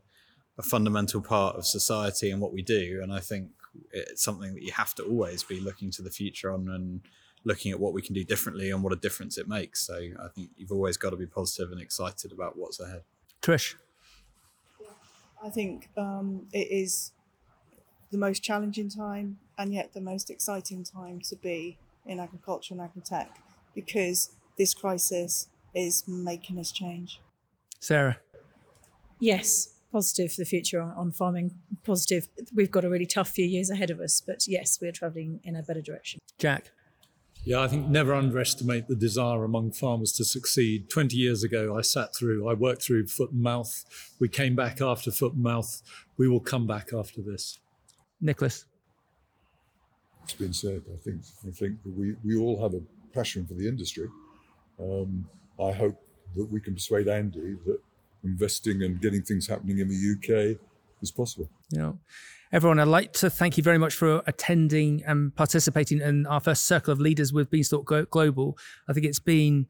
[0.56, 3.00] a fundamental part of society and what we do.
[3.02, 3.50] And I think
[3.92, 7.00] it's something that you have to always be looking to the future on and
[7.44, 9.80] looking at what we can do differently and what a difference it makes.
[9.86, 13.02] So I think you've always got to be positive and excited about what's ahead.
[13.40, 13.74] Trish.
[15.42, 17.12] I think um, it is
[18.10, 21.76] the most challenging time and yet the most exciting time to be
[22.06, 23.38] in agriculture and agri-tech
[23.74, 27.20] because this crisis is making us change.
[27.80, 28.18] Sarah.
[29.20, 31.54] Yes, positive for the future on, on farming.
[31.84, 32.28] Positive.
[32.54, 35.56] We've got a really tough few years ahead of us, but yes, we're travelling in
[35.56, 36.20] a better direction.
[36.38, 36.70] Jack.
[37.44, 40.90] Yeah, I think never underestimate the desire among farmers to succeed.
[40.90, 43.84] 20 years ago, I sat through, I worked through foot and mouth.
[44.18, 45.80] We came back after foot and mouth.
[46.16, 47.58] We will come back after this.
[48.20, 48.66] Nicholas.
[50.24, 50.82] It's been said.
[50.92, 52.80] I think I think we, we all have a
[53.14, 54.08] passion for the industry.
[54.80, 55.28] Um,
[55.60, 56.00] I hope
[56.36, 57.80] that we can persuade Andy that
[58.24, 60.58] investing and getting things happening in the UK
[61.02, 61.48] is possible.
[61.70, 61.92] Yeah.
[62.50, 66.64] Everyone, I'd like to thank you very much for attending and participating in our first
[66.64, 68.56] circle of leaders with Beanstalk Global.
[68.88, 69.66] I think it's been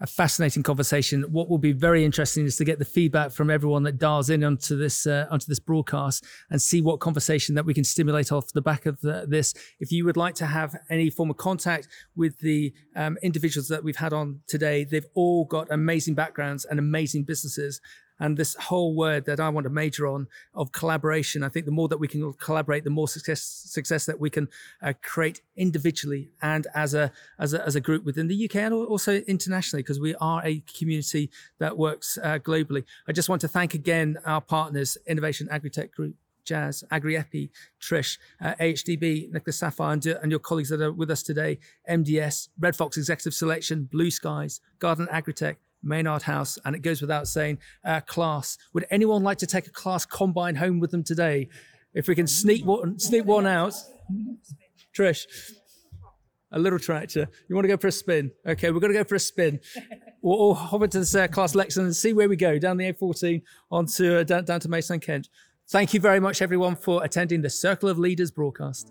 [0.00, 1.22] a fascinating conversation.
[1.24, 4.44] What will be very interesting is to get the feedback from everyone that dials in
[4.44, 8.52] onto this uh, onto this broadcast and see what conversation that we can stimulate off
[8.52, 9.54] the back of the, this.
[9.80, 13.82] If you would like to have any form of contact with the um, individuals that
[13.82, 17.80] we've had on today, they've all got amazing backgrounds and amazing businesses
[18.20, 21.42] and this whole word that I want to major on of collaboration.
[21.42, 24.48] I think the more that we can collaborate, the more success success that we can
[24.82, 28.74] uh, create individually and as a, as a as a group within the UK and
[28.74, 32.84] also internationally, because we are a community that works uh, globally.
[33.06, 36.14] I just want to thank again our partners, Innovation Agritech Group.
[36.44, 41.22] Jazz, AgriEpi, Trish, uh, AHDB, Nicholas Saphir, and, and, your colleagues that are with us
[41.22, 41.58] today,
[41.90, 47.28] MDS, Red Fox Executive Selection, Blue Skies, Gardin Agritech, Maynard House, and it goes without
[47.28, 48.58] saying, uh, Claas.
[48.74, 51.48] Would anyone like to take a Claas combine home with them today?
[51.94, 53.74] If we can sneak one, sneak one out,
[54.96, 55.26] Trish,
[56.52, 57.28] a little tractor.
[57.48, 58.30] You want to go for a spin?
[58.46, 59.60] Okay, we're going to go for a spin.
[60.22, 62.92] We'll all hop into this uh, Claas Lexion and see where we go down the
[62.92, 65.28] A14 onto uh, down, down to Mason Kent.
[65.70, 68.90] Thank you very much, everyone, for attending the Circle of Leaders broadcast.